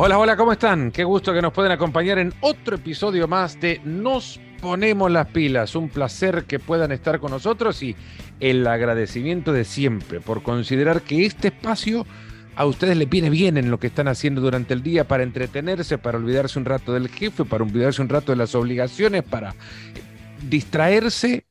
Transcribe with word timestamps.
Hola, 0.00 0.16
hola, 0.16 0.36
¿cómo 0.36 0.52
están? 0.52 0.92
Qué 0.92 1.02
gusto 1.02 1.34
que 1.34 1.42
nos 1.42 1.52
pueden 1.52 1.72
acompañar 1.72 2.20
en 2.20 2.32
otro 2.40 2.76
episodio 2.76 3.26
más 3.26 3.60
de 3.60 3.80
Nos 3.82 4.38
ponemos 4.60 5.10
las 5.10 5.26
pilas. 5.26 5.74
Un 5.74 5.88
placer 5.88 6.44
que 6.44 6.60
puedan 6.60 6.92
estar 6.92 7.18
con 7.18 7.32
nosotros 7.32 7.82
y 7.82 7.96
el 8.38 8.64
agradecimiento 8.68 9.52
de 9.52 9.64
siempre 9.64 10.20
por 10.20 10.44
considerar 10.44 11.02
que 11.02 11.26
este 11.26 11.48
espacio 11.48 12.06
a 12.54 12.64
ustedes 12.64 12.96
les 12.96 13.10
viene 13.10 13.28
bien 13.28 13.56
en 13.56 13.72
lo 13.72 13.80
que 13.80 13.88
están 13.88 14.06
haciendo 14.06 14.40
durante 14.40 14.72
el 14.72 14.84
día 14.84 15.02
para 15.02 15.24
entretenerse, 15.24 15.98
para 15.98 16.18
olvidarse 16.18 16.60
un 16.60 16.64
rato 16.64 16.92
del 16.92 17.08
jefe, 17.08 17.44
para 17.44 17.64
olvidarse 17.64 18.00
un 18.00 18.08
rato 18.08 18.30
de 18.30 18.36
las 18.36 18.54
obligaciones, 18.54 19.24
para 19.24 19.56
distraerse, 20.48 21.44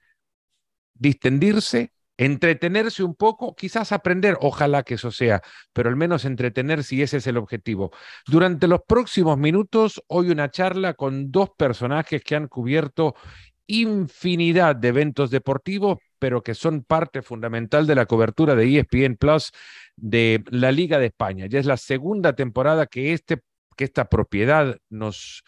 distendirse 0.93 1.91
entretenerse 2.17 3.03
un 3.03 3.15
poco, 3.15 3.55
quizás 3.55 3.91
aprender, 3.91 4.37
ojalá 4.41 4.83
que 4.83 4.95
eso 4.95 5.11
sea, 5.11 5.41
pero 5.71 5.89
al 5.89 5.95
menos 5.95 6.25
entretenerse 6.25 6.95
y 6.95 7.01
ese 7.03 7.17
es 7.17 7.27
el 7.27 7.37
objetivo. 7.37 7.91
Durante 8.25 8.67
los 8.67 8.81
próximos 8.87 9.37
minutos, 9.37 10.03
hoy 10.07 10.31
una 10.31 10.49
charla 10.49 10.95
con 10.95 11.31
dos 11.31 11.51
personajes 11.57 12.23
que 12.23 12.35
han 12.35 12.47
cubierto 12.47 13.15
infinidad 13.67 14.75
de 14.75 14.87
eventos 14.87 15.29
deportivos, 15.29 15.99
pero 16.19 16.41
que 16.41 16.55
son 16.55 16.83
parte 16.83 17.21
fundamental 17.21 17.85
de 17.85 17.95
la 17.95 18.05
cobertura 18.05 18.55
de 18.55 18.79
ESPN 18.79 19.17
Plus 19.17 19.51
de 19.95 20.43
la 20.49 20.71
Liga 20.71 20.99
de 20.99 21.07
España. 21.07 21.45
Ya 21.47 21.59
es 21.59 21.65
la 21.65 21.77
segunda 21.77 22.33
temporada 22.33 22.87
que, 22.87 23.13
este, 23.13 23.39
que 23.75 23.83
esta 23.83 24.05
propiedad 24.05 24.77
nos, 24.89 25.43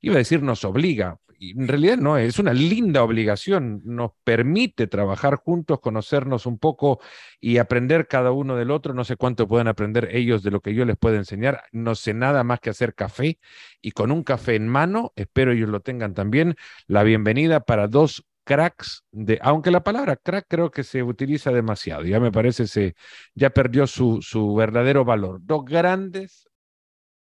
iba 0.00 0.14
a 0.14 0.18
decir, 0.18 0.42
nos 0.42 0.64
obliga, 0.64 1.18
en 1.52 1.68
realidad 1.68 1.96
no, 1.98 2.16
es 2.18 2.38
una 2.38 2.52
linda 2.52 3.02
obligación, 3.02 3.82
nos 3.84 4.12
permite 4.24 4.86
trabajar 4.86 5.36
juntos, 5.36 5.80
conocernos 5.80 6.46
un 6.46 6.58
poco 6.58 7.00
y 7.40 7.58
aprender 7.58 8.06
cada 8.08 8.32
uno 8.32 8.56
del 8.56 8.70
otro. 8.70 8.94
No 8.94 9.04
sé 9.04 9.16
cuánto 9.16 9.48
pueden 9.48 9.68
aprender 9.68 10.08
ellos 10.12 10.42
de 10.42 10.50
lo 10.50 10.60
que 10.60 10.74
yo 10.74 10.84
les 10.84 10.96
puedo 10.96 11.16
enseñar. 11.16 11.64
No 11.72 11.94
sé 11.94 12.14
nada 12.14 12.44
más 12.44 12.60
que 12.60 12.70
hacer 12.70 12.94
café 12.94 13.38
y 13.80 13.92
con 13.92 14.10
un 14.10 14.22
café 14.22 14.54
en 14.56 14.68
mano, 14.68 15.12
espero 15.16 15.52
ellos 15.52 15.68
lo 15.68 15.80
tengan 15.80 16.14
también, 16.14 16.56
la 16.86 17.02
bienvenida 17.02 17.60
para 17.60 17.88
dos 17.88 18.24
cracks 18.44 19.04
de, 19.10 19.38
aunque 19.42 19.70
la 19.70 19.82
palabra 19.82 20.16
crack 20.16 20.46
creo 20.48 20.70
que 20.70 20.84
se 20.84 21.02
utiliza 21.02 21.50
demasiado, 21.50 22.04
ya 22.04 22.20
me 22.20 22.30
parece 22.30 22.66
se 22.66 22.94
ya 23.34 23.50
perdió 23.50 23.86
su, 23.86 24.20
su 24.22 24.54
verdadero 24.54 25.04
valor. 25.04 25.40
Dos 25.42 25.64
grandes, 25.64 26.48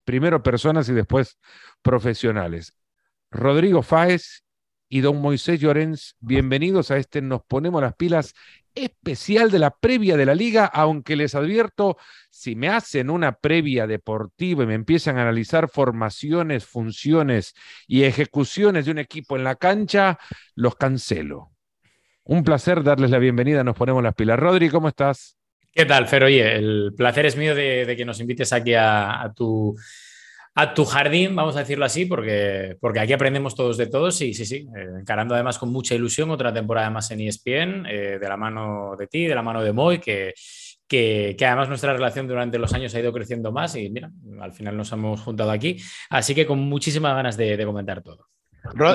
primero 0.03 0.43
personas 0.43 0.89
y 0.89 0.93
después 0.93 1.37
profesionales. 1.81 2.73
Rodrigo 3.33 3.81
Fáez 3.81 4.43
y 4.87 5.01
don 5.01 5.19
Moisés 5.19 5.59
Llorens, 5.59 6.15
bienvenidos 6.19 6.91
a 6.91 6.97
este 6.97 7.19
Nos 7.19 7.43
Ponemos 7.43 7.81
las 7.81 7.95
Pilas 7.95 8.35
especial 8.75 9.49
de 9.49 9.57
la 9.57 9.71
previa 9.71 10.17
de 10.17 10.27
la 10.27 10.35
liga, 10.35 10.65
aunque 10.65 11.15
les 11.15 11.33
advierto, 11.33 11.97
si 12.29 12.55
me 12.55 12.69
hacen 12.69 13.09
una 13.09 13.33
previa 13.33 13.87
deportiva 13.87 14.63
y 14.63 14.67
me 14.67 14.75
empiezan 14.75 15.17
a 15.17 15.23
analizar 15.23 15.67
formaciones, 15.67 16.65
funciones 16.65 17.55
y 17.87 18.03
ejecuciones 18.03 18.85
de 18.85 18.91
un 18.91 18.99
equipo 18.99 19.35
en 19.35 19.43
la 19.43 19.55
cancha, 19.55 20.19
los 20.53 20.75
cancelo. 20.75 21.51
Un 22.23 22.43
placer 22.43 22.83
darles 22.83 23.09
la 23.09 23.19
bienvenida, 23.19 23.63
nos 23.63 23.75
ponemos 23.75 24.03
las 24.03 24.13
pilas. 24.13 24.37
Rodri, 24.37 24.69
¿cómo 24.69 24.89
estás? 24.89 25.37
¿Qué 25.71 25.85
tal, 25.85 26.07
Fer? 26.07 26.23
Oye, 26.23 26.55
el 26.55 26.93
placer 26.95 27.25
es 27.25 27.35
mío 27.35 27.55
de, 27.55 27.95
que 27.97 28.05
nos 28.05 28.19
invites 28.19 28.53
aquí 28.53 28.75
a 28.75 29.31
tu 29.35 29.75
a 30.55 30.73
tu 30.73 30.85
jardín, 30.85 31.35
vamos 31.35 31.55
a 31.55 31.59
decirlo 31.59 31.85
así, 31.85 32.05
porque, 32.05 32.77
porque 32.79 32.99
aquí 32.99 33.13
aprendemos 33.13 33.55
todos 33.55 33.77
de 33.77 33.87
todos. 33.87 34.15
Sí, 34.15 34.33
sí, 34.33 34.45
sí. 34.45 34.67
Eh, 34.77 34.99
encarando 34.99 35.33
además 35.33 35.57
con 35.57 35.71
mucha 35.71 35.95
ilusión 35.95 36.29
otra 36.29 36.53
temporada 36.53 36.89
más 36.89 37.09
en 37.11 37.21
ESPN, 37.21 37.85
eh, 37.87 38.19
de 38.19 38.29
la 38.29 38.37
mano 38.37 38.95
de 38.97 39.07
ti, 39.07 39.25
de 39.25 39.35
la 39.35 39.41
mano 39.41 39.63
de 39.63 39.73
Moy, 39.73 39.99
que, 39.99 40.33
que, 40.87 41.35
además 41.45 41.69
nuestra 41.69 41.93
relación 41.93 42.27
durante 42.27 42.59
los 42.59 42.73
años 42.73 42.93
ha 42.93 42.99
ido 42.99 43.11
creciendo 43.11 43.51
más 43.51 43.75
y 43.75 43.89
mira, 43.89 44.11
al 44.39 44.53
final 44.53 44.77
nos 44.77 44.91
hemos 44.91 45.21
juntado 45.21 45.49
aquí. 45.49 45.77
Así 46.09 46.35
que 46.35 46.45
con 46.45 46.59
muchísimas 46.59 47.15
ganas 47.15 47.35
de, 47.35 47.63
comentar 47.65 48.03
todo. 48.03 48.27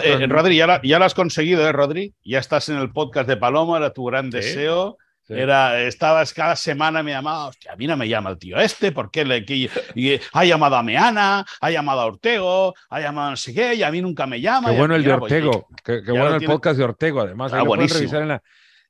Eh, 0.04 0.26
Rodri, 0.28 0.56
ya, 0.56 0.80
ya, 0.82 0.98
lo 0.98 1.04
has 1.04 1.14
conseguido, 1.14 1.66
¿eh, 1.66 1.72
Rodri? 1.72 2.14
Ya 2.24 2.38
estás 2.38 2.68
en 2.68 2.76
el 2.76 2.92
podcast 2.92 3.28
de 3.28 3.36
Paloma, 3.36 3.78
era 3.78 3.92
tu 3.92 4.04
gran 4.04 4.30
deseo. 4.30 4.96
Era, 5.28 5.82
estabas 5.82 6.32
cada 6.32 6.56
semana 6.56 7.02
me 7.02 7.10
llamaba, 7.10 7.48
hostia, 7.48 7.72
a 7.72 7.76
mí 7.76 7.86
no 7.86 7.96
me 7.96 8.08
llama 8.08 8.30
el 8.30 8.38
tío 8.38 8.58
este, 8.58 8.92
¿por 8.92 9.10
qué 9.10 9.24
le 9.24 9.44
y, 9.94 10.18
ha 10.32 10.44
llamado 10.44 10.76
a 10.76 10.82
Meana, 10.82 11.44
ha 11.60 11.70
llamado 11.70 12.00
a 12.00 12.06
Ortego, 12.06 12.74
ha 12.88 13.00
llamado 13.00 13.28
a 13.28 13.30
no 13.30 13.36
sé 13.36 13.52
qué, 13.52 13.74
y 13.74 13.82
a 13.82 13.90
mí 13.90 14.00
nunca 14.00 14.26
me 14.26 14.40
llama. 14.40 14.70
Qué 14.70 14.78
bueno 14.78 14.94
el 14.94 15.04
de 15.04 15.18
pues, 15.18 15.32
Ortego, 15.32 15.68
qué, 15.84 16.00
bueno 16.10 16.34
el 16.34 16.44
podcast 16.44 16.78
de 16.78 16.84
Ortego, 16.84 17.20
además. 17.20 17.52
Ah, 17.52 17.62
revisar 17.64 18.22
en 18.22 18.28
la, 18.28 18.42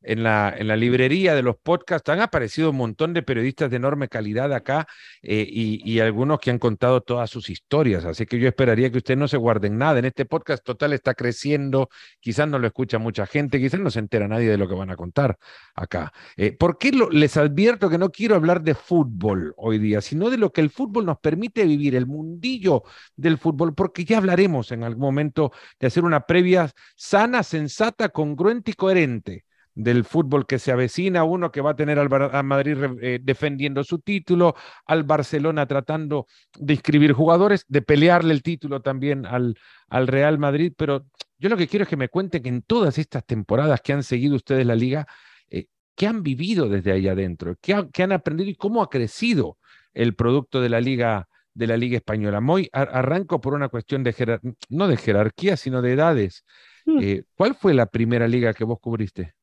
en 0.03 0.23
la, 0.23 0.55
en 0.57 0.69
la 0.69 0.77
librería 0.77 1.35
de 1.35 1.43
los 1.43 1.57
podcasts 1.57 2.09
han 2.09 2.21
aparecido 2.21 2.71
un 2.71 2.77
montón 2.77 3.13
de 3.15 3.23
periodistas 3.23 3.71
de 3.71 3.77
enorme 3.77 4.09
calidad 4.09 4.53
acá 4.53 4.87
eh, 5.23 5.47
y, 5.49 5.99
algunos 5.99 6.39
que 6.39 6.51
han 6.51 6.59
contado 6.59 7.01
todas 7.01 7.29
sus 7.29 7.51
historias. 7.51 8.05
Así 8.05 8.25
que 8.25 8.39
yo 8.39 8.49
esperaría 8.49 8.91
que 8.91 8.99
ustedes 8.99 9.19
no 9.19 9.27
se 9.27 9.37
guarden 9.37 9.77
nada. 9.79 9.99
En 9.99 10.05
este 10.05 10.25
podcast 10.25 10.65
total 10.65 10.93
está 10.93 11.15
creciendo, 11.15 11.89
quizás 12.21 12.49
no 12.49 12.59
lo 12.59 12.69
escucha 12.69 12.99
mucha 12.99 13.27
gente, 13.27 13.59
quizás 13.59 13.81
no 13.81 13.91
se 13.91 13.99
entera 13.99 14.29
nadie 14.29 14.49
de 14.49 14.57
lo 14.57 14.69
que 14.69 14.75
van 14.75 14.91
a 14.91 14.97
contar 14.97 15.37
acá. 15.75 16.13
Eh, 16.37 16.53
¿Por 16.53 16.79
qué 16.79 16.93
les 17.11 17.37
advierto 17.37 17.91
que 17.91 17.99
no 17.99 18.11
quiero 18.11 18.37
hablar 18.37 18.63
de 18.63 18.75
fútbol 18.75 19.55
hoy 19.57 19.79
día, 19.79 20.01
sino 20.01 20.31
de 20.31 20.39
lo 20.39 20.53
que 20.53 20.61
el 20.61 20.71
fútbol 20.71 21.07
nos 21.07 21.19
permite 21.19 21.65
vivir, 21.65 21.97
el 21.97 22.07
mundillo 22.07 22.85
del 23.17 23.39
fútbol? 23.39 23.75
Porque 23.75 24.05
ya 24.05 24.19
hablaremos 24.19 24.71
en 24.71 24.85
algún 24.85 25.03
momento 25.03 25.53
de 25.81 25.89
hacer 25.89 26.05
una 26.05 26.21
previa 26.27 26.71
sana, 26.97 27.43
sensata, 27.43 28.11
congruente 28.11 28.71
y 28.71 28.75
coherente 28.75 29.48
del 29.79 30.05
fútbol 30.05 30.45
que 30.45 30.59
se 30.59 30.73
avecina, 30.73 31.23
uno 31.23 31.53
que 31.53 31.61
va 31.61 31.71
a 31.71 31.77
tener 31.77 32.01
al 32.01 32.09
a 32.35 32.43
Madrid 32.43 32.77
eh, 33.01 33.21
defendiendo 33.23 33.85
su 33.85 34.01
título, 34.01 34.57
al 34.85 35.05
Barcelona 35.05 35.67
tratando 35.67 36.27
de 36.59 36.75
inscribir 36.75 37.13
jugadores, 37.13 37.65
de 37.69 37.81
pelearle 37.83 38.35
el 38.35 38.43
título 38.43 38.83
también 38.83 39.25
al, 39.25 39.57
al 39.89 40.09
Real 40.09 40.37
Madrid, 40.37 40.73
pero 40.77 41.07
yo 41.39 41.49
lo 41.49 41.57
que 41.57 41.69
quiero 41.69 41.85
es 41.85 41.89
que 41.89 41.97
me 41.97 42.09
cuenten 42.09 42.43
que 42.43 42.49
en 42.49 42.63
todas 42.63 42.99
estas 42.99 43.25
temporadas 43.25 43.81
que 43.81 43.93
han 43.93 44.03
seguido 44.03 44.35
ustedes 44.35 44.67
la 44.67 44.75
liga, 44.75 45.07
eh, 45.49 45.67
¿qué 45.95 46.09
han 46.09 46.25
vivido 46.25 46.69
desde 46.69 46.91
ahí 46.91 47.07
adentro? 47.07 47.55
¿Qué, 47.61 48.03
han 48.03 48.13
aprendido 48.13 48.51
y 48.51 48.57
cómo 48.57 48.83
ha 48.83 48.91
crecido 48.91 49.59
el 49.95 50.17
producto 50.17 50.61
de 50.61 50.71
la 50.71 50.81
liga? 50.81 51.29
de 51.55 51.67
la 51.67 51.77
Liga 51.77 51.97
Española. 51.97 52.41
Muy 52.41 52.69
arranco 52.73 53.41
por 53.41 53.53
una 53.53 53.69
cuestión 53.69 54.05
de 54.05 54.39
no 54.69 54.87
de 54.87 54.97
jerarquía, 54.97 55.57
sino 55.57 55.83
de 55.83 55.95
edades. 55.95 56.45
Mm. 56.87 56.99
Eh, 57.03 57.25
¿Cuál 57.35 57.57
fue 57.57 57.75
la 57.75 57.87
primera 57.87 58.29
liga 58.29 58.55
que 58.55 58.63
vos 58.63 58.79
cubriste? 58.81 59.35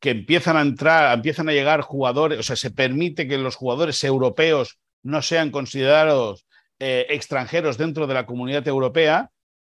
que 0.00 0.10
empiezan 0.10 0.56
a 0.56 0.62
entrar, 0.62 1.14
empiezan 1.14 1.48
a 1.48 1.52
llegar 1.52 1.80
jugadores, 1.80 2.40
o 2.40 2.42
sea, 2.42 2.56
se 2.56 2.72
permite 2.72 3.28
que 3.28 3.38
los 3.38 3.54
jugadores 3.54 4.02
europeos 4.02 4.80
no 5.06 5.22
sean 5.22 5.50
considerados 5.50 6.46
eh, 6.78 7.06
extranjeros 7.10 7.78
dentro 7.78 8.06
de 8.06 8.14
la 8.14 8.26
comunidad 8.26 8.66
europea. 8.68 9.30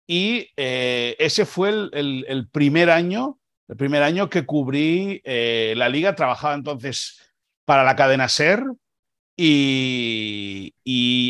Y 0.07 0.49
eh, 0.57 1.17
ese 1.19 1.45
fue 1.45 1.69
el, 1.69 2.49
primer 2.51 2.91
año, 2.91 3.39
el 3.69 3.77
primer 3.77 4.03
año 4.03 4.31
que 4.31 4.47
cubrí 4.47 5.21
eh, 5.25 5.75
la 5.77 5.89
liga. 5.89 6.15
Trabajaba 6.15 6.55
entonces 6.55 7.33
para 7.65 7.85
la 7.85 7.95
cadena 7.95 8.29
SER 8.29 8.65
y, 9.37 10.73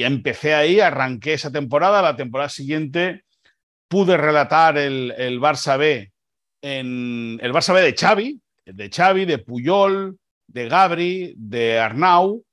empecé 0.05 0.55
ahí, 0.55 0.81
arranqué 0.81 1.35
esa 1.35 1.50
temporada. 1.50 2.00
La 2.00 2.17
temporada 2.17 2.49
siguiente 2.49 3.25
pude 3.89 4.17
relatar 4.17 4.79
el, 4.79 5.12
el 5.19 5.41
Barça 5.41 5.77
B 5.77 6.12
en 6.62 7.39
el 7.43 7.53
Barça 7.53 7.75
B 7.75 7.83
de 7.83 7.95
Xavi, 7.95 8.41
de 8.65 8.91
Xavi, 8.91 9.25
de 9.25 9.39
Puyol, 9.39 10.19
de 10.47 10.69
Gabri, 10.69 11.35
de 11.37 11.79
Arnau, 11.79 12.45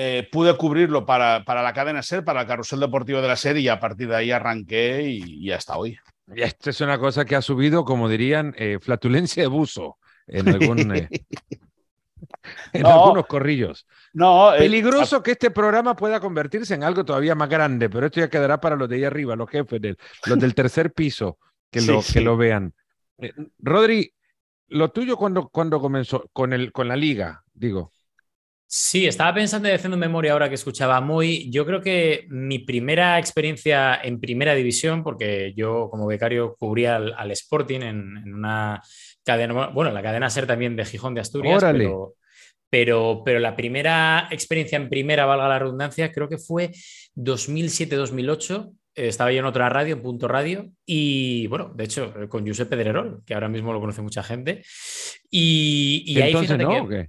eh, 0.00 0.28
pude 0.30 0.56
cubrirlo 0.56 1.04
para, 1.04 1.44
para, 1.44 1.60
la 1.60 1.72
cadena 1.72 2.02
SER, 2.04 2.22
para 2.22 2.42
el 2.42 2.46
carrusel 2.46 2.78
deportivo 2.78 3.20
de 3.20 3.26
la 3.26 3.34
SER 3.34 3.56
y 3.58 3.66
a 3.68 3.80
partir 3.80 4.08
de 4.08 4.14
ahí 4.14 4.30
arranqué 4.30 5.02
y, 5.10 5.50
hasta 5.50 5.76
hoy. 5.76 5.98
Y 6.32 6.42
esto 6.42 6.70
es 6.70 6.80
una 6.80 6.98
cosa 7.00 7.24
que 7.24 7.34
ha 7.34 7.42
subido, 7.42 7.84
como 7.84 8.08
dirían, 8.08 8.54
eh, 8.56 8.78
flatulencia 8.80 9.42
de 9.42 9.48
buzo 9.48 9.98
en, 10.28 10.48
algún, 10.50 10.94
eh, 10.94 11.08
en 12.72 12.82
No. 12.82 12.90
algunos 12.90 13.26
corrillos. 13.26 13.86
No, 14.12 14.52
Peligroso 14.56 15.20
que 15.20 15.32
este 15.32 15.50
programa 15.50 15.96
pueda 15.96 16.20
convertirse 16.20 16.74
en 16.74 16.84
algo 16.84 17.04
todavía 17.04 17.34
más 17.34 17.48
grande, 17.48 17.90
pero 17.90 18.06
esto 18.06 18.20
ya 18.20 18.30
quedará 18.30 18.60
para 18.60 18.76
los 18.76 18.88
de 18.88 18.96
ahí 18.96 19.04
arriba, 19.04 19.34
los 19.34 19.50
jefes, 19.50 19.80
del- 19.80 19.98
los 20.26 20.38
del 20.38 20.54
tercer 20.54 20.92
piso, 20.92 21.38
que, 21.72 21.80
Sí, 21.80 21.88
lo, 21.90 22.02
sí. 22.02 22.12
que 22.14 22.20
lo 22.20 22.36
vean. 22.36 22.72
Rodri, 23.58 24.12
lo 24.68 24.90
tuyo 24.90 25.16
cuando, 25.16 25.48
cuando 25.48 25.80
comenzó 25.80 26.28
con, 26.32 26.52
el, 26.52 26.70
con 26.70 26.86
la 26.86 26.94
liga, 26.94 27.42
digo. 27.52 27.92
Sí, 28.70 29.06
estaba 29.06 29.32
pensando 29.32 29.66
y 29.66 29.72
haciendo 29.72 29.96
memoria 29.96 30.32
ahora 30.32 30.50
que 30.50 30.56
escuchaba 30.56 31.00
muy. 31.00 31.50
Yo 31.50 31.64
creo 31.64 31.80
que 31.80 32.26
mi 32.28 32.58
primera 32.58 33.18
experiencia 33.18 33.98
en 34.02 34.20
primera 34.20 34.54
división, 34.54 35.02
porque 35.02 35.54
yo 35.56 35.88
como 35.90 36.06
becario 36.06 36.54
cubría 36.58 36.96
al, 36.96 37.14
al 37.16 37.30
Sporting 37.30 37.80
en, 37.80 38.16
en 38.18 38.34
una 38.34 38.82
cadena, 39.24 39.68
bueno, 39.68 39.90
la 39.90 40.02
cadena 40.02 40.28
SER 40.28 40.46
también 40.46 40.76
de 40.76 40.84
Gijón 40.84 41.14
de 41.14 41.22
Asturias, 41.22 41.56
Órale. 41.62 41.78
pero, 41.78 42.14
pero, 42.68 43.22
pero 43.24 43.38
la 43.38 43.56
primera 43.56 44.28
experiencia 44.30 44.76
en 44.76 44.90
primera, 44.90 45.24
valga 45.24 45.48
la 45.48 45.58
redundancia, 45.58 46.12
creo 46.12 46.28
que 46.28 46.36
fue 46.36 46.70
2007-2008. 47.16 48.70
Eh, 48.96 49.08
Estaba 49.08 49.32
yo 49.32 49.38
en 49.38 49.46
otra 49.46 49.70
radio, 49.70 49.94
en 49.94 50.02
Punto 50.02 50.28
Radio, 50.28 50.70
y 50.84 51.46
bueno, 51.46 51.72
de 51.74 51.84
hecho, 51.84 52.12
con 52.28 52.46
Josep 52.46 52.68
Pedrerol, 52.68 53.22
que 53.24 53.32
ahora 53.32 53.48
mismo 53.48 53.72
lo 53.72 53.80
conoce 53.80 54.02
mucha 54.02 54.22
gente. 54.22 54.62
Y, 55.30 56.02
y 56.06 56.20
ahí 56.20 56.32
Entonces, 56.32 56.56
fíjate 56.56 56.64
¿no? 56.80 56.86
que-. 56.86 57.08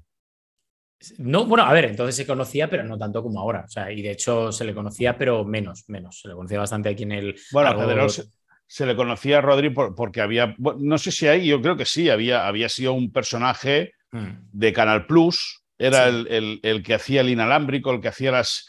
No, 1.18 1.46
bueno, 1.46 1.64
a 1.64 1.74
ver, 1.74 1.86
entonces 1.86 2.16
se 2.16 2.26
conocía, 2.28 2.70
pero 2.70 2.84
no 2.84 2.98
tanto 2.98 3.24
como 3.24 3.40
ahora. 3.40 3.64
O 3.66 3.70
sea, 3.70 3.92
y 3.92 4.02
de 4.02 4.12
hecho 4.12 4.52
se 4.52 4.66
le 4.66 4.74
conocía, 4.74 5.18
pero 5.18 5.46
menos, 5.46 5.86
menos. 5.88 6.20
Se 6.22 6.28
le 6.28 6.34
conocía 6.36 6.60
bastante 6.60 6.90
aquí 6.90 7.04
en 7.04 7.12
el. 7.14 7.36
Bueno, 7.52 7.70
a 7.70 7.72
algo- 7.72 7.84
Pedrerol 7.84 8.10
se, 8.10 8.24
se 8.68 8.86
le 8.86 8.96
conocía 8.96 9.38
a 9.38 9.42
Rodri 9.42 9.70
por- 9.70 9.96
porque 9.96 10.22
había, 10.22 10.56
bueno, 10.58 10.80
no 10.82 10.98
sé 10.98 11.12
si 11.12 11.28
ahí, 11.28 11.48
yo 11.48 11.62
creo 11.62 11.78
que 11.78 11.86
sí, 11.86 12.10
había, 12.10 12.48
había 12.48 12.68
sido 12.70 12.94
un 12.94 13.12
personaje 13.12 13.94
Mm. 14.12 14.28
de 14.52 14.74
Canal 14.74 15.06
Plus, 15.06 15.62
era 15.78 16.04
Sí. 16.10 16.10
el, 16.10 16.28
el- 16.28 16.60
el 16.64 16.84
que 16.84 16.96
hacía 16.96 17.22
el 17.22 17.30
inalámbrico, 17.30 17.92
el 17.92 18.02
que 18.02 18.08
hacía 18.10 18.32
las, 18.32 18.68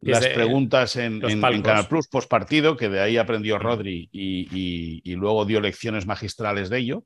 las 0.00 0.26
preguntas 0.28 0.96
en, 0.96 1.20
en-. 1.24 1.40
Canal 1.62 1.88
Plus 1.88 2.08
post 2.08 2.28
partido, 2.30 2.76
que 2.76 2.88
de 2.88 3.00
ahí 3.00 3.16
aprendió 3.16 3.56
Mm. 3.56 3.60
Rodri 3.60 4.08
y, 4.12 4.40
y- 4.52 5.00
y 5.04 5.14
luego 5.16 5.44
dio 5.46 5.60
lecciones 5.60 6.06
magistrales 6.06 6.68
de 6.70 6.78
ello. 6.78 7.04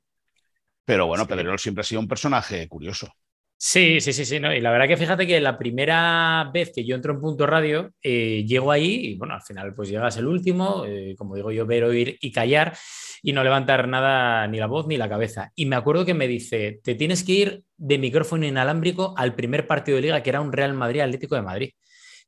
Pero 0.85 1.07
bueno, 1.07 1.23
Sí. 1.23 1.29
Pedrerol 1.29 1.59
siempre 1.59 1.81
ha 1.81 1.85
sido 1.85 2.01
un 2.01 2.07
personaje 2.07 2.67
curioso. 2.67 3.11
Sí, 3.59 4.01
sí, 4.01 4.13
sí, 4.13 4.23
sí. 4.23 4.39
¿no? 4.39 4.53
Y 4.53 4.61
la 4.61 4.71
verdad 4.71 4.87
que 4.87 4.97
fíjate 4.97 5.25
que 5.25 5.41
la 5.41 5.57
primera 5.57 6.49
vez 6.53 6.71
que 6.73 6.85
yo 6.85 6.95
entro 6.95 7.13
en 7.13 7.19
Punto 7.19 7.47
Radio, 7.47 7.91
eh, 8.03 8.45
llego 8.47 8.71
ahí 8.71 9.07
y 9.07 9.15
bueno, 9.17 9.33
al 9.33 9.41
final 9.41 9.73
pues 9.73 9.89
llegas 9.89 10.15
el 10.17 10.27
último, 10.27 10.85
eh, 10.85 11.15
como 11.17 11.35
digo 11.35 11.51
yo, 11.51 11.65
ver, 11.65 11.83
oír 11.83 12.17
y 12.21 12.31
callar 12.31 12.77
y 13.23 13.33
no 13.33 13.43
levantar 13.43 13.87
nada, 13.87 14.47
ni 14.47 14.59
la 14.59 14.67
voz 14.67 14.85
ni 14.87 14.95
la 14.97 15.09
cabeza. 15.09 15.51
Y 15.55 15.65
me 15.65 15.75
acuerdo 15.75 16.05
que 16.05 16.13
me 16.13 16.27
dice, 16.27 16.79
te 16.83 16.93
tienes 16.93 17.23
que 17.23 17.31
ir 17.31 17.63
de 17.77 17.97
micrófono 17.97 18.45
inalámbrico 18.45 19.15
al 19.17 19.33
primer 19.33 19.65
partido 19.65 19.95
de 19.95 20.03
liga, 20.03 20.21
que 20.21 20.29
era 20.29 20.41
un 20.41 20.53
Real 20.53 20.73
Madrid 20.75 21.01
Atlético 21.01 21.35
de 21.35 21.41
Madrid, 21.41 21.71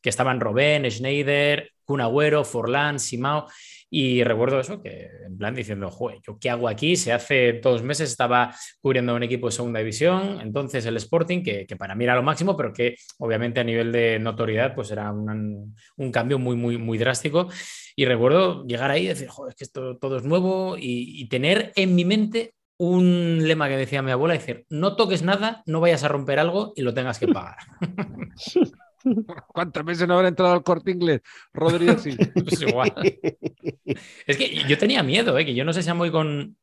que 0.01 0.09
estaban 0.09 0.39
Robén, 0.39 0.89
Schneider, 0.89 1.71
Kun 1.83 2.01
Agüero, 2.01 2.43
Forlán, 2.43 2.99
Simao. 2.99 3.47
Y 3.89 4.23
recuerdo 4.23 4.59
eso, 4.59 4.81
que 4.81 5.09
en 5.25 5.37
plan 5.37 5.55
diciendo, 5.55 5.89
joder, 5.89 6.19
¿yo 6.25 6.37
qué 6.39 6.49
hago 6.49 6.67
aquí? 6.67 6.95
Se 6.95 7.11
hace 7.11 7.53
dos 7.61 7.81
meses 7.81 8.11
estaba 8.11 8.53
cubriendo 8.81 9.15
un 9.15 9.23
equipo 9.23 9.47
de 9.47 9.51
segunda 9.51 9.79
división, 9.79 10.39
entonces 10.41 10.85
el 10.85 10.97
Sporting, 10.97 11.41
que, 11.41 11.65
que 11.65 11.75
para 11.75 11.95
mí 11.95 12.03
era 12.03 12.15
lo 12.15 12.23
máximo, 12.23 12.55
pero 12.55 12.71
que 12.71 12.95
obviamente 13.17 13.59
a 13.59 13.63
nivel 13.63 13.91
de 13.91 14.19
notoriedad 14.19 14.75
pues 14.75 14.91
era 14.91 15.11
un, 15.11 15.75
un 15.97 16.11
cambio 16.11 16.37
muy, 16.37 16.55
muy, 16.55 16.77
muy 16.77 16.97
drástico. 16.97 17.47
Y 17.95 18.05
recuerdo 18.05 18.65
llegar 18.65 18.91
ahí 18.91 19.05
y 19.05 19.07
decir, 19.07 19.27
joder, 19.27 19.51
es 19.51 19.55
que 19.55 19.63
esto 19.63 19.97
todo 19.97 20.17
es 20.17 20.23
nuevo 20.23 20.77
y, 20.77 21.21
y 21.21 21.27
tener 21.27 21.71
en 21.75 21.95
mi 21.95 22.05
mente 22.05 22.53
un 22.77 23.39
lema 23.45 23.67
que 23.67 23.75
decía 23.75 24.01
mi 24.01 24.11
abuela, 24.11 24.35
decir, 24.35 24.65
no 24.69 24.95
toques 24.95 25.21
nada, 25.21 25.63
no 25.65 25.81
vayas 25.81 26.03
a 26.03 26.07
romper 26.07 26.39
algo 26.39 26.71
y 26.75 26.81
lo 26.81 26.93
tengas 26.93 27.19
que 27.19 27.27
pagar. 27.27 27.57
¿Cuántas 29.53 29.85
veces 29.85 30.07
no 30.07 30.15
habrá 30.15 30.27
entrado 30.27 30.53
al 30.53 30.63
corte 30.63 30.91
inglés? 30.91 31.21
Rodri 31.53 31.89
así. 31.89 32.15
Pues 32.33 32.61
igual. 32.61 32.93
Es 34.27 34.37
que 34.37 34.63
yo 34.67 34.77
tenía 34.77 35.01
miedo, 35.01 35.37
¿eh? 35.37 35.45
que 35.45 35.55
yo 35.55 35.65
no 35.65 35.73
sé 35.73 35.81
si 35.81 35.89
a 35.89 35.95
muy 35.95 36.11
con, 36.11 36.55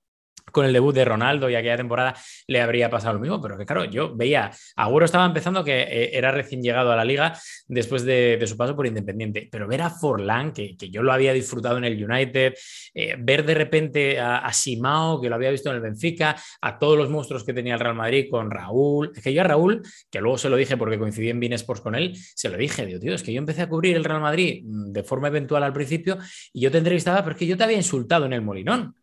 con 0.53 0.65
el 0.65 0.73
debut 0.73 0.95
de 0.95 1.05
Ronaldo 1.05 1.51
y 1.51 1.55
aquella 1.55 1.77
temporada 1.77 2.15
le 2.47 2.61
habría 2.61 2.89
pasado 2.91 3.15
lo 3.15 3.21
mismo, 3.21 3.41
pero 3.41 3.59
que 3.59 3.67
claro, 3.67 3.85
yo 3.85 4.15
veía, 4.15 4.51
Agüero 4.77 5.05
estaba 5.05 5.27
empezando 5.27 5.65
que 5.65 5.83
eh, 5.83 6.11
era 6.17 6.31
recién 6.31 6.63
llegado 6.63 6.93
a 6.93 6.97
la 6.97 7.05
liga 7.05 7.39
después 7.67 8.05
de, 8.05 8.43
su 8.47 8.57
paso 8.57 8.77
por 8.77 8.87
Independiente, 8.87 9.49
pero 9.51 9.67
ver 9.67 9.83
a 9.83 9.91
Forlán, 9.91 10.53
que, 10.53 10.77
que 10.77 10.89
yo 10.89 11.03
lo 11.03 11.13
había 11.13 11.33
disfrutado 11.33 11.79
en 11.79 11.85
el 11.85 12.03
United, 12.03 12.55
eh, 12.95 13.17
ver 13.19 13.45
de 13.45 13.55
repente 13.55 14.21
a, 14.21 14.39
a 14.39 14.53
Simao, 14.53 15.21
que 15.21 15.29
lo 15.29 15.35
había 15.35 15.51
visto 15.51 15.71
en 15.71 15.77
el 15.77 15.83
Benfica, 15.83 16.37
a 16.61 16.79
todos 16.79 16.97
los 16.97 17.11
monstruos 17.11 17.45
que 17.45 17.53
tenía 17.53 17.75
el 17.75 17.81
Real 17.81 17.95
Madrid 17.95 18.27
con 18.31 18.51
Raúl, 18.51 19.13
es 19.15 19.23
que 19.23 19.33
yo 19.33 19.41
a 19.41 19.45
Raúl, 19.45 19.83
que 20.11 20.21
luego 20.21 20.39
se 20.39 20.49
lo 20.49 20.57
dije 20.57 20.77
porque 20.77 20.99
coincidí 20.99 21.31
en 21.31 21.41
Bein 21.41 21.55
Sports 21.55 21.83
con 21.83 21.95
él, 21.95 22.17
se 22.17 22.49
lo 22.49 22.57
dije, 22.57 22.87
digo, 22.87 23.01
tío, 23.01 23.15
es 23.15 23.23
que 23.23 23.33
yo 23.33 23.39
empecé 23.39 23.63
a 23.63 23.69
cubrir 23.69 23.97
el 23.97 24.05
Real 24.05 24.21
Madrid 24.21 24.63
mm, 24.65 24.93
de 24.93 25.03
forma 25.03 25.29
eventual 25.29 25.63
al 25.63 25.73
principio 25.73 26.19
y 26.53 26.61
yo 26.61 26.71
te 26.71 26.79
entrevistaba 26.79 27.25
porque 27.25 27.47
yo 27.47 27.57
te 27.57 27.65
había 27.65 27.77
insultado 27.77 28.27
en 28.27 28.33
el 28.33 28.43
Molinón. 28.43 28.95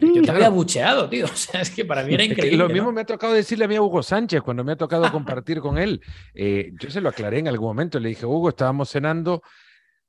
Yo 0.00 0.22
te 0.22 0.30
había 0.30 0.48
bucheado, 0.48 1.08
tío. 1.08 1.26
O 1.32 1.36
sea, 1.36 1.60
es 1.60 1.70
que 1.70 1.84
para 1.84 2.04
mí 2.04 2.14
era 2.14 2.24
increíble. 2.24 2.56
lo 2.56 2.68
¿no? 2.68 2.74
mismo 2.74 2.92
me 2.92 3.02
ha 3.02 3.04
tocado 3.06 3.32
decirle 3.34 3.64
a 3.66 3.68
mí 3.68 3.76
a 3.76 3.82
Hugo 3.82 4.02
Sánchez 4.02 4.42
cuando 4.42 4.64
me 4.64 4.72
ha 4.72 4.76
tocado 4.76 5.10
compartir 5.12 5.60
con 5.60 5.78
él. 5.78 6.00
Eh, 6.34 6.72
yo 6.80 6.90
se 6.90 7.00
lo 7.00 7.08
aclaré 7.10 7.38
en 7.40 7.48
algún 7.48 7.68
momento. 7.68 8.00
Le 8.00 8.08
dije, 8.10 8.24
Hugo, 8.26 8.48
estábamos 8.50 8.88
cenando 8.90 9.42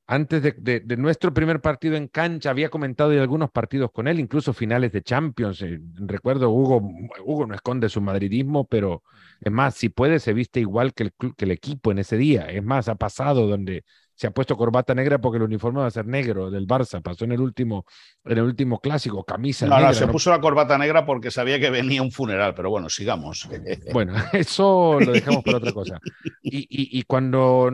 antes 0.07 0.41
de, 0.43 0.53
de- 0.57 0.79
de 0.81 0.97
nuestro 0.97 1.33
primer 1.33 1.61
partido 1.61 1.95
en 1.97 2.07
cancha. 2.07 2.49
Había 2.51 2.69
comentado 2.69 3.09
de 3.11 3.19
algunos 3.21 3.51
partidos 3.51 3.91
con 3.91 4.07
él, 4.07 4.19
incluso 4.19 4.53
finales 4.53 4.91
de 4.93 5.01
Champions. 5.03 5.61
Eh, 5.61 5.79
recuerdo, 5.95 6.49
Hugo, 6.49 6.81
Hugo 7.25 7.47
no 7.47 7.55
esconde 7.55 7.89
su 7.89 8.01
madridismo, 8.01 8.65
pero 8.67 9.03
es 9.41 9.51
más, 9.51 9.75
si 9.75 9.89
puede, 9.89 10.19
se 10.19 10.33
viste 10.33 10.59
igual 10.61 10.93
que 10.93 11.03
el, 11.03 11.13
que 11.37 11.45
el 11.45 11.51
equipo 11.51 11.91
en 11.91 11.99
ese 11.99 12.17
día. 12.17 12.45
Es 12.51 12.63
más, 12.63 12.89
ha 12.89 12.95
pasado 12.95 13.47
donde 13.47 13.83
se 14.15 14.27
ha 14.27 14.31
puesto 14.31 14.55
corbata 14.55 14.93
negra 14.93 15.19
porque 15.19 15.37
el 15.37 15.43
uniforme 15.43 15.79
va 15.81 15.87
a 15.87 15.91
ser 15.91 16.05
negro 16.05 16.51
del 16.51 16.67
Barça. 16.67 17.01
Pasó 17.01 17.25
en 17.25 17.31
el 17.33 17.41
último, 17.41 17.85
en 18.23 18.37
el 18.37 18.43
último 18.43 18.79
clásico, 18.79 19.23
camisa 19.23 19.65
No, 19.65 19.75
negra. 19.75 19.89
no, 19.89 19.93
se 19.95 20.05
¿no? 20.05 20.11
puso 20.11 20.29
la 20.29 20.39
corbata 20.39 20.77
negra 20.77 21.05
porque 21.05 21.31
sabía 21.31 21.59
que 21.59 21.69
venía 21.69 22.01
un 22.01 22.11
funeral, 22.11 22.53
pero 22.53 22.69
bueno, 22.69 22.89
sigamos. 22.89 23.47
Bueno, 23.93 24.13
eso 24.33 24.99
lo 24.99 25.11
dejamos 25.11 25.43
para 25.43 25.57
otra 25.57 25.71
cosa. 25.73 25.99
Y, 26.41 26.59
y- 26.59 26.99
y 26.99 27.03
cuando 27.03 27.71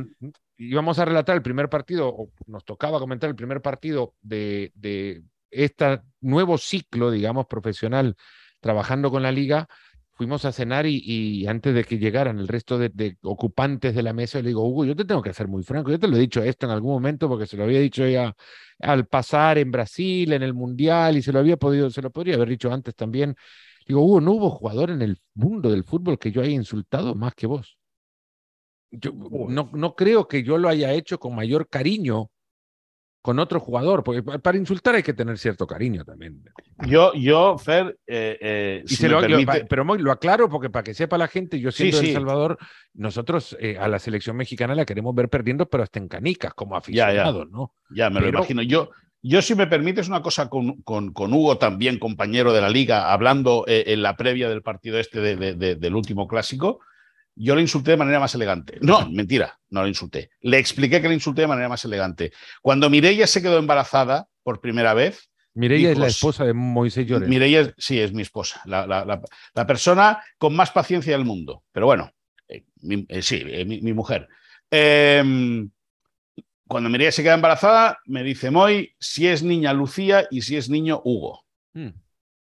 íbamos 0.58 1.00
a 1.00 1.06
relatar 1.06 1.36
el 1.36 1.42
primer 1.42 1.70
partido, 1.70 2.08
o 2.10 2.31
nos 2.48 2.64
tocaba 2.66 3.00
comentar 3.00 3.30
el 3.30 3.36
primer 3.36 3.62
partido 3.62 4.16
de, 4.22 4.72
de 4.76 5.24
este 5.52 6.02
nuevo 6.22 6.58
ciclo, 6.58 7.12
digamos, 7.12 7.48
profesional, 7.48 8.16
trabajando 8.60 9.10
con 9.12 9.24
la 9.24 9.31
liga, 9.31 9.68
fuimos 10.19 10.44
a 10.44 10.52
cenar 10.52 10.85
y, 10.85 11.02
y 11.06 11.47
antes 11.47 11.73
de 11.73 11.85
que 11.85 11.97
llegaran 11.97 12.40
el 12.40 12.49
resto 12.49 12.78
de, 12.78 12.90
de 12.90 13.18
ocupantes 13.21 13.95
de 13.95 14.04
la 14.04 14.11
mesa, 14.11 14.42
le 14.42 14.49
digo, 14.49 14.68
Hugo, 14.68 14.83
yo 14.83 14.94
te 14.94 15.06
tengo 15.06 15.21
que 15.21 15.33
ser 15.33 15.47
muy 15.47 15.64
franco, 15.64 15.92
yo 15.92 15.97
te 15.97 16.09
lo 16.09 16.18
he 16.18 16.19
dicho 16.19 16.44
esto 16.44 16.66
en 16.66 16.73
algún 16.73 16.92
momento 16.92 17.30
porque 17.30 17.47
se 17.47 17.56
lo 17.56 17.64
había 17.64 17.80
dicho 17.80 18.06
ya 18.06 18.35
al 18.81 19.07
pasar 19.07 19.59
en 19.59 19.71
Brasil, 19.71 20.33
en 20.33 20.44
el 20.44 20.54
Mundial, 20.54 21.16
y 21.16 21.21
se 21.21 21.31
lo 21.31 21.40
había 21.40 21.56
podido, 21.56 21.90
se 21.90 22.02
lo 22.02 22.11
podría 22.11 22.35
haber 22.35 22.49
dicho 22.49 22.69
antes 22.69 22.95
también. 22.95 23.33
Digo, 23.88 24.02
Hugo, 24.04 24.19
no 24.19 24.33
hubo 24.33 24.49
jugador 24.49 24.90
en 24.90 25.02
el 25.02 25.21
mundo 25.35 25.71
del 25.71 25.85
fútbol 25.85 26.19
que 26.19 26.33
yo 26.33 26.42
haya 26.42 26.52
insultado 26.52 27.16
más 27.16 27.33
que 27.33 27.47
vos. 27.47 27.78
Yo 28.92 29.14
no, 29.14 29.69
no 29.71 29.95
creo 29.95 30.28
que 30.28 30.44
yo 30.44 30.57
lo 30.57 30.68
haya 30.68 30.92
hecho 30.92 31.18
con 31.18 31.33
mayor 31.33 31.69
cariño 31.69 32.30
con 33.21 33.38
otro 33.40 33.59
jugador, 33.59 34.04
porque 34.04 34.23
pa- 34.23 34.40
para 34.40 34.57
insultar 34.57 34.95
hay 34.95 35.04
que 35.04 35.14
tener 35.14 35.38
cierto 35.38 35.68
cariño 35.68 36.06
también. 36.06 36.42
Yo, 36.88 37.14
yo, 37.14 37.57
Fer, 37.57 37.97
eh, 38.07 38.38
eh, 38.40 38.81
Y 38.85 38.88
si 38.88 38.95
se 38.95 39.04
me 39.04 39.09
lo, 39.14 39.19
permite- 39.21 39.66
pero 39.69 39.83
lo 39.83 40.11
aclaro 40.11 40.47
porque 40.49 40.69
para 40.69 40.83
que 40.83 40.94
sepa 40.94 41.18
la 41.18 41.28
gente, 41.28 41.59
yo 41.59 41.71
Sí, 41.71 41.78
siendo 41.92 41.97
de 41.97 42.04
sí. 42.04 42.09
El 42.11 42.16
Salvador, 42.16 42.57
nosotros 42.94 43.57
eh, 43.59 43.78
a 43.78 43.88
la 43.90 43.99
selección 43.99 44.38
mexicana 44.38 44.73
la 44.73 44.85
queremos 44.85 45.14
ver 45.14 45.28
perdiendo, 45.30 45.68
pero 45.69 45.83
hasta 45.83 45.99
en 45.99 46.07
canicas, 46.07 46.54
como 46.54 46.76
Ya, 46.76 46.80
ya. 46.80 47.04
aficionados, 47.23 47.49
¿no? 47.52 47.73
Ya, 47.90 48.09
me 48.09 48.21
lo 48.21 48.30
imagino. 48.30 48.61
Yo, 48.61 48.90
yo, 49.21 49.42
si 49.42 49.54
me 49.54 49.68
permites 49.68 50.07
una 50.07 50.21
cosa 50.21 50.49
con, 50.49 50.81
con- 50.83 51.11
con 51.11 51.33
Hugo, 51.33 51.57
también 51.57 51.99
compañero 51.99 52.54
de 52.54 52.61
la 52.61 52.69
liga, 52.69 53.11
hablando 53.11 53.66
eh, 53.68 53.83
en 53.88 54.02
la 54.02 54.16
previa 54.16 54.47
del 54.47 54.61
partido 54.61 54.97
este 54.97 55.19
de- 55.19 55.35
de- 55.35 55.56
de- 55.56 55.76
del 55.76 55.94
último 55.95 56.26
clásico, 56.26 56.80
yo 57.42 57.56
le 57.56 57.62
insulté 57.62 57.92
de 57.92 57.98
manera 57.98 58.19
más 58.19 58.36
elegante. 58.36 58.78
No, 58.81 59.10
mentira, 59.10 59.60
no 59.69 59.84
le 59.84 59.90
insulté. 59.90 60.30
Le 60.42 60.58
expliqué 60.58 61.02
que 61.02 61.08
le 61.08 61.14
insulté 61.16 61.42
de 61.42 61.48
manera 61.48 61.69
más 61.69 61.84
elegante. 61.86 62.31
Cuando 62.62 62.90
Mireia 62.90 63.26
se 63.28 63.42
quedó 63.42 63.58
embarazada 63.58 64.28
por 64.44 64.60
primera 64.62 64.94
vez, 64.94 65.30
Mireia 65.54 65.92
es 65.92 65.98
la 65.98 66.08
esposa 66.08 66.46
de 66.46 66.54
Moisés 66.54 67.06
Llorens. 67.08 67.30
Mireia 67.30 67.74
sí 67.78 68.00
es 68.00 68.14
mi 68.14 68.22
esposa, 68.22 68.62
la, 68.66 68.86
la- 68.86 69.04
la- 69.06 69.22
la 69.54 69.68
persona 69.68 70.24
con 70.38 70.56
más 70.56 70.72
paciencia 70.72 71.14
del 71.18 71.26
mundo. 71.26 71.64
Pero 71.72 71.86
bueno, 71.88 72.12
eh, 72.48 72.66
mi- 72.81 73.06
eh, 73.10 73.22
sí, 73.22 73.42
eh, 73.46 73.66
mi, 73.66 73.81
mi 73.81 73.94
mujer. 73.94 74.28
Eh, 74.69 75.66
cuando 76.68 76.90
Mireia 76.90 77.12
se 77.12 77.24
queda 77.24 77.34
embarazada, 77.34 78.00
me 78.06 78.24
dice 78.24 78.52
Moy 78.52 78.96
si 79.00 79.28
es 79.28 79.42
niña 79.44 79.74
Lucía 79.74 80.28
y 80.30 80.44
si 80.44 80.56
es 80.56 80.69
niño 80.69 81.02
Hugo. 81.04 81.44
Mm. 81.74 81.90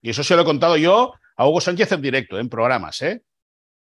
Y 0.04 0.10
eso 0.12 0.24
se 0.24 0.36
lo 0.36 0.44
he 0.44 0.46
contado 0.46 0.78
yo 0.78 1.14
a 1.36 1.48
Hugo 1.48 1.60
Sánchez 1.62 1.92
en 1.94 2.02
directo, 2.02 2.40
en 2.40 2.50
programas, 2.50 3.02
¿eh? 3.02 3.24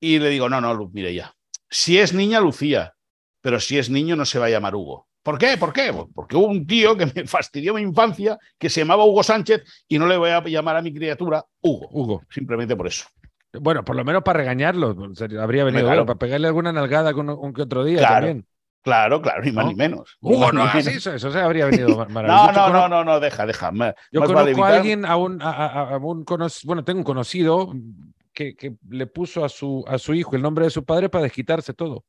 Y 0.02 0.20
le 0.20 0.30
digo, 0.30 0.50
no, 0.50 0.60
no, 0.60 0.74
Lu- 0.74 0.90
Mireia, 0.92 1.34
si 1.70 1.98
es 2.00 2.14
niña 2.14 2.40
Lucía, 2.42 2.94
pero 3.40 3.60
si 3.60 3.78
es 3.78 3.90
niño 3.90 4.16
no 4.18 4.26
se 4.26 4.40
va 4.40 4.48
a 4.48 4.50
llamar 4.50 4.76
Hugo. 4.76 5.08
¿Por 5.24 5.38
qué? 5.38 5.56
¿Por 5.58 5.72
qué? 5.72 5.94
Porque 6.16 6.36
hubo 6.36 6.48
un 6.48 6.66
tío 6.66 6.98
que 6.98 7.06
me 7.06 7.12
fastidió 7.28 7.74
mi 7.76 7.82
infancia 7.82 8.38
que 8.58 8.70
se 8.70 8.82
llamaba 8.82 9.06
Hugo 9.06 9.22
Sánchez 9.24 9.64
y 9.88 10.00
no 10.00 10.08
le 10.08 10.18
voy 10.18 10.32
a 10.32 10.42
llamar 10.44 10.76
a 10.78 10.82
mi 10.82 10.92
criatura 10.94 11.46
Hugo. 11.62 11.88
Hugo. 11.92 12.24
Simplemente 12.30 12.76
por 12.76 12.88
eso. 12.88 13.06
Bueno, 13.54 13.84
por 13.86 13.96
lo 13.96 14.04
menos 14.04 14.24
para 14.24 14.40
regañarlo. 14.40 14.96
Habría 15.40 15.64
venido 15.66 15.86
Claro. 15.86 16.06
para 16.06 16.18
pegarle 16.18 16.48
alguna 16.48 16.72
nalgada 16.72 17.14
con 17.14 17.30
un 17.30 17.54
que 17.54 17.62
otro 17.62 17.84
día 17.84 18.00
Claro. 18.00 18.14
también. 18.16 18.46
Claro, 18.84 19.22
claro, 19.22 19.44
ni 19.44 19.52
más 19.52 19.66
¿No? 19.66 19.70
ni 19.72 19.76
menos. 19.78 20.18
Hugo, 20.22 20.52
no 20.52 20.64
hagas 20.64 20.84
menos. 20.86 20.96
eso, 20.98 21.14
eso 21.14 21.30
se 21.32 21.40
habría 21.40 21.66
venido 21.68 21.90
mar- 21.98 22.08
No, 22.08 22.14
maravilloso. 22.16 22.52
no, 22.54 22.68
no, 22.70 22.74
cono- 22.74 22.88
no, 22.90 23.04
no, 23.04 23.20
deja, 23.20 23.46
deja. 23.46 23.70
Yo 24.12 24.22
más 24.22 24.32
vale 24.32 24.54
conozco 24.54 24.64
a 24.66 24.76
alguien, 24.76 25.06
a 25.06 25.18
un, 25.18 25.40
a, 25.44 25.98
un 26.02 26.26
bueno, 26.64 26.84
tengo 26.84 26.98
un 27.00 27.04
conocido 27.04 27.72
que, 28.42 28.56
que 28.56 28.76
le 28.90 29.08
puso 29.08 29.44
a 29.46 29.50
su, 29.50 29.84
a 29.88 29.98
su 29.98 30.14
hijo 30.14 30.36
el 30.36 30.42
nombre 30.42 30.66
de 30.66 30.72
su 30.72 30.84
padre 30.84 31.10
para 31.10 31.24
desquitarse 31.24 31.74
todo. 31.74 32.06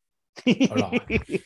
Hola. 0.71 0.91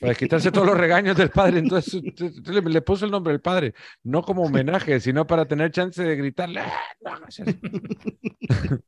Para 0.00 0.11
desquitarse 0.11 0.52
todos 0.52 0.66
los 0.66 0.78
regaños 0.78 1.16
del 1.16 1.31
padre. 1.31 1.59
Entonces, 1.59 2.00
le, 2.47 2.61
le 2.62 2.83
puso 2.83 3.05
el 3.05 3.11
nombre 3.11 3.33
del 3.33 3.40
padre, 3.40 3.75
no 4.05 4.23
como 4.23 4.45
homenaje, 4.45 5.00
sino 5.00 5.26
para 5.26 5.45
tener 5.47 5.71
chance 5.73 6.02
de 6.02 6.16
gritarle. 6.16 6.61
"Ah, 6.61 6.73
no 7.00 7.11
hagas 7.12 7.38
eso". 7.40 7.59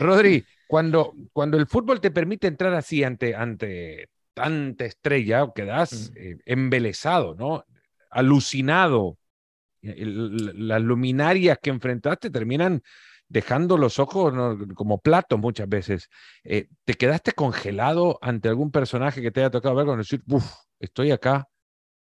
Rodri, 0.00 0.44
cuando, 0.66 1.14
cuando 1.32 1.56
el 1.56 1.66
fútbol 1.66 2.00
te 2.00 2.10
permite 2.10 2.48
entrar 2.48 2.74
así 2.74 3.04
ante, 3.04 3.34
ante 3.34 4.08
tanta 4.34 4.84
estrella, 4.84 5.46
quedas 5.54 6.12
eh, 6.16 6.36
embelesado, 6.44 7.34
¿no? 7.34 7.64
Alucinado. 8.10 9.18
El- 9.82 10.66
las 10.68 10.82
luminarias 10.82 11.58
que 11.62 11.70
enfrentaste 11.70 12.30
terminan 12.30 12.82
dejando 13.28 13.76
los 13.76 13.98
ojos 13.98 14.32
¿no? 14.32 14.58
como 14.74 14.98
platos 15.00 15.38
muchas 15.38 15.68
veces. 15.68 16.08
Eh, 16.44 16.68
¿Te 16.84 16.94
quedaste 16.94 17.32
congelado 17.32 18.18
ante 18.22 18.48
algún 18.48 18.70
personaje 18.70 19.22
que 19.22 19.30
te 19.30 19.40
haya 19.40 19.50
tocado 19.50 19.74
ver 19.74 19.86
con 19.86 19.98
decir, 19.98 20.22
uff, 20.28 20.46
estoy 20.80 21.10
acá 21.10 21.48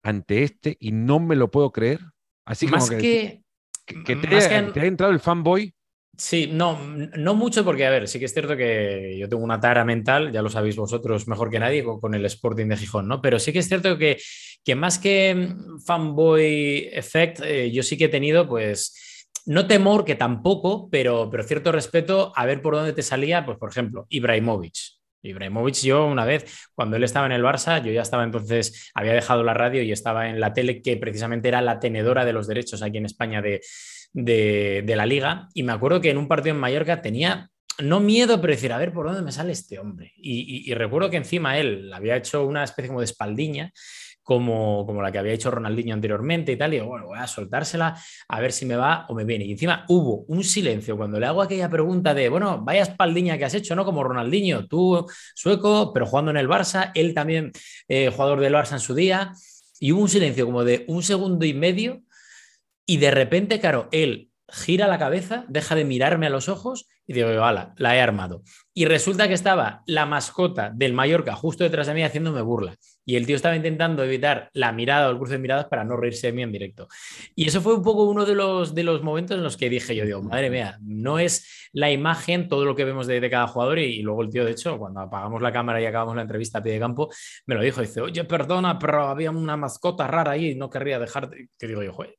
ante 0.03 0.43
este 0.43 0.77
y 0.79 0.91
no 0.91 1.19
me 1.19 1.35
lo 1.35 1.51
puedo 1.51 1.71
creer? 1.71 1.99
Así 2.45 2.65
como 2.67 2.77
más 2.77 2.89
que, 2.89 3.43
que, 3.85 3.95
que- 3.95 4.03
que 4.03 4.15
te, 4.15 4.27
más 4.27 4.47
haya, 4.47 4.65
que- 4.65 4.71
te 4.71 4.79
haya 4.79 4.89
entrado 4.89 5.13
el 5.13 5.19
fanboy. 5.19 5.73
Sí, 6.17 6.49
no, 6.51 6.77
no 6.85 7.33
mucho 7.33 7.63
porque, 7.63 7.85
a 7.85 7.89
ver, 7.89 8.07
sí 8.09 8.19
que 8.19 8.25
es 8.25 8.33
cierto 8.33 8.57
que 8.57 9.15
yo 9.17 9.29
tengo 9.29 9.41
una 9.43 9.59
tara 9.61 9.85
mental, 9.85 10.33
ya 10.33 10.41
lo 10.41 10.49
sabéis 10.49 10.75
vosotros 10.75 11.29
mejor 11.29 11.49
que 11.49 11.59
nadie, 11.59 11.81
con, 11.83 12.01
con 12.01 12.13
el 12.13 12.25
Sporting 12.25 12.65
de 12.67 12.75
Gijón, 12.75 13.07
¿no? 13.07 13.21
Pero 13.21 13.39
sí 13.39 13.53
que 13.53 13.59
es 13.59 13.67
cierto 13.69 13.97
que, 13.97 14.17
que 14.65 14.75
más 14.75 14.99
que 14.99 15.33
mm, 15.35 15.79
fanboy 15.79 16.89
effect, 16.91 17.39
eh, 17.45 17.71
yo 17.71 17.83
sí 17.83 17.97
que 17.97 18.05
he 18.05 18.09
tenido, 18.09 18.49
pues, 18.49 18.93
no 19.45 19.67
temor, 19.67 20.05
que 20.05 20.15
tampoco, 20.15 20.89
pero, 20.91 21.29
pero 21.31 21.43
cierto 21.43 21.71
respeto 21.71 22.31
a 22.35 22.45
ver 22.45 22.61
por 22.61 22.75
dónde 22.75 22.93
te 22.93 23.01
salía, 23.03 23.45
pues, 23.45 23.57
por 23.57 23.69
ejemplo, 23.69 24.05
Ibrahimovic. 24.09 24.75
Ibrahimovic, 25.21 25.75
yo 25.81 26.05
una 26.05 26.23
vez, 26.23 26.69
cuando 26.75 26.95
él 26.97 27.03
estaba 27.03 27.25
en 27.25 27.33
el 27.33 27.43
Barça, 27.43 27.83
yo 27.83 27.91
ya 27.91 28.01
estaba 28.03 28.23
entonces, 28.23 28.91
había 28.93 29.13
dejado 29.13 29.43
la 29.43 29.53
radio 29.53 29.81
y 29.81 29.91
estaba 29.91 30.29
en 30.29 30.39
la 30.39 30.53
tele, 30.53 30.81
que 30.81 30.97
precisamente 30.97 31.47
era 31.47 31.61
la 31.61 31.79
tenedora 31.79 32.25
de 32.25 32.33
los 32.33 32.47
derechos 32.47 32.81
aquí 32.81 32.97
en 32.99 33.05
España 33.05 33.41
de, 33.41 33.61
de, 34.13 34.93
la 34.95 35.05
liga. 35.05 35.47
Y 35.53 35.63
me 35.63 35.73
acuerdo 35.73 35.99
que 36.01 36.09
en 36.11 36.17
un 36.17 36.27
partido 36.27 36.55
en 36.55 36.61
Mallorca 36.61 37.01
tenía, 37.01 37.49
no 37.79 37.99
miedo, 37.99 38.39
pero 38.41 38.53
decir, 38.53 38.71
a 38.71 38.77
ver 38.77 38.93
por 38.93 39.07
dónde 39.07 39.21
me 39.21 39.31
sale 39.31 39.51
este 39.51 39.79
hombre. 39.79 40.13
Y, 40.15 40.39
y- 40.67 40.71
y 40.71 40.73
recuerdo 40.73 41.09
que 41.09 41.17
encima 41.17 41.57
él 41.57 41.91
había 41.93 42.15
hecho 42.17 42.45
una 42.45 42.63
especie 42.63 42.87
como 42.87 42.99
de 42.99 43.05
espaldiña. 43.05 43.71
Como, 44.29 44.85
como 44.85 45.01
la 45.01 45.11
que 45.11 45.17
había 45.17 45.33
hecho 45.33 45.49
Ronaldinho 45.49 45.95
anteriormente 45.95 46.51
y 46.51 46.55
tal, 46.55 46.71
y 46.71 46.75
digo, 46.75 46.85
bueno, 46.85 47.07
voy 47.07 47.17
a 47.17 47.25
soltársela 47.25 47.99
a 48.27 48.39
ver 48.39 48.51
si 48.51 48.63
me 48.67 48.75
va 48.75 49.07
o 49.09 49.15
me 49.15 49.23
viene. 49.23 49.45
Y 49.45 49.53
encima 49.53 49.85
hubo 49.87 50.23
un 50.27 50.43
silencio 50.43 50.95
cuando 50.95 51.19
le 51.19 51.25
hago 51.25 51.41
aquella 51.41 51.67
pregunta 51.67 52.13
de, 52.13 52.29
bueno, 52.29 52.61
vaya 52.63 52.83
espaldiña 52.83 53.39
que 53.39 53.45
has 53.45 53.55
hecho, 53.55 53.75
¿no? 53.75 53.85
Como 53.85 54.03
Ronaldinho, 54.03 54.67
tú 54.67 55.03
sueco, 55.33 55.91
pero 55.93 56.05
jugando 56.05 56.29
en 56.29 56.37
el 56.37 56.47
Barça, 56.47 56.91
él 56.93 57.15
también 57.15 57.51
eh, 57.87 58.11
jugador 58.11 58.39
del 58.39 58.53
Barça 58.53 58.73
en 58.73 58.81
su 58.81 58.93
día, 58.93 59.33
y 59.79 59.93
hubo 59.93 60.01
un 60.01 60.09
silencio 60.09 60.45
como 60.45 60.63
de 60.63 60.85
un 60.87 61.01
segundo 61.01 61.43
y 61.43 61.55
medio 61.55 62.03
y 62.85 62.97
de 62.97 63.09
repente, 63.09 63.59
claro, 63.59 63.87
él 63.91 64.29
gira 64.47 64.87
la 64.87 64.99
cabeza, 64.99 65.45
deja 65.47 65.75
de 65.75 65.85
mirarme 65.85 66.27
a 66.27 66.29
los 66.29 66.49
ojos 66.49 66.87
y 67.07 67.13
digo, 67.13 67.29
ala, 67.43 67.73
la 67.77 67.95
he 67.95 68.01
armado. 68.01 68.43
Y 68.73 68.85
resulta 68.85 69.27
que 69.27 69.33
estaba 69.33 69.81
la 69.87 70.05
mascota 70.05 70.69
del 70.69 70.93
Mallorca 70.93 71.35
justo 71.35 71.63
detrás 71.63 71.87
de 71.87 71.95
mí 71.95 72.03
haciéndome 72.03 72.41
burla. 72.41 72.75
Y 73.09 73.15
el 73.15 73.25
tío 73.25 73.37
estaba 73.37 73.55
intentando 73.55 74.03
evitar 74.03 74.51
la 74.53 74.71
mirada 74.71 75.07
o 75.07 75.11
el 75.11 75.17
cruce 75.17 75.33
de 75.33 75.39
miradas 75.39 75.65
para 75.65 75.83
no 75.83 75.97
reírse 75.97 76.27
de 76.27 76.33
mí 76.33 76.43
en 76.43 76.51
directo. 76.51 76.87
Y 77.33 77.47
eso 77.47 77.59
fue 77.59 77.73
un 77.73 77.81
poco 77.81 78.03
uno 78.03 78.23
de 78.23 78.35
los, 78.35 78.75
de 78.75 78.83
los 78.83 79.01
momentos 79.01 79.35
en 79.35 79.41
los 79.41 79.57
que 79.57 79.67
dije 79.67 79.95
yo, 79.95 80.05
digo, 80.05 80.21
madre 80.21 80.51
mía, 80.51 80.77
no 80.83 81.17
es 81.17 81.69
la 81.73 81.89
imagen, 81.89 82.47
todo 82.47 82.65
lo 82.65 82.75
que 82.75 82.85
vemos 82.85 83.07
de, 83.07 83.19
de 83.19 83.29
cada 83.31 83.47
jugador. 83.47 83.79
Y, 83.79 83.85
y 83.95 84.01
luego 84.03 84.21
el 84.21 84.29
tío, 84.29 84.45
de 84.45 84.51
hecho, 84.51 84.77
cuando 84.77 84.99
apagamos 84.99 85.41
la 85.41 85.51
cámara 85.51 85.81
y 85.81 85.87
acabamos 85.87 86.15
la 86.17 86.21
entrevista 86.21 86.59
a 86.59 86.61
pie 86.61 86.73
de 86.73 86.79
campo, 86.79 87.09
me 87.47 87.55
lo 87.55 87.63
dijo, 87.63 87.81
dice, 87.81 87.99
oye, 87.99 88.25
perdona, 88.25 88.77
pero 88.77 89.07
había 89.07 89.31
una 89.31 89.57
mascota 89.57 90.05
rara 90.05 90.33
ahí 90.33 90.51
y 90.51 90.55
no 90.55 90.69
querría 90.69 90.99
dejarte. 90.99 91.49
Que 91.57 91.65
digo 91.65 91.81
yo, 91.81 91.91
joder, 91.93 92.18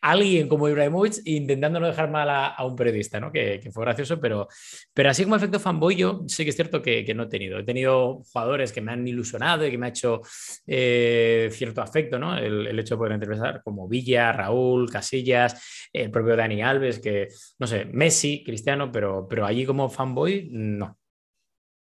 alguien 0.00 0.48
como 0.48 0.68
Ibrahimovic 0.68 1.14
intentando 1.24 1.80
no 1.80 1.86
dejar 1.86 2.10
mal 2.10 2.28
a, 2.30 2.64
un 2.64 2.76
periodista, 2.76 3.18
¿no? 3.18 3.32
Que, 3.32 3.60
fue 3.72 3.84
gracioso, 3.84 4.20
pero, 4.20 4.48
pero 4.92 5.10
así 5.10 5.24
como 5.24 5.36
efecto 5.36 5.58
fanboy, 5.58 5.96
yo 5.96 6.22
sí 6.26 6.44
que 6.44 6.50
es 6.50 6.56
cierto 6.56 6.80
que, 6.80 7.12
no 7.14 7.24
he 7.24 7.28
tenido. 7.28 7.58
He 7.58 7.64
tenido 7.64 8.22
jugadores 8.32 8.72
que 8.72 8.80
me 8.80 8.92
han 8.92 9.06
ilusionado 9.06 9.66
y 9.66 9.70
que 9.70 9.78
me 9.78 9.86
ha 9.86 9.88
hecho 9.90 10.20
eh, 10.66 11.48
cierto 11.52 11.82
afecto, 11.82 12.18
¿no? 12.18 12.36
El, 12.36 12.78
hecho 12.78 12.94
de 12.94 12.98
poder 12.98 13.12
entrevistar 13.12 13.62
como 13.62 13.88
Villa, 13.88 14.32
Raúl, 14.32 14.90
Casillas, 14.90 15.88
el 15.92 16.10
propio 16.10 16.36
Dani 16.36 16.62
Alves, 16.62 17.00
que, 17.00 17.28
no 17.58 17.66
sé, 17.66 17.84
Messi, 17.86 18.42
Cristiano, 18.44 18.90
pero, 18.92 19.26
pero 19.28 19.46
allí 19.46 19.64
como 19.64 19.88
fanboy, 19.88 20.48
no. 20.50 20.98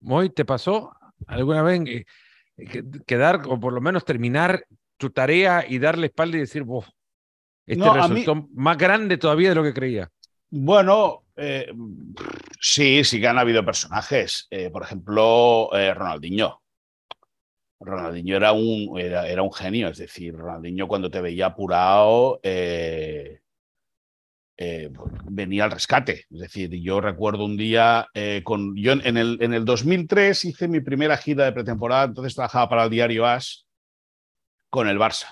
Moy, 0.01 0.31
¿te 0.31 0.45
pasó 0.45 0.93
alguna 1.27 1.63
vez 1.63 1.81
eh, 1.87 2.05
que- 2.57 2.85
quedar 3.07 3.43
o 3.47 3.59
por 3.59 3.73
lo 3.73 3.81
menos 3.81 4.05
terminar 4.05 4.65
tu 4.97 5.11
tarea 5.11 5.65
y 5.69 5.79
darle 5.79 6.07
espalda 6.07 6.37
y 6.37 6.41
decir, 6.41 6.63
"Buf, 6.63 6.87
este 7.67 7.79
No, 7.79 8.09
mí- 8.09 8.25
más 8.55 8.77
grande 8.77 9.17
todavía 9.17 9.51
de 9.51 9.55
lo 9.55 9.63
que 9.63 9.75
creía? 9.75 10.11
Bueno, 10.51 11.25
eh, 11.37 11.73
sí, 12.61 13.05
sí 13.05 13.21
que 13.21 13.29
han 13.29 13.39
habido 13.39 13.65
personajes. 13.65 14.49
Eh, 14.51 14.71
por 14.71 14.83
ejemplo, 14.83 15.71
eh, 15.73 15.95
Ronaldinho. 15.95 16.61
Ronaldinho 17.81 18.37
era 18.37 18.53
un, 18.53 18.99
era, 19.01 19.27
era 19.27 19.43
un 19.43 19.53
genio, 19.53 19.89
es 19.89 19.99
decir, 19.99 20.37
Ronaldinho 20.37 20.87
cuando 20.87 21.11
te 21.11 21.21
veía 21.21 21.47
apurado 21.47 22.39
eh, 22.43 23.41
venía 25.25 25.65
al 25.65 25.73
rescate. 25.73 26.27
Es 26.31 26.39
decir, 26.39 26.71
yo 26.71 27.01
recuerdo 27.01 27.45
un 27.45 27.57
día, 27.57 28.07
con, 28.45 28.77
yo 28.77 28.93
en 28.93 29.17
el, 29.17 29.39
en 29.41 29.55
el 29.55 29.65
2003 29.65 30.45
hice 30.45 30.69
mi 30.69 30.81
primera 30.81 31.17
gira 31.17 31.47
de 31.47 31.53
pretemporada, 31.53 32.05
entonces 32.05 32.35
trabajaba 32.35 32.69
para 32.69 32.85
el 32.85 32.91
diario 32.91 33.27
AS 33.27 33.67
con 34.71 34.87
el 34.87 34.99
Barça. 34.99 35.27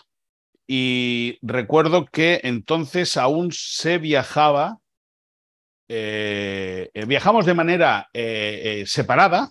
Y 0.72 1.36
recuerdo 1.42 2.06
que 2.06 2.40
entonces 2.44 3.16
aún 3.16 3.50
se 3.50 3.98
viajaba 3.98 4.78
eh, 5.88 6.92
eh, 6.94 7.04
viajamos 7.06 7.44
de 7.44 7.54
manera 7.54 8.08
eh, 8.12 8.84
separada, 8.86 9.50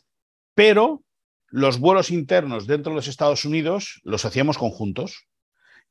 pero 0.55 1.03
los 1.49 1.77
vuelos 1.77 2.09
internos 2.09 2.67
dentro 2.67 2.91
de 2.93 2.95
los 2.95 3.09
Estados 3.09 3.43
Unidos 3.43 3.99
los 4.05 4.23
hacíamos 4.23 4.57
conjuntos. 4.57 5.27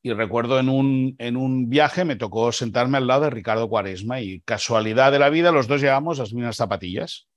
Y 0.02 0.14
recuerdo 0.14 0.58
en 0.60 0.70
un, 0.70 1.14
en 1.18 1.36
un 1.36 1.68
viaje 1.68 2.06
me 2.06 2.16
tocó 2.16 2.50
sentarme 2.50 2.96
al 2.96 3.06
lado 3.06 3.24
de 3.24 3.30
Ricardo 3.30 3.68
Cuaresma 3.68 4.22
y 4.22 4.40
casualidad 4.40 5.12
de 5.12 5.18
la 5.18 5.28
vida 5.28 5.52
los 5.52 5.68
dos 5.68 5.82
llevamos 5.82 6.16
las 6.16 6.32
mismas 6.32 6.56
zapatillas, 6.56 7.28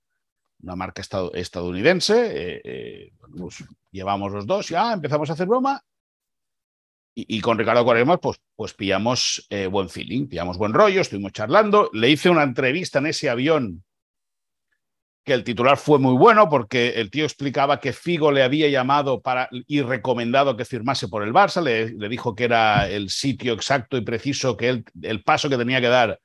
una 0.63 0.77
marca 0.77 1.01
estad- 1.01 1.31
estadounidense, 1.35 3.11
pues, 3.37 3.65
llevamos 3.91 4.31
los 4.31 4.47
dos 4.47 4.71
y 4.71 4.75
empezamos 4.75 5.29
a 5.29 5.33
hacer 5.33 5.47
broma 5.47 5.83
y, 7.13 7.37
y 7.37 7.41
con 7.41 7.57
Ricardo 7.57 7.83
Cuaresma, 7.83 8.17
pues, 8.17 8.39
pues 8.55 8.73
pillamos 8.73 9.45
eh, 9.49 9.67
buen 9.67 9.89
feeling, 9.89 10.27
pillamos 10.27 10.57
buen 10.57 10.73
rollo, 10.73 11.01
estuvimos 11.01 11.31
charlando. 11.33 11.89
Le 11.93 12.09
hice 12.09 12.29
una 12.29 12.43
entrevista 12.43 12.99
en 12.99 13.07
ese 13.07 13.29
avión 13.29 13.83
que 15.23 15.33
el 15.33 15.43
titular 15.43 15.77
fue 15.77 15.99
muy 15.99 16.17
bueno 16.17 16.49
porque 16.49 16.89
el 16.99 17.11
tío 17.11 17.25
explicaba 17.25 17.79
que 17.79 17.93
Figo 17.93 18.31
le 18.31 18.43
había 18.43 18.69
llamado 18.69 19.21
para, 19.21 19.47
y 19.51 19.81
recomendado 19.81 20.57
que 20.57 20.65
firmase 20.65 21.07
por 21.07 21.23
el 21.23 21.31
Barça, 21.31 21.61
le, 21.61 21.89
le 21.91 22.09
dijo 22.09 22.33
que 22.33 22.45
era 22.45 22.89
el 22.89 23.09
sitio 23.09 23.53
exacto 23.53 23.97
y 23.97 24.01
preciso, 24.01 24.57
que 24.57 24.69
él, 24.69 24.85
el 25.01 25.21
paso 25.21 25.47
que 25.47 25.57
tenía 25.57 25.79
que 25.79 25.89
dar 25.89 26.19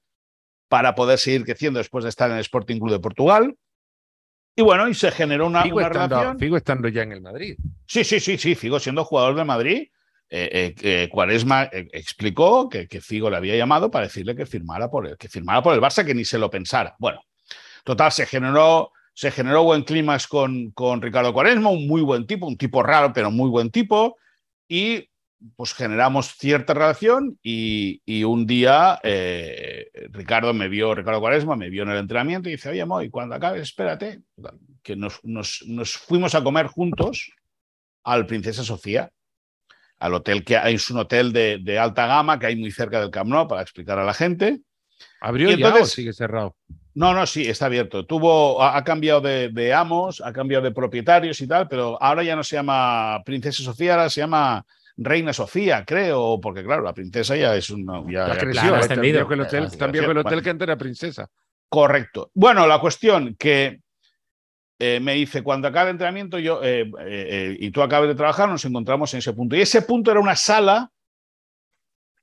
para 0.69 0.95
poder 0.95 1.19
seguir 1.19 1.45
creciendo 1.45 1.78
después 1.78 2.05
de 2.05 2.11
estar 2.11 2.31
en 2.31 2.37
el 2.37 2.43
Sporting 2.43 2.78
Club 2.78 2.93
de 2.93 3.00
Portugal. 3.00 3.55
Y 4.57 4.62
bueno, 4.62 4.88
y 4.88 4.95
se 4.95 5.11
generó 5.11 5.47
una, 5.47 5.62
Figo 5.62 5.76
una 5.76 5.87
estando, 5.88 6.16
relación. 6.16 6.38
Figo 6.38 6.57
estando 6.57 6.88
ya 6.88 7.02
en 7.02 7.12
el 7.12 7.21
Madrid. 7.21 7.57
Sí, 7.87 8.02
sí, 8.05 8.19
sí, 8.19 8.38
sí, 8.38 8.55
Figo 8.55 8.81
siendo 8.81 9.05
jugador 9.05 9.35
de 9.35 9.45
Madrid. 9.45 9.88
Eh, 10.28 10.75
eh, 10.83 11.09
Cuaresma 11.11 11.64
eh, 11.64 11.88
explicó 11.92 12.68
que, 12.68 12.88
Figo 13.00 13.30
le 13.30 13.37
había 13.37 13.56
llamado 13.56 13.90
para 13.90 14.06
decirle 14.06 14.35
que 14.35 14.47
firmara 14.47 14.90
por 14.90 15.06
el, 15.06 15.16
que 15.16 15.28
firmara 15.28 15.62
por 15.62 15.75
el 15.75 15.80
Barça, 15.80 16.04
que 16.04 16.14
ni 16.14 16.25
se 16.25 16.38
lo 16.38 16.50
pensara. 16.50 16.97
Bueno, 16.99 17.21
total, 17.85 18.12
se 18.12 18.26
generó, 18.26 18.92
se 19.14 19.30
generó 19.30 19.62
buen 19.62 19.83
clima 19.83 20.16
con, 20.28 20.71
con 20.73 21.00
Ricardo 21.00 21.33
Cuaresma, 21.33 21.71
un 21.71 21.87
muy 21.87 22.02
buen 22.02 22.26
tipo, 22.26 22.47
un 22.47 22.56
tipo 22.56 22.83
raro, 22.83 23.12
pero 23.12 23.30
muy 23.30 23.49
buen 23.50 23.71
tipo. 23.71 24.16
Y 24.68 25.09
pues 25.54 25.75
generamos 25.75 26.35
cierta 26.37 26.75
relación 26.75 27.38
y, 27.42 28.00
y 28.04 28.25
un 28.25 28.47
día 28.47 28.99
eh, 29.02 29.90
Ricardo 30.11 30.52
me 30.54 30.68
vio, 30.68 30.95
Ricardo 30.95 31.21
Cuaresma 31.21 31.56
me 31.56 31.68
vio 31.71 31.83
en 31.83 31.90
el 31.90 31.99
entrenamiento 31.99 32.49
y 32.49 32.52
dice, 32.52 32.71
oye, 32.71 32.85
Moy, 32.85 33.11
cuando 33.11 33.35
acabes, 33.35 33.62
espérate, 33.62 34.23
que 34.83 34.97
nos, 34.97 35.23
nos, 35.25 35.62
nos 35.66 35.92
fuimos 35.97 36.35
a 36.35 36.42
comer 36.42 36.66
juntos 36.66 37.30
al 38.02 38.26
Princesa 38.26 38.64
Sofía. 38.64 39.11
Al 39.99 40.15
hotel 40.15 40.45
que 40.45 40.57
hay, 40.57 40.75
es 40.75 40.91
un 40.91 40.99
hotel 40.99 41.33
de, 41.33 41.59
de, 41.62 41.79
alta 41.79 42.07
gama 42.07 42.38
que 42.38 42.47
hay 42.47 42.57
muy 42.57 42.71
cerca 42.71 43.00
del 43.00 43.11
Camp 43.11 43.31
Nou 43.31 43.49
para 43.49 43.62
explicar 43.62 43.99
a 43.99 44.05
la 44.05 44.15
gente. 44.15 44.61
¿Abrió 45.21 45.50
y 45.50 45.59
ya 45.59 45.75
o 45.75 45.85
sigue 45.85 46.12
cerrado? 46.12 46.57
No, 46.95 47.12
no, 47.12 47.26
sí, 47.26 47.47
está 47.47 47.67
abierto. 47.67 48.07
Tuvo, 48.07 48.62
ha, 48.62 48.76
ha 48.76 48.85
cambiado 48.85 49.21
de, 49.21 49.50
de, 49.50 49.75
amos, 49.75 50.23
ha 50.23 50.33
cambiado 50.33 50.65
de 50.65 50.71
propietarios 50.71 51.41
y 51.41 51.47
tal, 51.47 51.69
pero 51.69 52.03
ahora 52.03 52.23
ya 52.23 52.37
no 52.37 52.43
se 52.43 52.57
llama 52.57 53.23
Princesa 53.25 53.62
Sofía, 53.62 53.95
ahora 53.95 54.09
se 54.09 54.21
llama 54.21 54.65
Reina 54.97 55.33
Sofía, 55.33 55.85
creo, 55.85 56.41
porque 56.41 56.65
claro, 56.65 56.83
la 56.83 56.95
princesa 56.95 57.37
ya 57.37 57.55
es 57.55 57.69
una. 57.69 58.00
Ya, 58.11 58.29
ya 58.29 58.38
creció, 58.38 58.62
claro, 58.62 58.76
está 58.81 58.95
viejo 58.95 59.33
el 59.35 59.41
hotel, 59.41 59.65
está 59.65 59.87
viejo 59.88 60.11
el 60.11 60.19
hotel 60.19 60.43
que 60.43 60.50
antes 60.50 60.67
era 60.67 60.76
princesa. 60.76 61.29
Correcto. 61.69 62.31
Bueno, 62.33 62.67
la 62.67 62.81
cuestión 62.81 63.35
que 63.38 63.81
eh, 64.78 65.00
me 65.00 65.14
dice, 65.14 65.42
cuando 65.42 65.68
acabe 65.68 65.90
el 65.90 65.95
entrenamiento 65.95 66.38
yo, 66.38 66.62
eh, 66.62 66.90
eh, 67.00 67.56
y 67.59 67.71
tú 67.71 67.83
acabes 67.83 68.09
de 68.09 68.14
trabajar, 68.14 68.49
nos 68.49 68.64
encontramos 68.64 69.12
en 69.14 69.18
ese 69.18 69.33
punto. 69.33 69.56
Y 69.56 69.61
ese 69.61 69.83
punto 69.83 70.11
era 70.11 70.21
una 70.21 70.37
sala 70.37 70.90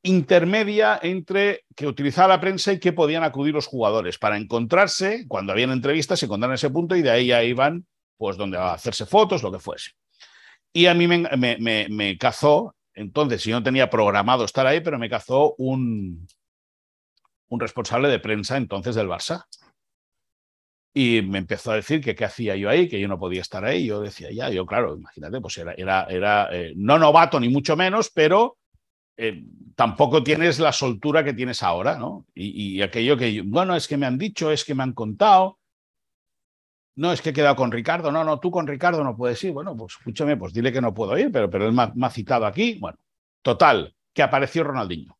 intermedia 0.03 1.00
entre 1.01 1.63
que 1.75 1.88
utilizaba 1.88 2.27
la 2.27 2.41
prensa 2.41 2.74
y 2.74 2.79
que 2.79 2.93
podían 2.93 3.24
acudir 3.24 3.53
los 3.53 3.67
jugadores 3.67 4.17
para 4.17 4.38
encontrarse, 4.38 5.25
cuando 5.27 5.53
habían 5.53 5.72
entrevistas, 5.72 6.19
se 6.19 6.25
encontraban 6.25 6.53
en 6.53 6.55
ese 6.55 6.69
punto 6.69 6.95
y 6.95 7.01
de 7.01 7.10
ahí 7.10 7.27
ya 7.27 7.43
iban, 7.43 7.86
pues, 8.17 8.38
donde 8.38 8.57
a 8.57 8.74
hacerse 8.74 9.05
fotos, 9.05 9.41
lo 9.41 9.51
que 9.51 9.60
fuese. 9.60 9.91
Y 10.74 10.88
a 10.88 10.93
mí 10.93 11.07
me 11.07 12.17
cazó, 12.19 12.75
entonces, 12.93 13.43
yo 13.43 13.55
no 13.55 13.63
tenía 13.63 13.89
programado 13.89 14.45
estar 14.45 14.67
ahí, 14.67 14.81
pero 14.81 15.00
me 15.00 15.10
cazó 15.10 15.55
un, 15.57 16.27
un 17.53 17.60
responsable 17.60 18.10
de 18.10 18.19
prensa 18.19 18.57
entonces 18.57 18.95
del 18.95 19.07
Barça. 19.07 19.45
Y 20.95 21.23
me 21.23 21.39
empezó 21.39 21.71
a 21.71 21.75
decir 21.75 22.01
que 22.01 22.13
qué 22.13 22.25
hacía 22.25 22.55
yo 22.55 22.69
ahí, 22.69 22.88
que 22.88 23.00
yo 23.00 23.07
no 23.07 23.17
podía 23.17 23.41
estar 23.41 23.65
ahí. 23.65 23.88
Yo 23.88 24.00
decía, 24.00 24.31
ya, 24.31 24.50
yo 24.50 24.65
claro, 24.65 24.95
imagínate, 24.95 25.41
pues 25.41 25.57
era, 25.57 25.73
era, 25.73 26.05
era 26.05 26.50
eh, 26.51 26.73
no 26.75 27.00
novato 27.00 27.39
ni 27.39 27.50
mucho 27.50 27.75
menos, 27.75 28.12
pero 28.13 28.57
eh, 29.17 29.43
tampoco 29.75 30.23
tienes 30.23 30.59
la 30.59 30.71
soltura 30.71 31.23
que 31.23 31.33
tienes 31.33 31.63
ahora, 31.63 31.97
¿no? 31.97 32.27
Y, 32.35 32.81
aquello 32.81 33.17
que, 33.17 33.41
bueno, 33.43 33.75
es 33.75 33.88
que 33.88 33.97
me 33.97 34.05
han 34.05 34.19
dicho, 34.19 34.51
es 34.51 34.63
que 34.63 34.75
me 34.75 34.83
han 34.83 34.93
contado. 34.93 35.59
No, 36.95 37.12
es 37.12 37.21
que 37.23 37.29
he 37.29 37.33
quedado 37.33 37.55
con 37.55 37.71
Ricardo. 37.71 38.12
No, 38.12 38.23
no, 38.23 38.39
tú 38.39 38.51
con 38.51 38.67
Ricardo 38.67 39.03
no 39.03 39.17
puedes 39.17 39.43
ir. 39.43 39.51
Bueno, 39.51 39.75
pues 39.75 39.95
escúchame, 39.97 40.38
pues 40.38 40.53
dile 40.53 40.71
que 40.71 40.81
no 40.81 40.93
puedo 40.93 41.17
ir, 41.17 41.31
pero, 41.31 41.50
pero 41.50 41.65
él 41.65 41.73
me 41.73 41.83
ha, 41.83 41.91
me 41.95 42.05
ha 42.05 42.12
citado 42.12 42.45
aquí. 42.45 42.77
Bueno, 42.79 43.00
total, 43.41 43.95
que 44.13 44.21
apareció 44.21 44.63
Ronaldinho. 44.63 45.17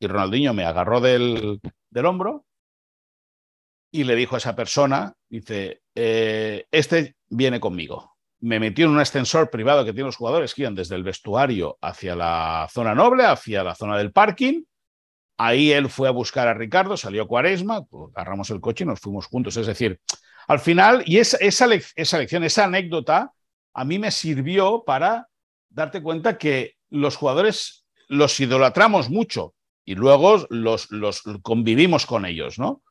Y 0.00 0.08
Ronaldinho 0.08 0.54
me 0.54 0.64
agarró 0.64 1.00
del, 1.00 1.60
del 1.90 2.06
hombro 2.06 2.45
y 3.90 4.04
le 4.04 4.14
dijo 4.14 4.34
a 4.34 4.38
esa 4.38 4.56
persona, 4.56 5.14
dice, 5.28 5.82
eh, 5.94 6.66
este 6.70 7.16
viene 7.28 7.60
conmigo. 7.60 8.16
Me 8.40 8.60
metió 8.60 8.84
en 8.84 8.92
un 8.92 9.00
ascensor 9.00 9.50
privado 9.50 9.84
que 9.84 9.92
tienen 9.92 10.06
los 10.06 10.16
jugadores 10.16 10.54
que 10.54 10.62
iban 10.62 10.74
desde 10.74 10.94
el 10.94 11.02
vestuario 11.02 11.78
hacia 11.80 12.14
la 12.14 12.68
zona 12.70 12.94
noble, 12.94 13.24
hacia 13.24 13.64
la 13.64 13.74
zona 13.74 13.96
del 13.96 14.12
parking. 14.12 14.62
Ahí 15.38 15.72
él 15.72 15.88
fue 15.88 16.08
a 16.08 16.12
buscar 16.12 16.48
a 16.48 16.54
Ricardo, 16.54 16.96
salió 16.96 17.26
Cuaresma, 17.26 17.84
pues, 17.84 18.12
agarramos 18.14 18.50
el 18.50 18.60
coche 18.60 18.84
y 18.84 18.86
nos 18.86 19.00
fuimos 19.00 19.26
juntos. 19.26 19.56
Es 19.56 19.66
decir, 19.66 20.00
al 20.46 20.60
final, 20.60 21.02
y 21.06 21.18
esa, 21.18 21.38
esa, 21.38 21.66
esa 21.94 22.18
lección, 22.18 22.44
esa 22.44 22.64
anécdota, 22.64 23.32
a 23.74 23.84
mí 23.84 23.98
me 23.98 24.10
sirvió 24.10 24.84
para 24.84 25.28
darte 25.68 26.02
cuenta 26.02 26.38
que 26.38 26.76
los 26.88 27.16
jugadores 27.16 27.86
los 28.08 28.38
idolatramos 28.38 29.10
mucho 29.10 29.54
y 29.84 29.94
luego 29.94 30.46
los, 30.50 30.90
los 30.90 31.22
convivimos 31.42 32.06
con 32.06 32.24
ellos, 32.24 32.58
¿no? 32.58 32.82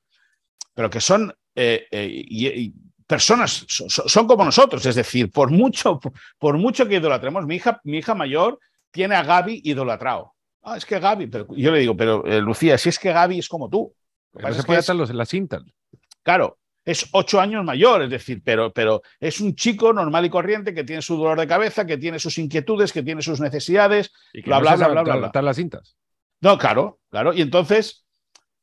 Pero 0.74 0.90
que 0.90 1.02
son 1.02 1.34
eh, 1.56 1.88
eh, 1.90 2.08
y, 2.12 2.48
y 2.48 2.74
personas, 3.08 3.66
son, 3.68 3.90
son, 3.90 4.28
como 4.28 4.44
nosotros, 4.44 4.86
es 4.86 4.96
decir, 4.96 5.32
por 5.32 5.52
mucho, 5.52 6.00
por 6.38 6.58
mucho 6.58 6.88
que 6.88 6.96
idolatremos, 6.96 7.46
mi 7.46 7.56
hija, 7.56 7.80
mi 7.84 7.98
hija 7.98 8.16
mayor 8.16 8.60
tiene 8.92 9.16
a 9.16 9.24
Gaby 9.24 9.62
idolatrado. 9.64 10.34
Ah, 10.64 10.78
es 10.78 10.86
que 10.86 11.00
Gaby, 11.00 11.28
pero 11.28 11.48
yo 11.56 11.72
le 11.72 11.80
digo, 11.80 11.96
pero 11.96 12.26
eh, 12.26 12.42
Lucía, 12.42 12.78
si 12.78 12.90
es 12.90 12.98
que 12.98 13.14
Gaby 13.14 13.40
es 13.40 13.48
como 13.48 13.70
tú. 13.70 13.94
No 14.34 14.54
se 14.54 14.64
puede 14.64 14.80
atar 14.80 14.96
la 14.96 15.26
cinta. 15.26 15.62
Claro, 16.24 16.58
es 16.84 17.08
ocho 17.12 17.40
años 17.40 17.64
mayor, 17.64 18.04
es 18.04 18.10
decir, 18.10 18.42
pero, 18.44 18.74
pero 18.74 19.02
es 19.20 19.40
un 19.40 19.56
chico 19.56 19.94
normal 19.94 20.26
y 20.26 20.30
corriente 20.30 20.74
que 20.74 20.84
tiene 20.84 21.02
su 21.02 21.18
dolor 21.18 21.40
de 21.40 21.48
cabeza, 21.48 21.86
que 21.86 21.98
tiene 21.98 22.20
sus 22.20 22.38
inquietudes, 22.38 22.92
que 22.92 23.04
tiene 23.04 23.22
sus 23.22 23.40
necesidades, 23.40 24.12
y 24.34 24.42
que 24.42 24.50
bla, 24.50 24.58
no 24.58 24.64
bla, 24.64 24.76
bla, 24.76 24.88
bla, 24.88 25.02
bla, 25.04 25.30
bla. 25.30 25.42
las 25.42 25.56
cintas. 25.56 25.96
No, 26.42 26.58
claro, 26.58 27.00
claro. 27.10 27.34
Y 27.34 27.42
entonces, 27.42 28.05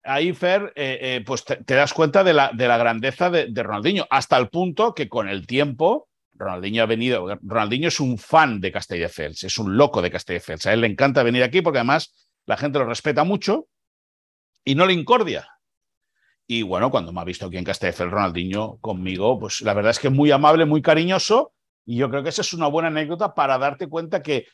ahí, 0.04 0.32
Fer, 0.32 0.72
eh, 0.76 0.98
eh, 1.00 1.24
pues 1.24 1.44
te, 1.44 1.74
das 1.74 1.92
cuenta 1.92 2.24
de 2.24 2.32
la, 2.32 2.50
de 2.52 2.68
la 2.68 2.78
grandeza 2.78 3.30
de, 3.30 3.46
de, 3.46 3.62
Ronaldinho, 3.62 4.06
hasta 4.10 4.36
el 4.36 4.48
punto 4.48 4.94
que 4.94 5.08
con 5.08 5.28
el 5.28 5.46
tiempo, 5.46 6.08
Ronaldinho 6.32 6.82
ha 6.82 6.86
venido, 6.86 7.38
Ronaldinho 7.42 7.88
es 7.88 8.00
un 8.00 8.18
fan 8.18 8.60
de 8.60 8.72
Castelldefels, 8.72 9.44
es 9.44 9.58
un 9.58 9.76
loco 9.76 10.02
de 10.02 10.10
Castelldefels. 10.10 10.66
A 10.66 10.72
él 10.72 10.80
le 10.80 10.86
encanta 10.88 11.22
venir 11.22 11.42
aquí 11.42 11.62
porque 11.62 11.78
además 11.78 12.12
la 12.46 12.56
gente 12.56 12.78
lo 12.78 12.86
respeta 12.86 13.24
mucho 13.24 13.68
y 14.64 14.74
no 14.74 14.86
le 14.86 14.92
incordia. 14.92 15.48
Y 16.46 16.62
bueno, 16.62 16.90
cuando 16.90 17.12
me 17.12 17.20
ha 17.20 17.24
visto 17.24 17.46
aquí 17.46 17.56
en 17.56 17.64
Castelldefels, 17.64 18.10
Ronaldinho 18.10 18.78
conmigo, 18.80 19.38
pues 19.38 19.60
la 19.62 19.74
verdad 19.74 19.90
es 19.90 20.00
que 20.00 20.10
muy 20.10 20.30
amable, 20.30 20.64
muy 20.64 20.82
cariñoso. 20.82 21.54
Y 21.84 21.96
yo 21.96 22.10
creo 22.10 22.22
que 22.22 22.28
esa 22.28 22.42
es 22.42 22.52
una 22.52 22.66
buena 22.66 22.88
anécdota 22.88 23.34
para 23.34 23.58
darte 23.58 23.88
cuenta 23.88 24.22
que 24.22 24.46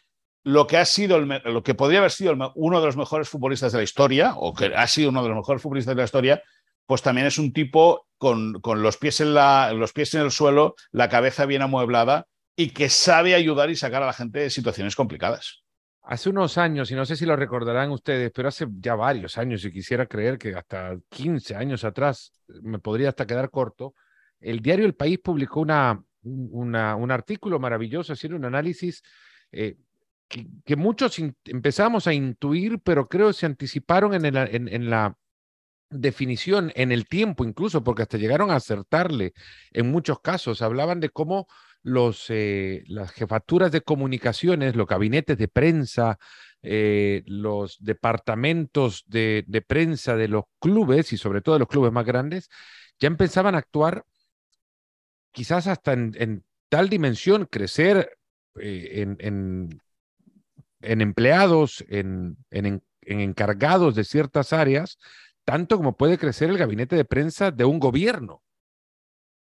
lo 0.45 0.67
que 0.67 0.77
ha 0.77 0.85
sido, 0.85 1.17
el, 1.17 1.29
lo 1.45 1.63
que 1.63 1.75
podría 1.75 1.99
haber 1.99 2.11
sido 2.11 2.33
el, 2.33 2.39
uno 2.55 2.81
de 2.81 2.87
los 2.87 2.97
mejores 2.97 3.29
futbolistas 3.29 3.73
de 3.73 3.79
la 3.79 3.85
historia, 3.85 4.35
o 4.37 4.55
que 4.55 4.67
ha 4.67 4.87
sido 4.87 5.11
uno 5.11 5.23
de 5.23 5.29
los 5.29 5.39
mejores 5.39 5.63
futbolistas 5.63 5.95
de 5.95 6.01
la 6.03 6.05
historia, 6.05 6.43
pues 6.87 7.03
también 7.03 7.27
es 7.27 7.39
un 7.39 7.53
tipo 7.53 8.07
con, 8.17 8.61
con 8.61 8.83
los, 8.83 8.97
pies 8.97 9.21
en 9.21 9.35
la, 9.35 9.73
los 9.73 9.93
pies 9.93 10.15
en 10.15 10.23
el 10.23 10.31
suelo, 10.31 10.75
la 10.91 11.09
cabeza 11.09 11.45
bien 11.45 11.63
amueblada 11.63 12.27
y 12.57 12.71
que 12.71 12.89
sabe 12.89 13.35
ayudar 13.35 13.71
y 13.71 13.77
sacar 13.77 14.03
a 14.03 14.07
la 14.07 14.13
gente 14.13 14.41
de 14.41 14.51
situaciones 14.51 14.97
complicadas. 14.97 15.63
Hace 16.03 16.31
unos 16.31 16.57
años, 16.57 16.91
y 16.91 16.95
no 16.95 17.05
sé 17.05 17.17
si 17.17 17.27
lo 17.27 17.37
recordarán 17.37 17.91
ustedes, 17.91 18.33
pero 18.35 18.49
hace 18.49 18.67
ya 18.81 18.95
varios 18.95 19.37
años, 19.37 19.63
y 19.65 19.71
quisiera 19.71 20.07
creer 20.07 20.39
que 20.39 20.55
hasta 20.55 20.97
15 21.11 21.55
años 21.55 21.85
atrás, 21.85 22.33
me 22.63 22.79
podría 22.79 23.11
hasta 23.11 23.27
quedar 23.27 23.51
corto, 23.51 23.95
el 24.41 24.61
diario 24.61 24.87
El 24.87 24.95
País 24.95 25.19
publicó 25.23 25.61
una, 25.61 26.03
una 26.23 26.97
un 26.97 27.11
artículo 27.11 27.61
maravilloso, 27.61 28.15
haciendo 28.15 28.39
un 28.39 28.47
análisis 28.47 29.03
eh, 29.53 29.77
que, 30.29 30.77
muchos 30.77 31.19
empezamos 31.45 32.07
a 32.07 32.13
intuir, 32.13 32.81
pero 32.81 33.09
creo 33.09 33.29
que 33.29 33.35
se 33.35 33.47
anticiparon 33.47 34.15
en, 34.15 34.91
la 34.91 35.17
definición, 35.91 36.73
en 36.75 36.93
el 36.93 37.09
tiempo 37.09 37.45
incluso, 37.45 37.83
porque 37.83 38.03
hasta 38.03 38.19
llegaron 38.19 38.51
a 38.51 38.57
acertarle 38.57 39.33
en 39.73 39.91
muchos 39.91 40.21
casos. 40.21 40.63
Hablaban 40.63 41.01
de 41.01 41.11
cómo 41.11 41.47
los, 41.83 42.27
eh, 42.29 42.85
las 42.87 43.13
jefaturas 43.13 43.73
de 43.73 43.81
comunicaciones, 43.81 44.77
los 44.77 44.87
gabinetes 44.87 45.39
de 45.39 45.49
prensa, 45.49 46.19
eh, 46.63 47.23
los 47.27 47.79
departamentos 47.81 49.05
de, 49.07 49.65
prensa 49.67 50.17
de 50.17 50.29
los 50.29 50.45
clubes 50.61 51.13
y 51.13 51.17
sobre 51.17 51.41
todo 51.41 51.55
de 51.55 51.61
los 51.61 51.69
clubes 51.69 51.93
más 51.93 52.05
grandes, 52.05 52.49
ya 52.99 53.07
empezaban 53.07 53.55
a 53.55 53.59
actuar 53.59 54.05
quizás 55.33 55.67
hasta 55.69 55.93
en, 55.93 56.45
tal 56.69 56.89
dimensión, 56.89 57.47
crecer 57.47 58.19
eh, 58.61 59.17
en, 59.19 59.81
en, 60.81 61.01
empleados, 61.01 61.85
en, 61.89 62.37
en 62.51 62.83
encargados 63.03 63.95
de 63.95 64.05
ciertas 64.05 64.53
áreas, 64.53 64.99
tanto 65.45 65.77
como 65.79 65.97
puede 65.97 66.19
crecer 66.19 66.51
el 66.51 66.59
gabinete 66.59 66.95
de 66.95 67.05
prensa 67.05 67.51
de 67.51 67.65
un 67.65 67.79
gobierno, 67.79 68.43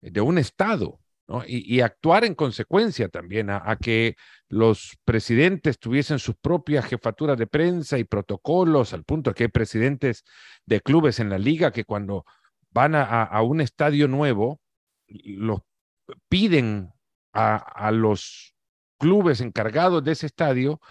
de 0.02 0.22
un 0.22 0.38
Estado. 0.38 1.00
¿no? 1.28 1.44
Y, 1.46 1.80
actuar 1.82 2.26
en 2.26 2.36
consecuencia 2.36 3.08
también 3.08 3.50
a, 3.50 3.62
a, 3.64 3.78
que 3.78 4.16
los 4.50 4.98
presidentes 5.06 5.80
tuviesen 5.80 6.20
sus 6.20 6.36
propias 6.36 6.86
jefaturas 6.86 7.38
de 7.38 7.48
prensa 7.48 7.98
y 7.98 8.04
protocolos, 8.04 8.94
al 8.94 9.04
punto 9.04 9.34
que 9.34 9.44
hay 9.44 9.50
presidentes 9.50 10.24
de 10.66 10.82
clubes 10.82 11.20
en 11.20 11.30
la 11.30 11.38
liga 11.38 11.72
que 11.72 11.86
cuando 11.86 12.26
van 12.72 12.96
a, 12.96 13.24
a 13.24 13.42
un 13.42 13.62
estadio 13.62 14.08
nuevo, 14.08 14.60
los 15.08 15.62
piden 16.28 16.92
a, 17.34 17.56
a, 17.56 17.92
los 17.92 18.56
clubes 18.98 19.42
encargados 19.42 20.04
de 20.04 20.12
ese 20.14 20.26
estadio 20.26 20.82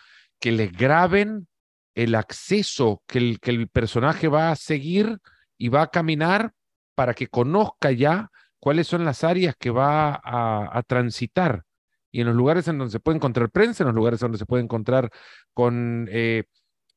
que 0.42 0.50
les 0.50 0.72
graben 0.72 1.46
el 1.94 2.16
acceso 2.16 3.00
que 3.06 3.18
el, 3.18 3.38
que 3.38 3.52
el 3.52 3.68
personaje 3.68 4.26
va 4.26 4.50
a 4.50 4.56
seguir 4.56 5.18
y 5.56 5.68
va 5.68 5.82
a 5.82 5.86
caminar 5.86 6.52
para 6.96 7.14
que 7.14 7.28
conozca 7.28 7.92
ya 7.92 8.28
cuáles 8.58 8.88
son 8.88 9.04
las 9.04 9.22
áreas 9.22 9.54
que 9.56 9.70
va 9.70 10.14
a, 10.14 10.76
a, 10.76 10.82
transitar 10.82 11.62
y 12.10 12.22
en 12.22 12.26
los 12.26 12.34
lugares 12.34 12.66
en 12.66 12.76
donde 12.76 12.90
se 12.90 12.98
puede 12.98 13.18
encontrar 13.18 13.50
prensa, 13.50 13.84
en 13.84 13.86
los 13.86 13.94
lugares 13.94 14.18
donde 14.18 14.36
se 14.36 14.44
puede 14.44 14.64
encontrar 14.64 15.10
con 15.54 16.08
eh, 16.10 16.42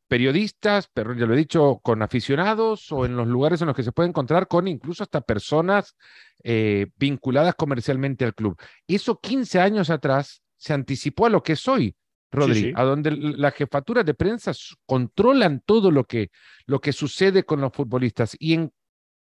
periodistas, 0.07 0.89
pero 0.91 1.13
ya 1.13 1.27
lo 1.27 1.35
he 1.35 1.37
dicho, 1.37 1.79
con 1.83 2.01
aficionados 2.01 2.91
o 2.91 3.05
en 3.05 3.15
los 3.15 3.27
lugares 3.27 3.61
en 3.61 3.67
los 3.67 3.75
que 3.75 3.83
se 3.83 3.91
puede 3.91 4.09
encontrar 4.09 4.47
con 4.47 4.67
incluso 4.67 5.03
hasta 5.03 5.21
personas 5.21 5.95
eh, 6.43 6.87
vinculadas 6.95 7.53
comercialmente 7.53 8.25
al 8.25 8.33
club. 8.33 8.57
Eso 8.87 9.19
15 9.19 9.59
años 9.59 9.91
atrás 9.91 10.41
se 10.57 10.73
anticipó 10.73 11.27
a 11.27 11.29
lo 11.29 11.43
que 11.43 11.53
es 11.53 11.67
hoy. 11.67 11.95
Rodri, 12.35 12.55
sí, 12.55 12.61
sí. 12.61 12.73
a 12.75 12.83
donde 12.83 13.11
las 13.11 13.53
jefaturas 13.53 14.05
de 14.05 14.13
prensa 14.13 14.51
controlan 14.85 15.61
todo 15.65 15.91
lo 15.91 16.05
que, 16.05 16.31
lo 16.65 16.79
que 16.79 16.93
sucede 16.93 17.43
con 17.43 17.61
los 17.61 17.73
futbolistas 17.73 18.35
y, 18.39 18.53
en, 18.53 18.73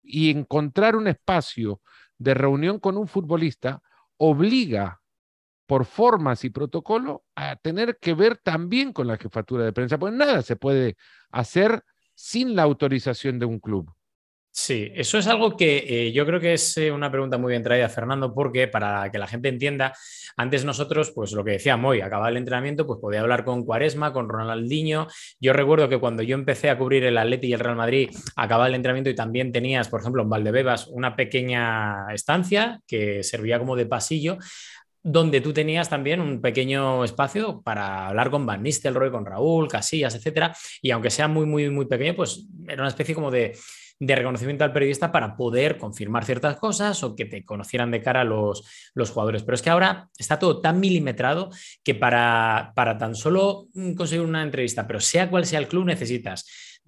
y 0.01 0.29
encontrar 0.29 0.95
un 0.95 1.07
espacio 1.07 1.81
de 2.17 2.33
reunión 2.33 2.79
con 2.79 2.97
un 2.97 3.07
futbolista 3.07 3.81
obliga 4.17 5.01
por 5.65 5.85
formas 5.85 6.43
y 6.43 6.49
protocolo 6.49 7.23
a 7.35 7.55
tener 7.55 7.97
que 7.99 8.13
ver 8.13 8.37
también 8.37 8.93
con 8.93 9.07
la 9.07 9.17
jefatura 9.17 9.63
de 9.63 9.73
prensa, 9.73 9.97
pues 9.97 10.13
nada 10.13 10.41
se 10.41 10.55
puede 10.55 10.97
hacer 11.31 11.83
sin 12.15 12.55
la 12.55 12.63
autorización 12.63 13.39
de 13.39 13.45
un 13.45 13.59
club. 13.59 13.91
Sí, 14.55 14.91
eso 14.93 15.17
es 15.17 15.25
algo 15.25 15.57
que 15.57 15.83
eh, 15.87 16.11
yo 16.11 16.27
creo 16.27 16.39
que 16.39 16.53
es 16.53 16.77
eh, 16.77 16.91
una 16.91 17.09
pregunta 17.09 17.39
muy 17.39 17.49
bien 17.49 17.63
traída, 17.63 17.89
Fernando, 17.89 18.35
porque 18.35 18.67
para 18.67 19.11
que 19.11 19.17
la 19.17 19.25
gente 19.25 19.49
entienda, 19.49 19.93
antes 20.37 20.63
nosotros, 20.63 21.11
pues 21.11 21.31
lo 21.31 21.43
que 21.43 21.53
decía 21.53 21.75
Moy, 21.75 22.01
acababa 22.01 22.29
el 22.29 22.37
entrenamiento, 22.37 22.85
pues 22.85 22.99
podía 23.01 23.21
hablar 23.21 23.45
con 23.45 23.65
Cuaresma, 23.65 24.13
con 24.13 24.29
Ronaldinho. 24.29 25.07
Yo 25.39 25.53
recuerdo 25.53 25.89
que 25.89 25.99
cuando 25.99 26.21
yo 26.21 26.35
empecé 26.35 26.69
a 26.69 26.77
cubrir 26.77 27.03
el 27.03 27.17
Atleti 27.17 27.47
y 27.47 27.53
el 27.53 27.61
Real 27.61 27.75
Madrid, 27.75 28.11
acababa 28.35 28.67
el 28.67 28.75
entrenamiento 28.75 29.09
y 29.09 29.15
también 29.15 29.51
tenías, 29.51 29.89
por 29.89 30.01
ejemplo, 30.01 30.21
en 30.21 30.29
Valdebebas, 30.29 30.85
una 30.85 31.15
pequeña 31.15 32.13
estancia 32.13 32.79
que 32.85 33.23
servía 33.23 33.57
como 33.57 33.75
de 33.75 33.87
pasillo 33.87 34.37
donde 35.05 35.41
tú 35.41 35.51
tenías 35.51 35.89
también 35.89 36.21
un 36.21 36.39
pequeño 36.39 37.03
espacio 37.03 37.61
para 37.61 38.07
hablar 38.07 38.29
con 38.29 38.45
Van 38.45 38.63
Nistelrooy, 38.63 39.11
con 39.11 39.25
Raúl, 39.25 39.67
Casillas, 39.67 40.15
etcétera, 40.15 40.55
y 40.81 40.91
aunque 40.91 41.09
sea 41.09 41.27
muy, 41.27 41.45
muy, 41.45 41.69
muy 41.69 41.87
pequeño, 41.87 42.15
pues 42.15 42.47
era 42.65 42.83
una 42.83 42.87
especie 42.87 43.13
como 43.13 43.29
de, 43.29 43.53
de 44.05 44.15
reconocimiento 44.15 44.63
al 44.63 44.73
periodista 44.73 45.11
para 45.11 45.35
poder 45.37 45.77
confirmar 45.77 46.25
ciertas 46.25 46.57
cosas 46.57 47.01
o 47.03 47.15
que 47.15 47.25
te 47.25 47.45
conocieran 47.45 47.89
de 47.89 48.01
cara 48.01 48.23
los, 48.23 48.63
los 48.93 49.09
jugadores. 49.11 49.43
Pero 49.43 49.55
es 49.55 49.61
que 49.61 49.69
ahora 49.69 50.09
está 50.17 50.39
todo 50.39 50.59
tan 50.59 50.79
milimetrado 50.79 51.49
que 51.83 51.95
para, 51.95 52.73
para 52.75 52.97
tan 52.97 53.15
solo 53.15 53.67
conseguir 53.95 54.25
una 54.25 54.43
entrevista, 54.43 54.85
pero 54.87 54.99
sea 54.99 55.29
cual 55.29 55.45
sea 55.45 55.59
el 55.59 55.67
club, 55.67 55.85
necesitas 55.85 56.45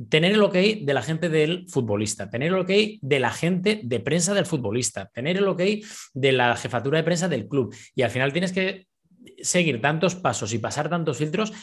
tener 0.09 0.33
el 0.33 0.43
ok 0.43 0.55
de 0.81 0.93
la 0.93 1.01
gente 1.01 1.29
del 1.29 1.67
futbolista, 1.69 2.29
tener 2.29 2.49
el 2.49 2.59
ok 2.59 2.71
de 3.01 3.19
la 3.19 3.31
gente 3.31 3.79
de 3.81 3.99
prensa 4.01 4.33
del 4.33 4.45
futbolista, 4.45 5.09
tener 5.13 5.37
el 5.37 5.47
ok 5.47 5.61
de 6.13 6.31
la 6.33 6.57
jefatura 6.57 6.97
de 6.97 7.05
prensa 7.05 7.29
del 7.29 7.47
club. 7.47 7.73
Y 7.95 8.01
al 8.01 8.11
final 8.11 8.33
tienes 8.33 8.51
que 8.51 8.87
seguir 9.41 9.81
tantos 9.81 10.15
pasos 10.15 10.53
y 10.53 10.59
pasar 10.59 10.89
tantos 10.89 11.17
filtros 11.17 11.53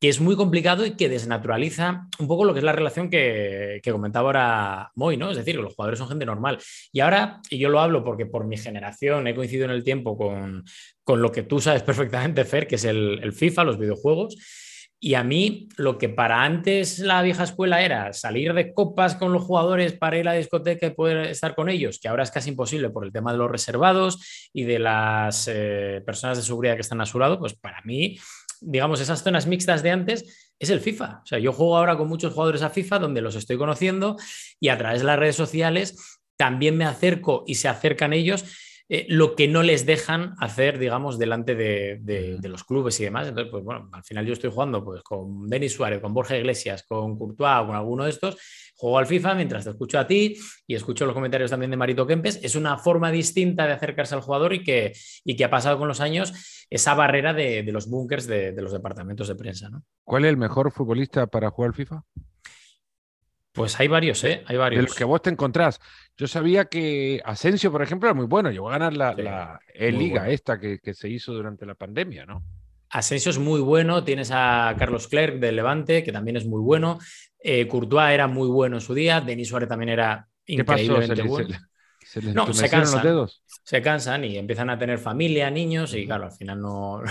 que 0.00 0.08
es 0.08 0.20
muy 0.20 0.34
complicado 0.34 0.86
y 0.86 0.92
que 0.92 1.10
desnaturaliza 1.10 2.08
un 2.18 2.26
poco 2.26 2.46
lo 2.46 2.54
que 2.54 2.60
es 2.60 2.64
la 2.64 2.72
relación 2.72 3.10
que, 3.10 3.82
comentaba 3.92 4.28
ahora 4.28 4.92
Moy, 4.94 5.18
¿no? 5.18 5.30
Es 5.30 5.36
decir, 5.36 5.56
los 5.56 5.74
jugadores 5.74 5.98
son 5.98 6.08
gente 6.08 6.24
normal. 6.24 6.58
Y 6.90 7.00
ahora, 7.00 7.40
y 7.50 7.58
yo 7.58 7.68
lo 7.68 7.80
hablo 7.80 8.02
porque 8.02 8.24
por 8.24 8.46
mi 8.46 8.56
generación 8.56 9.26
he 9.26 9.34
coincidido 9.34 9.66
en 9.66 9.72
el 9.72 9.84
tiempo 9.84 10.16
con, 10.16 10.64
lo 11.06 11.32
que 11.32 11.42
tú 11.42 11.60
sabes 11.60 11.82
perfectamente, 11.84 12.44
Fer, 12.46 12.66
que 12.66 12.76
es 12.76 12.84
el, 12.84 13.20
el 13.22 13.32
FIFA, 13.34 13.64
los 13.64 13.78
videojuegos. 13.78 14.36
Y 15.02 15.14
a 15.14 15.24
mí, 15.24 15.68
lo 15.76 15.96
que 15.96 16.10
para 16.10 16.44
antes 16.44 16.98
la 16.98 17.22
vieja 17.22 17.44
escuela 17.44 17.82
era 17.82 18.12
salir 18.12 18.52
de 18.52 18.72
copas 18.74 19.16
con 19.16 19.32
los 19.32 19.42
jugadores 19.42 19.94
para 19.94 20.18
ir 20.18 20.28
a 20.28 20.32
la 20.32 20.38
discoteca 20.38 20.86
y 20.86 20.90
poder 20.90 21.26
estar 21.26 21.54
con 21.54 21.70
ellos, 21.70 21.98
que 21.98 22.08
ahora 22.08 22.22
es 22.22 22.30
casi 22.30 22.50
imposible 22.50 22.90
por 22.90 23.06
el 23.06 23.12
tema 23.12 23.32
de 23.32 23.38
los 23.38 23.50
reservados 23.50 24.50
y 24.52 24.64
de 24.64 24.78
las 24.78 25.48
eh, 25.50 26.02
personas 26.04 26.36
de 26.36 26.44
seguridad 26.44 26.74
que 26.74 26.82
están 26.82 27.00
a 27.00 27.06
su 27.06 27.18
lado, 27.18 27.38
pues 27.38 27.54
para 27.54 27.80
mí, 27.82 28.18
digamos, 28.60 29.00
esas 29.00 29.22
zonas 29.22 29.46
mixtas 29.46 29.82
de 29.82 29.90
antes 29.90 30.52
es 30.58 30.70
el 30.70 30.80
FIFA. 30.80 31.20
O 31.22 31.26
sea, 31.26 31.38
yo 31.38 31.52
juego 31.52 31.76
ahora 31.76 31.96
con 31.96 32.08
muchos 32.08 32.32
jugadores 32.32 32.62
a 32.62 32.70
FIFA 32.70 32.98
donde 32.98 33.20
los 33.20 33.34
estoy 33.34 33.56
conociendo 33.56 34.16
y 34.60 34.68
a 34.68 34.78
través 34.78 35.00
de 35.00 35.06
las 35.06 35.18
redes 35.18 35.36
sociales 35.36 36.20
también 36.36 36.76
me 36.76 36.84
acerco 36.84 37.44
y 37.46 37.56
se 37.56 37.68
acercan 37.68 38.12
ellos 38.12 38.44
eh, 38.92 39.06
lo 39.08 39.36
que 39.36 39.46
no 39.46 39.62
les 39.62 39.86
dejan 39.86 40.34
hacer, 40.40 40.76
digamos, 40.76 41.16
delante 41.16 41.54
de, 41.54 42.40
los 42.42 42.64
clubes 42.64 42.98
y 42.98 43.04
demás. 43.04 43.28
Entonces, 43.28 43.48
pues 43.48 43.62
bueno, 43.62 43.88
al 43.92 44.02
final 44.02 44.26
yo 44.26 44.32
estoy 44.32 44.50
jugando 44.50 44.84
pues, 44.84 45.04
con 45.04 45.46
Denis 45.46 45.74
Suárez, 45.74 46.00
con 46.00 46.12
Borja 46.12 46.36
Iglesias, 46.36 46.84
con 46.88 47.16
Courtois 47.16 47.62
o 47.62 47.66
con 47.68 47.76
alguno 47.76 48.02
de 48.02 48.10
estos. 48.10 48.36
Juego 48.74 48.98
al 48.98 49.06
FIFA 49.06 49.36
mientras 49.36 49.62
te 49.62 49.70
escucho 49.70 49.96
a 49.96 50.08
ti 50.08 50.36
y 50.66 50.74
escucho 50.74 51.06
los 51.06 51.14
comentarios 51.14 51.52
también 51.52 51.70
de 51.70 51.76
Marito 51.76 52.04
Kempes. 52.04 52.40
Es 52.42 52.56
una 52.56 52.78
forma 52.78 53.12
distinta 53.12 53.64
de 53.64 53.74
acercarse 53.74 54.16
al 54.16 54.22
jugador 54.22 54.54
y 54.54 54.64
que, 54.64 54.92
y 55.24 55.36
que 55.36 55.44
ha 55.44 55.50
pasado 55.50 55.78
con 55.78 55.86
los 55.86 56.00
años 56.00 56.66
esa 56.68 56.94
barrera 56.94 57.32
de, 57.32 57.62
los 57.70 57.88
búnkers 57.88 58.26
de, 58.26 58.52
los 58.60 58.72
departamentos 58.72 59.28
de 59.28 59.36
prensa. 59.36 59.70
¿no? 59.70 59.84
¿Cuál 60.02 60.24
es 60.24 60.30
el 60.30 60.36
mejor 60.36 60.72
futbolista 60.72 61.28
para 61.28 61.50
jugar 61.50 61.68
al 61.68 61.74
FIFA? 61.74 62.02
Pues 63.52 63.78
hay 63.80 63.88
varios, 63.88 64.22
¿eh? 64.24 64.44
Hay 64.46 64.56
varios. 64.56 64.82
De 64.82 64.88
los 64.88 64.96
que 64.96 65.04
vos 65.04 65.22
te 65.22 65.30
encontrás. 65.30 65.80
Yo 66.16 66.26
sabía 66.26 66.66
que 66.66 67.20
Asensio, 67.24 67.72
por 67.72 67.82
ejemplo, 67.82 68.08
era 68.08 68.14
muy 68.14 68.26
bueno. 68.26 68.50
Llegó 68.50 68.68
a 68.68 68.78
ganar 68.78 68.94
la, 68.94 69.60
liga 69.74 70.28
esta 70.28 70.60
que, 70.60 70.78
se 70.94 71.08
hizo 71.08 71.32
durante 71.32 71.66
la 71.66 71.74
pandemia, 71.74 72.26
¿no? 72.26 72.42
Asensio 72.90 73.30
es 73.30 73.38
muy 73.38 73.60
bueno. 73.60 74.04
Tienes 74.04 74.30
a 74.32 74.74
Carlos 74.78 75.08
Clerc 75.08 75.36
del 75.38 75.56
Levante, 75.56 76.02
que 76.04 76.12
también 76.12 76.36
es 76.36 76.46
muy 76.46 76.60
bueno. 76.60 76.98
Eh, 77.42 77.66
Courtois 77.66 78.12
era 78.12 78.26
muy 78.26 78.48
bueno 78.48 78.76
en 78.76 78.82
su 78.82 78.94
día. 78.94 79.20
Denis 79.20 79.48
Suárez 79.48 79.68
también 79.68 79.90
era 79.90 80.28
increíblemente 80.46 81.22
bueno. 81.22 81.56
¿Se 82.10 82.20
no, 82.20 82.52
se 82.52 82.68
cansan, 82.68 82.96
los 82.96 83.04
dedos? 83.04 83.42
Se 83.62 83.80
cansan 83.80 84.24
y 84.24 84.36
empiezan 84.36 84.68
a 84.68 84.76
tener 84.76 84.98
familia, 84.98 85.48
niños 85.48 85.94
y 85.94 86.06
claro, 86.06 86.24
al 86.24 86.32
final 86.32 86.60
no, 86.60 87.02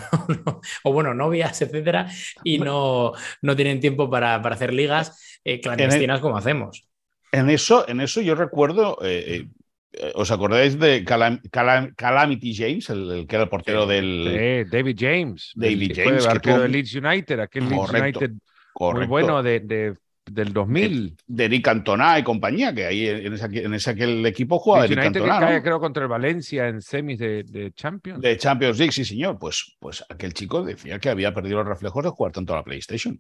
o 0.84 0.92
bueno, 0.92 1.14
novias, 1.14 1.62
etcétera, 1.62 2.12
y 2.44 2.60
no, 2.60 3.14
no 3.42 3.56
tienen 3.56 3.80
tiempo 3.80 4.10
para, 4.10 4.36
hacer 4.36 4.74
ligas 4.74 5.40
eh, 5.46 5.62
clandestinas 5.62 6.20
como 6.20 6.36
hacemos. 6.36 6.86
En 7.32 7.50
eso, 7.50 7.88
en 7.88 8.02
eso 8.02 8.20
yo 8.20 8.36
recuerdo, 8.36 8.98
eh, 9.02 9.48
eh, 9.94 10.12
¿os 10.16 10.32
acordáis 10.32 10.78
de 10.78 11.06
Calamity 11.06 12.54
James, 12.54 12.90
el, 12.90 13.26
que 13.26 13.38
era 13.38 13.44
el 13.44 13.50
portero 13.50 13.86
del... 13.88 14.68
David 14.70 14.98
James. 15.00 15.54
David 15.56 15.94
James. 15.96 16.24
Fue 16.26 16.32
arquero 16.34 16.60
de 16.60 16.68
Leeds 16.68 16.96
United, 16.96 17.40
aquel 17.40 17.70
Leeds 17.70 17.90
United 17.90 18.32
muy 18.78 19.06
bueno 19.06 19.42
de 19.42 19.96
del 20.32 20.54
2000. 20.54 21.16
De, 21.28 21.46
Eric 21.46 21.66
Cantona 21.66 22.20
y 22.20 22.24
compañía, 22.24 22.74
que 22.74 22.86
ahí 22.86 23.08
en 23.08 23.34
ese, 23.34 23.46
en 23.46 23.74
ese 23.74 23.90
aquel 23.92 24.26
equipo 24.26 24.60
jugaba 24.60 24.86
Eric 24.86 25.00
Cantona. 25.00 25.40
Que 25.40 25.46
cae, 25.46 25.62
creo, 25.62 25.80
contra 25.80 26.04
el 26.04 26.10
Valencia 26.10 26.68
en 26.68 26.82
semis 26.82 27.20
de, 27.20 27.72
Champions. 27.76 28.22
De 28.22 28.38
Champions 28.38 28.78
League, 28.78 28.92
sí, 28.92 29.06
señor. 29.06 29.38
Pues, 29.40 29.76
pues 29.80 30.04
aquel 30.10 30.34
chico 30.34 30.64
decía 30.64 31.00
que 31.00 31.10
había 31.10 31.34
perdido 31.34 31.58
los 31.58 31.68
reflejos 31.68 32.04
de 32.04 32.10
jugar 32.10 32.32
tanto 32.32 32.54
a 32.54 32.58
la 32.58 32.64
PlayStation. 32.64 33.20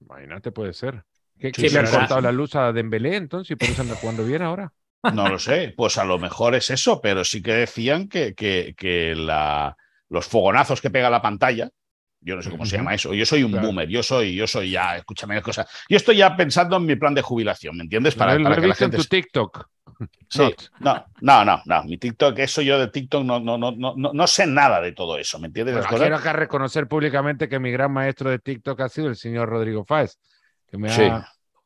Imagínate, 0.00 0.52
puede 0.52 0.72
ser. 0.72 1.04
¿Qué, 1.38 1.50
le 1.50 1.78
ha 1.78 1.84
cortado 1.84 2.20
la 2.20 2.32
luz 2.32 2.54
a 2.54 2.72
Dembélé 2.72 3.16
entonces 3.16 3.52
y 3.52 3.56
por 3.56 3.68
eso 3.68 3.82
anda 3.82 3.94
jugando 3.96 4.24
bien 4.24 4.42
ahora? 4.42 4.72
No 5.12 5.28
lo 5.28 5.38
sé, 5.38 5.74
pues 5.76 5.98
a 5.98 6.04
lo 6.04 6.18
mejor 6.18 6.54
es 6.54 6.70
eso, 6.70 7.00
pero 7.00 7.24
sí 7.24 7.42
que 7.42 7.52
decían 7.54 8.08
que, 8.08 8.34
que, 8.34 8.74
que 8.76 9.16
la, 9.16 9.76
los 10.08 10.26
fogonazos 10.26 10.80
que 10.80 10.90
pega 10.90 11.10
la 11.10 11.22
pantalla, 11.22 11.70
yo 12.22 12.36
no 12.36 12.42
sé 12.42 12.50
cómo 12.50 12.64
se 12.64 12.76
llama 12.76 12.94
eso. 12.94 13.12
Yo 13.12 13.26
soy 13.26 13.42
un 13.42 13.52
boomer, 13.52 13.88
yo 13.88 14.02
soy, 14.02 14.34
yo 14.34 14.46
soy 14.46 14.70
ya, 14.70 14.96
escúchame 14.96 15.42
cosa. 15.42 15.66
Yo 15.88 15.96
estoy 15.96 16.16
ya 16.16 16.36
pensando 16.36 16.76
en 16.76 16.86
mi 16.86 16.96
plan 16.96 17.14
de 17.14 17.22
jubilación, 17.22 17.76
¿me 17.76 17.82
entiendes? 17.82 18.14
Para, 18.14 18.40
para 18.42 18.60
que 18.60 18.66
la 18.66 18.74
gente. 18.74 18.96
En 18.96 19.02
tu 19.02 19.08
TikTok. 19.08 19.66
Sí, 20.28 20.54
no, 20.80 21.04
no, 21.20 21.44
no, 21.44 21.62
no, 21.64 21.84
mi 21.84 21.98
TikTok, 21.98 22.38
eso 22.38 22.62
yo 22.62 22.78
de 22.78 22.88
TikTok 22.88 23.24
no, 23.24 23.38
no, 23.38 23.58
no, 23.58 23.72
no, 23.72 23.94
no 23.94 24.26
sé 24.26 24.46
nada 24.46 24.80
de 24.80 24.92
todo 24.92 25.18
eso, 25.18 25.38
¿me 25.38 25.48
entiendes? 25.48 25.74
Bueno, 25.74 25.88
quiero 25.96 26.16
acá 26.16 26.32
reconocer 26.32 26.88
públicamente 26.88 27.48
que 27.48 27.58
mi 27.58 27.70
gran 27.70 27.92
maestro 27.92 28.30
de 28.30 28.38
TikTok 28.38 28.80
ha 28.80 28.88
sido 28.88 29.08
el 29.08 29.16
señor 29.16 29.48
Rodrigo 29.48 29.84
Fáez, 29.84 30.18
que 30.66 30.78
me 30.78 30.88
sí. 30.88 31.04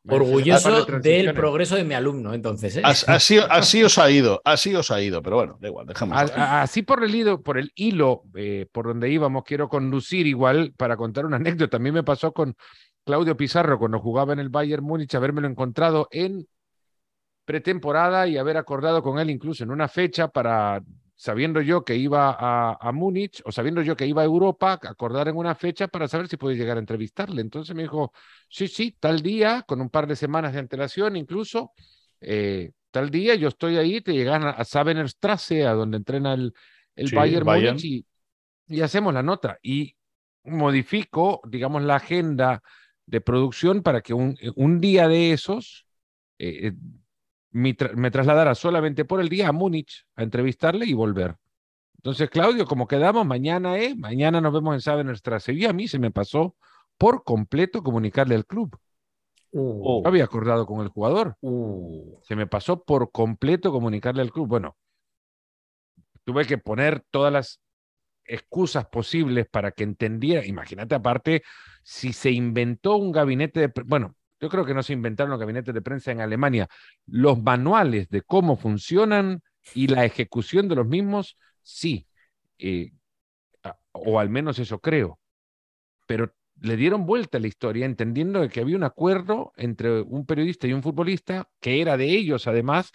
Orgulloso 0.09 0.85
del 0.99 1.33
progreso 1.33 1.75
de 1.75 1.83
mi 1.83 1.93
alumno, 1.93 2.33
entonces. 2.33 2.77
¿eh? 2.77 2.81
Así, 2.83 3.37
así, 3.49 3.83
os 3.83 3.97
ha 3.97 4.09
ido, 4.09 4.41
así 4.45 4.73
os 4.75 4.91
ha 4.91 5.01
ido, 5.01 5.21
pero 5.21 5.37
bueno, 5.37 5.57
da 5.59 5.67
igual, 5.67 5.85
dejamos. 5.85 6.31
Así 6.35 6.81
por 6.81 7.03
el 7.03 7.13
hilo, 7.13 7.41
por 7.41 7.57
el 7.57 7.71
hilo 7.75 8.23
eh, 8.35 8.67
por 8.71 8.87
donde 8.87 9.09
íbamos, 9.09 9.43
quiero 9.43 9.67
conducir 9.69 10.27
igual 10.27 10.73
para 10.77 10.97
contar 10.97 11.25
una 11.25 11.37
anécdota. 11.37 11.71
También 11.71 11.95
me 11.95 12.03
pasó 12.03 12.31
con 12.31 12.55
Claudio 13.05 13.37
Pizarro 13.37 13.79
cuando 13.79 13.99
jugaba 13.99 14.33
en 14.33 14.39
el 14.39 14.49
Bayern 14.49 14.83
Múnich, 14.83 15.15
habérmelo 15.15 15.47
encontrado 15.47 16.07
en 16.11 16.47
pretemporada 17.45 18.27
y 18.27 18.37
haber 18.37 18.57
acordado 18.57 19.01
con 19.01 19.19
él 19.19 19.29
incluso 19.29 19.63
en 19.63 19.71
una 19.71 19.87
fecha 19.87 20.27
para 20.27 20.81
sabiendo 21.17 21.61
yo 21.61 21.83
que 21.83 21.95
iba 21.95 22.29
a, 22.29 22.77
a, 22.79 22.91
Múnich 22.91 23.41
o 23.43 23.51
sabiendo 23.51 23.81
yo 23.81 23.95
que 23.97 24.05
iba 24.05 24.21
a 24.21 24.25
Europa, 24.25 24.79
acordar 24.83 25.27
en 25.27 25.35
una 25.35 25.55
fecha 25.55 25.87
para 25.87 26.07
saber 26.07 26.27
si 26.27 26.37
podía 26.37 26.57
llegar 26.57 26.77
a 26.77 26.79
entrevistarle. 26.79 27.41
Entonces 27.41 27.75
me 27.75 27.81
dijo, 27.81 28.13
sí, 28.47 28.67
sí, 28.67 28.95
tal 28.99 29.21
día, 29.21 29.63
con 29.67 29.81
un 29.81 29.89
par 29.89 30.05
de 30.05 30.15
semanas 30.15 30.53
de 30.53 30.59
antelación 30.59 31.15
incluso, 31.15 31.73
eh, 32.21 32.71
tal 32.91 33.09
día 33.09 33.33
yo 33.33 33.47
estoy 33.47 33.77
ahí, 33.77 33.99
te 34.01 34.13
llegan 34.13 34.43
a, 34.43 34.51
a 34.51 34.63
Strasse, 34.63 35.65
a 35.65 35.73
donde 35.73 35.97
entrena 35.97 36.35
el, 36.35 36.53
el 36.95 37.11
Bayern, 37.11 37.45
Múnich, 37.45 37.83
y, 37.83 38.05
y, 38.67 38.81
hacemos 38.81 39.11
la 39.11 39.23
nota. 39.23 39.57
Y 39.63 39.95
modifico, 40.43 41.41
digamos, 41.49 41.81
la 41.81 41.95
agenda 41.95 42.61
de 43.07 43.21
producción 43.21 43.81
para 43.81 44.01
que 44.01 44.13
un, 44.13 44.37
un 44.55 44.79
día 44.79 45.07
de 45.07 45.33
esos... 45.33 45.87
Eh, 46.37 46.73
me, 47.57 48.11
trasladara 48.11 48.55
solamente 48.55 49.05
por 49.05 49.19
el 49.19 49.29
día 49.29 49.49
a 49.49 49.51
Múnich 49.51 50.05
a 50.15 50.23
entrevistarle 50.23 50.85
y 50.85 50.93
volver. 50.93 51.35
Entonces, 51.97 52.29
Claudio, 52.29 52.65
como 52.65 52.87
quedamos, 52.87 53.25
mañana, 53.25 53.77
¿eh? 53.79 53.95
Mañana 53.95 54.39
nos 54.39 54.53
vemos 54.53 54.75
en 54.75 54.81
Sabenerstrasse. 54.81 55.53
Y 55.53 55.65
a 55.65 55.73
mí 55.73 55.87
se 55.87 55.99
me 55.99 56.11
pasó 56.11 56.55
por 56.97 57.23
completo 57.23 57.83
comunicarle 57.83 58.35
al 58.35 58.45
club. 58.45 58.77
Uh. 59.51 60.05
había 60.05 60.25
acordado 60.25 60.65
con 60.65 60.81
el 60.81 60.89
jugador. 60.89 61.35
Uh. 61.41 62.19
Se 62.21 62.35
me 62.35 62.47
pasó 62.47 62.83
por 62.83 63.11
completo 63.11 63.71
comunicarle 63.71 64.21
al 64.21 64.31
club. 64.31 64.47
Bueno, 64.47 64.77
tuve 66.23 66.45
que 66.45 66.57
poner 66.57 67.03
todas 67.09 67.33
las 67.33 67.61
excusas 68.23 68.85
posibles 68.87 69.47
para 69.49 69.71
que 69.71 69.83
entendiera. 69.83 70.45
Imagínate, 70.45 70.93
aparte, 70.93 71.43
si 71.81 72.13
se 72.13 72.29
inventó 72.29 72.97
un 72.97 73.11
gabinete 73.11 73.61
de. 73.61 73.71
Bueno, 73.85 74.16
yo 74.39 74.49
creo 74.49 74.65
que 74.65 74.73
no 74.73 74.83
se 74.83 74.93
inventaron 74.93 75.31
los 75.31 75.39
gabinetes 75.39 75.73
de 75.73 75.81
prensa 75.81 76.11
en 76.11 76.21
Alemania. 76.21 76.67
Los 77.05 77.41
manuales 77.41 78.09
de 78.09 78.21
cómo 78.21 78.55
funcionan 78.55 79.41
y 79.73 79.87
la 79.87 80.05
ejecución 80.05 80.67
de 80.67 80.75
los 80.75 80.87
mismos, 80.87 81.37
sí. 81.61 82.07
Eh, 82.59 82.91
o 83.91 84.19
al 84.19 84.29
menos 84.29 84.59
eso 84.59 84.79
creo. 84.79 85.19
Pero 86.05 86.33
le 86.61 86.75
dieron 86.75 87.05
vuelta 87.05 87.37
a 87.37 87.41
la 87.41 87.47
historia 87.47 87.85
entendiendo 87.85 88.47
que 88.49 88.61
había 88.61 88.77
un 88.77 88.83
acuerdo 88.83 89.53
entre 89.57 90.01
un 90.01 90.25
periodista 90.25 90.67
y 90.67 90.73
un 90.73 90.83
futbolista 90.83 91.49
que 91.59 91.81
era 91.81 91.97
de 91.97 92.05
ellos 92.05 92.47
además 92.47 92.91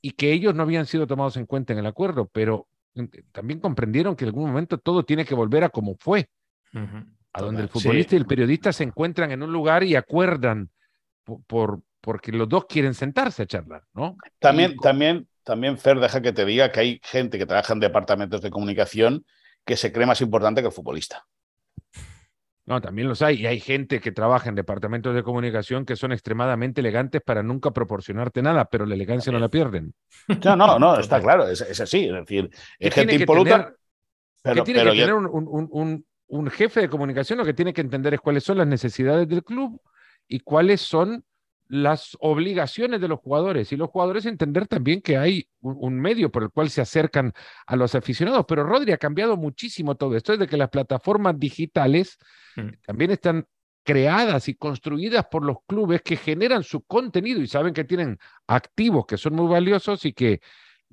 y 0.00 0.12
que 0.12 0.32
ellos 0.32 0.54
no 0.54 0.62
habían 0.62 0.86
sido 0.86 1.06
tomados 1.06 1.36
en 1.36 1.46
cuenta 1.46 1.72
en 1.72 1.78
el 1.78 1.86
acuerdo, 1.86 2.28
pero 2.32 2.68
también 3.32 3.60
comprendieron 3.60 4.16
que 4.16 4.24
en 4.24 4.28
algún 4.28 4.48
momento 4.48 4.78
todo 4.78 5.04
tiene 5.04 5.24
que 5.24 5.34
volver 5.34 5.64
a 5.64 5.68
como 5.68 5.96
fue, 5.98 6.28
a 7.32 7.42
donde 7.42 7.62
el 7.62 7.68
futbolista 7.68 8.14
y 8.14 8.18
el 8.18 8.26
periodista 8.26 8.72
se 8.72 8.84
encuentran 8.84 9.30
en 9.30 9.42
un 9.42 9.52
lugar 9.52 9.84
y 9.84 9.94
acuerdan 9.94 10.70
por, 11.24 11.80
porque 12.00 12.32
los 12.32 12.48
dos 12.48 12.66
quieren 12.66 12.94
sentarse 12.94 13.42
a 13.42 13.46
charlar, 13.46 13.84
¿no? 13.94 14.16
También, 14.38 14.76
también, 14.76 15.28
también, 15.44 15.78
Fer, 15.78 15.98
deja 15.98 16.20
que 16.20 16.32
te 16.32 16.44
diga 16.44 16.70
que 16.70 16.80
hay 16.80 17.00
gente 17.02 17.38
que 17.38 17.46
trabaja 17.46 17.72
en 17.72 17.80
departamentos 17.80 18.42
de 18.42 18.50
comunicación 18.50 19.24
que 19.64 19.76
se 19.76 19.92
cree 19.92 20.06
más 20.06 20.20
importante 20.20 20.60
que 20.60 20.68
el 20.68 20.72
futbolista. 20.72 21.26
No, 22.64 22.80
también 22.80 23.08
los 23.08 23.22
hay. 23.22 23.40
Y 23.40 23.46
hay 23.46 23.58
gente 23.58 24.00
que 24.00 24.12
trabaja 24.12 24.48
en 24.48 24.54
departamentos 24.54 25.14
de 25.14 25.22
comunicación 25.22 25.84
que 25.84 25.96
son 25.96 26.12
extremadamente 26.12 26.80
elegantes 26.80 27.20
para 27.20 27.42
nunca 27.42 27.72
proporcionarte 27.72 28.40
nada, 28.40 28.66
pero 28.66 28.86
la 28.86 28.94
elegancia 28.94 29.32
no 29.32 29.40
la 29.40 29.48
pierden. 29.48 29.94
No, 30.44 30.56
no, 30.56 30.78
no, 30.78 30.96
está 31.00 31.20
claro, 31.20 31.48
es, 31.48 31.62
así. 31.80 32.06
Es 32.06 32.12
decir, 32.12 32.50
es 32.78 32.94
gente 32.94 33.16
impoluta. 33.16 33.74
pero, 34.42 34.62
tiene 34.62 34.84
que 34.84 34.90
tener 34.90 35.14
un, 35.14 36.04
un, 36.28 36.50
jefe 36.50 36.82
de 36.82 36.88
comunicación 36.88 37.38
lo 37.38 37.44
que 37.44 37.54
tiene 37.54 37.72
que 37.72 37.80
entender 37.80 38.14
es 38.14 38.20
cuáles 38.20 38.44
son 38.44 38.58
las 38.58 38.66
necesidades 38.66 39.28
del 39.28 39.42
club 39.42 39.80
y 40.28 40.40
cuáles 40.40 40.80
son 40.80 41.24
las 41.72 42.18
obligaciones 42.20 43.00
de 43.00 43.08
los 43.08 43.20
jugadores 43.20 43.72
y 43.72 43.76
los 43.76 43.88
jugadores 43.88 44.26
entender 44.26 44.66
también 44.66 45.00
que 45.00 45.16
hay 45.16 45.48
un, 45.62 45.98
medio 45.98 46.30
por 46.30 46.42
el 46.42 46.50
cual 46.50 46.68
se 46.68 46.82
acercan 46.82 47.32
a 47.66 47.76
los 47.76 47.94
aficionados. 47.94 48.44
Pero 48.46 48.64
Rodri 48.64 48.92
ha 48.92 48.98
cambiado 48.98 49.38
muchísimo 49.38 49.94
todo 49.94 50.14
esto, 50.14 50.36
de 50.36 50.46
que 50.46 50.58
las 50.58 50.68
plataformas 50.68 51.38
digitales 51.38 52.18
mm. 52.56 52.68
también 52.84 53.12
están 53.12 53.46
creadas 53.84 54.48
y 54.48 54.54
construidas 54.54 55.26
por 55.30 55.46
los 55.46 55.56
clubes 55.66 56.02
que 56.02 56.16
generan 56.16 56.62
su 56.62 56.82
contenido 56.82 57.40
y 57.40 57.48
saben 57.48 57.72
que 57.72 57.84
tienen 57.84 58.18
activos 58.46 59.06
que 59.06 59.16
son 59.16 59.34
muy 59.34 59.50
valiosos 59.50 60.04
y 60.04 60.12
que 60.12 60.40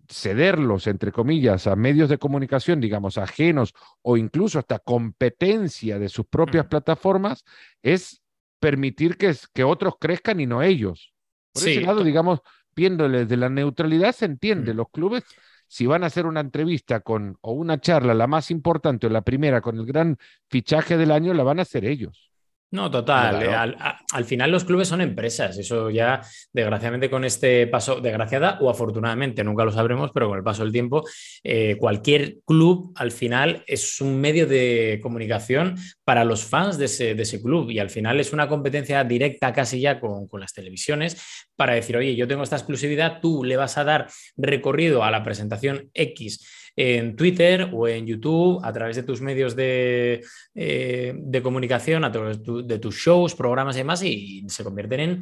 cederlos, 0.08 0.88
entre 0.88 1.12
comillas, 1.12 1.68
a 1.68 1.76
medios 1.76 2.08
de 2.08 2.18
comunicación, 2.18 2.80
digamos, 2.80 3.18
ajenos 3.18 3.74
o 4.02 4.16
incluso 4.16 4.60
hasta 4.60 4.80
competencia 4.80 6.00
de 6.00 6.08
sus 6.08 6.26
propias 6.26 6.66
mm. 6.66 6.70
plataformas, 6.70 7.44
es 7.84 8.22
permitir 8.60 9.18
que, 9.18 9.36
que 9.54 9.64
otros 9.64 9.96
crezcan 10.00 10.40
y 10.40 10.46
no 10.46 10.62
ellos. 10.62 11.14
Por 11.54 11.68
ese 11.68 11.82
lado, 11.82 12.04
digamos, 12.04 12.40
viéndole 12.76 13.26
de 13.26 13.38
la 13.38 13.50
neutralidad 13.50 14.14
se 14.14 14.26
entiende, 14.26 14.74
mm. 14.74 14.78
los 14.78 14.90
clubes 14.90 15.24
si 15.70 15.86
van 15.86 16.04
a 16.04 16.08
hacer 16.08 16.26
una 16.26 16.40
entrevista 16.40 17.00
con 17.00 17.38
o 17.42 17.54
una 17.54 17.80
charla, 17.80 18.14
la 18.16 18.28
más 18.28 18.50
importante 18.52 19.08
o 19.08 19.10
la 19.10 19.22
primera 19.22 19.62
con 19.62 19.78
el 19.78 19.86
gran 19.86 20.18
fichaje 20.50 20.98
del 20.98 21.12
año, 21.12 21.34
la 21.34 21.44
van 21.44 21.60
a 21.60 21.62
hacer 21.62 21.86
ellos. 21.86 22.29
No, 22.72 22.92
total. 22.92 23.42
Eh, 23.42 23.50
al, 23.52 24.26
final 24.26 24.52
los 24.52 24.64
clubes 24.64 24.88
son 24.88 25.02
empresas. 25.02 25.58
Eso 25.58 25.90
ya, 25.90 26.22
desgraciadamente, 26.54 27.10
con 27.10 27.26
este 27.26 27.66
paso, 27.66 28.00
desgraciada 28.00 28.60
o 28.62 28.70
afortunadamente, 28.70 29.44
nunca 29.44 29.66
lo 29.66 29.72
sabremos, 29.72 30.12
pero 30.14 30.28
con 30.30 30.38
el 30.38 30.44
paso 30.44 30.64
del 30.64 30.72
tiempo, 30.72 31.04
eh, 31.44 31.78
cualquier 31.80 32.38
club 32.46 32.94
al 32.96 33.12
final 33.12 33.64
es 33.66 34.00
un 34.02 34.22
medio 34.22 34.46
de 34.46 35.00
comunicación 35.02 35.78
para 36.04 36.24
los 36.24 36.44
fans 36.44 36.78
de 36.78 36.86
ese, 36.86 37.42
club 37.42 37.72
y 37.72 37.80
al 37.80 37.90
final 37.90 38.20
es 38.20 38.34
una 38.34 38.48
competencia 38.48 39.04
directa 39.04 39.52
casi 39.52 39.82
ya 39.82 40.00
con, 40.00 40.28
con 40.28 40.40
las 40.40 40.54
televisiones 40.54 41.48
para 41.56 41.74
decir, 41.74 41.98
oye, 41.98 42.16
yo 42.16 42.28
tengo 42.28 42.44
esta 42.44 42.58
exclusividad, 42.58 43.20
tú 43.20 43.44
le 43.44 43.58
vas 43.58 43.78
a 43.80 43.84
dar 43.84 44.08
recorrido 44.38 45.04
a 45.04 45.10
la 45.10 45.24
presentación 45.24 45.90
X 45.94 46.59
en 46.82 47.18
Twitter 47.18 47.70
o 47.74 47.90
en 47.90 48.08
YouTube, 48.08 48.62
a 48.64 48.72
través 48.72 48.96
de 48.96 49.04
tus 49.04 49.20
medios 49.20 49.54
de, 49.54 50.24
eh, 50.56 51.14
de 51.14 51.42
comunicación, 51.42 52.06
a 52.06 52.12
través 52.12 52.40
de, 52.42 52.80
tus 52.80 52.96
shows, 52.96 53.36
programas 53.36 53.76
y 53.76 53.80
demás, 53.80 54.02
y 54.02 54.46
se 54.48 54.64
convierten 54.64 55.00
en, 55.02 55.20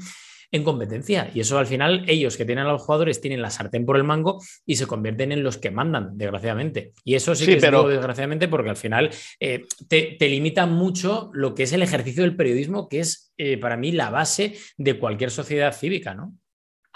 en 0.51 0.63
competencia. 0.63 1.31
Y 1.33 1.39
eso 1.39 1.57
al 1.57 1.65
final, 1.65 2.05
ellos 2.07 2.37
que 2.37 2.45
tienen 2.45 2.67
a 2.67 2.71
los 2.71 2.83
jugadores 2.83 3.21
tienen 3.21 3.41
la 3.41 3.49
sartén 3.49 3.87
por 3.87 3.97
el 3.97 4.03
mango 4.03 4.39
y 4.67 4.75
se 4.75 4.85
convierten 4.85 5.31
en 5.31 5.41
los 5.41 5.57
que 5.57 5.71
mandan, 5.71 6.15
desgraciadamente. 6.15 6.93
Y 7.03 7.15
eso 7.15 7.33
sí, 7.33 7.47
que 7.47 7.53
es 7.55 7.61
pero... 7.63 7.87
desgraciadamente, 7.87 8.47
porque 8.47 8.69
al 8.69 8.77
final 8.77 9.09
eh, 9.39 9.65
te, 9.87 10.15
limita 10.29 10.67
mucho 10.67 11.31
lo 11.33 11.55
que 11.55 11.63
es 11.63 11.73
el 11.73 11.81
ejercicio 11.81 12.21
del 12.21 12.35
periodismo, 12.35 12.87
que 12.87 12.99
es 12.99 13.33
eh, 13.37 13.57
para 13.57 13.77
mí 13.77 13.91
la 13.91 14.11
base 14.11 14.55
de 14.77 14.99
cualquier 14.99 15.31
sociedad 15.31 15.73
cívica, 15.73 16.13
¿no? 16.13 16.35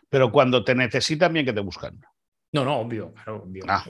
Pero 0.08 0.32
cuando 0.32 0.64
te 0.64 0.76
necesitan, 0.76 1.32
bien 1.34 1.46
que 1.46 1.54
te 1.54 1.62
buscan. 1.62 2.00
No, 2.54 2.66
no, 2.66 2.80
obvio, 2.80 3.14
claro, 3.14 3.44
obvio. 3.46 3.64
Ah, 3.68 3.86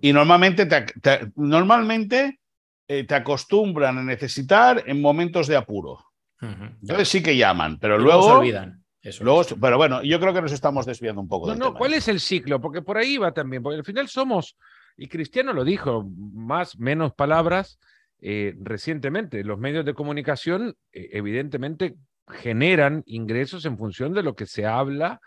y 0.00 0.12
normalmente 0.12 0.64
te, 0.66 1.32
normalmente, 1.36 2.40
eh, 2.88 3.04
te 3.04 3.14
acostumbran 3.14 3.98
a 3.98 4.02
necesitar 4.02 4.82
en 4.86 5.00
momentos 5.00 5.46
de 5.46 5.56
apuro. 5.56 5.98
Entonces 6.40 7.08
sí 7.08 7.22
que 7.22 7.36
llaman, 7.36 7.78
pero 7.78 7.98
luego, 7.98 8.22
se 8.22 8.30
olvidan. 8.30 8.82
luego, 9.20 9.42
pero 9.60 9.76
bueno, 9.76 10.02
yo 10.02 10.18
creo 10.18 10.32
que 10.32 10.40
nos 10.40 10.52
estamos 10.52 10.86
desviando 10.86 11.20
un 11.20 11.28
poco. 11.28 11.48
No, 11.48 11.54
no, 11.54 11.74
¿cuál 11.74 11.92
es 11.92 12.08
el 12.08 12.18
ciclo? 12.18 12.62
Porque 12.62 12.80
por 12.80 12.96
ahí 12.96 13.18
va 13.18 13.32
también, 13.32 13.62
porque 13.62 13.76
al 13.76 13.84
final 13.84 14.08
somos, 14.08 14.56
y 14.96 15.08
Cristiano 15.08 15.52
lo 15.52 15.64
dijo, 15.64 16.08
más, 16.16 16.78
menos 16.78 17.12
palabras, 17.12 17.78
eh, 18.22 18.54
recientemente, 18.58 19.44
los 19.44 19.58
medios 19.58 19.84
de 19.84 19.92
comunicación 19.92 20.76
eh, 20.92 21.10
evidentemente 21.12 21.96
generan 22.28 23.02
ingresos 23.06 23.66
en 23.66 23.76
función 23.76 24.14
de 24.14 24.22
lo 24.22 24.34
que 24.34 24.46
se 24.46 24.64
habla 24.64 25.20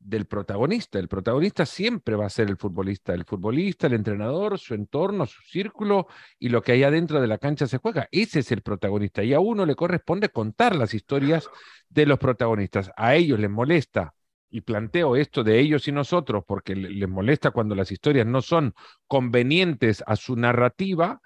del 0.00 0.26
protagonista. 0.26 0.98
El 0.98 1.08
protagonista 1.08 1.66
siempre 1.66 2.16
va 2.16 2.26
a 2.26 2.30
ser 2.30 2.48
el 2.48 2.56
futbolista. 2.56 3.12
El 3.14 3.24
futbolista, 3.24 3.86
el 3.86 3.92
entrenador, 3.92 4.58
su 4.58 4.74
entorno, 4.74 5.26
su 5.26 5.42
círculo 5.42 6.08
y 6.38 6.48
lo 6.48 6.62
que 6.62 6.72
hay 6.72 6.82
adentro 6.82 7.20
de 7.20 7.28
la 7.28 7.38
cancha 7.38 7.66
se 7.66 7.78
juega. 7.78 8.08
Ese 8.10 8.40
es 8.40 8.50
el 8.50 8.62
protagonista. 8.62 9.22
Y 9.22 9.34
a 9.34 9.40
uno 9.40 9.66
le 9.66 9.76
corresponde 9.76 10.30
contar 10.30 10.74
las 10.74 10.94
historias 10.94 11.48
de 11.88 12.06
los 12.06 12.18
protagonistas. 12.18 12.90
A 12.96 13.14
ellos 13.14 13.38
les 13.38 13.50
molesta. 13.50 14.14
Y 14.52 14.62
planteo 14.62 15.14
esto 15.14 15.44
de 15.44 15.60
ellos 15.60 15.86
y 15.86 15.92
nosotros 15.92 16.42
porque 16.44 16.74
les 16.74 17.08
molesta 17.08 17.52
cuando 17.52 17.76
las 17.76 17.92
historias 17.92 18.26
no 18.26 18.42
son 18.42 18.74
convenientes 19.06 20.02
a 20.06 20.16
su 20.16 20.34
narrativa, 20.34 21.20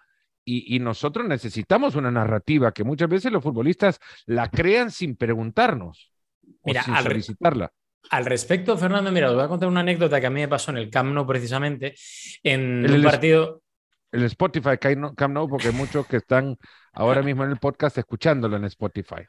y, 0.46 0.78
nosotros 0.78 1.26
necesitamos 1.26 1.94
una 1.94 2.10
narrativa 2.10 2.72
que 2.72 2.84
muchas 2.84 3.08
veces 3.08 3.32
los 3.32 3.42
futbolistas 3.42 3.98
la 4.26 4.50
crean 4.50 4.90
sin 4.90 5.16
preguntarnos 5.16 6.12
Mira, 6.62 6.82
sin 6.82 6.94
solicitarla. 6.96 7.72
Al 8.10 8.24
respecto, 8.24 8.76
Fernando, 8.76 9.10
mira, 9.10 9.30
os 9.30 9.34
voy 9.34 9.44
a 9.44 9.48
contar 9.48 9.68
una 9.68 9.80
anécdota 9.80 10.20
que 10.20 10.26
a 10.26 10.30
mí 10.30 10.40
me 10.40 10.48
pasó 10.48 10.70
en 10.70 10.78
el 10.78 10.90
Camp 10.90 11.12
Nou 11.12 11.26
precisamente, 11.26 11.94
en 12.42 12.84
el, 12.84 12.96
un 12.96 13.02
partido... 13.02 13.62
El 14.12 14.24
Spotify 14.24 14.78
Camp 14.78 15.32
Nou, 15.32 15.48
porque 15.48 15.68
hay 15.68 15.74
muchos 15.74 16.06
que 16.06 16.18
están 16.18 16.56
ahora 16.92 17.22
mismo 17.22 17.44
en 17.44 17.50
el 17.50 17.58
podcast 17.58 17.98
escuchándolo 17.98 18.56
en 18.56 18.64
Spotify. 18.64 19.22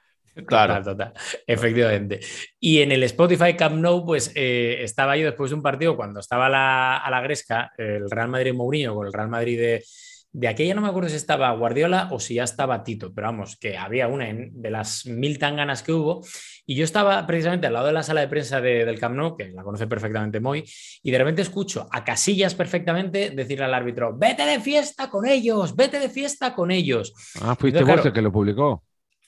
Claro, 0.45 0.83
total, 0.83 1.13
efectivamente. 1.47 2.19
Y 2.59 2.81
en 2.81 2.91
el 2.91 3.03
Spotify 3.03 3.55
Camp 3.55 3.77
Nou, 3.77 4.05
pues 4.05 4.31
eh, 4.35 4.83
estaba 4.83 5.15
yo 5.15 5.25
después 5.25 5.49
de 5.49 5.55
un 5.55 5.63
partido, 5.63 5.95
cuando 5.95 6.19
estaba 6.19 6.47
a 6.97 7.09
la 7.09 7.21
Gresca, 7.21 7.71
el 7.77 8.11
Real 8.11 8.27
Madrid 8.27 8.53
Mourinho 8.53 8.93
con 8.93 9.07
el 9.07 9.13
Real 9.13 9.29
Madrid 9.29 9.57
de, 9.57 9.83
de 10.35 10.49
aquella 10.49 10.75
no 10.75 10.81
me 10.81 10.89
acuerdo 10.89 11.07
si 11.07 11.15
estaba 11.15 11.49
Guardiola 11.51 12.09
o 12.11 12.19
si 12.19 12.35
ya 12.35 12.43
estaba 12.43 12.83
Tito, 12.83 13.13
pero 13.13 13.27
vamos, 13.27 13.55
que 13.55 13.77
había 13.77 14.09
una 14.09 14.25
de 14.27 14.69
las 14.69 15.05
mil 15.05 15.39
tanganas 15.39 15.81
que 15.81 15.93
hubo. 15.93 16.25
Y 16.65 16.75
yo 16.75 16.83
estaba 16.83 17.25
precisamente 17.25 17.67
al 17.67 17.73
lado 17.73 17.87
de 17.87 17.93
la 17.93 18.03
sala 18.03 18.19
de 18.19 18.27
prensa 18.27 18.59
del 18.59 18.99
Camp 18.99 19.15
Nou, 19.15 19.37
que 19.37 19.49
la 19.51 19.63
conoce 19.63 19.87
perfectamente 19.87 20.41
Moy, 20.41 20.65
y 21.03 21.11
de 21.11 21.17
repente 21.17 21.41
escucho 21.41 21.87
a 21.89 22.03
Casillas 22.03 22.53
perfectamente 22.53 23.29
decirle 23.29 23.63
al 23.63 23.73
árbitro: 23.73 24.17
vete 24.17 24.45
de 24.45 24.59
fiesta 24.59 25.09
con 25.09 25.25
ellos, 25.25 25.73
vete 25.73 25.99
de 25.99 26.09
fiesta 26.09 26.53
con 26.53 26.69
ellos. 26.69 27.13
Ah, 27.41 27.55
fuiste 27.55 27.83
vos 27.83 28.05
el 28.05 28.11
que 28.11 28.21
lo 28.21 28.31
publicó. 28.31 28.83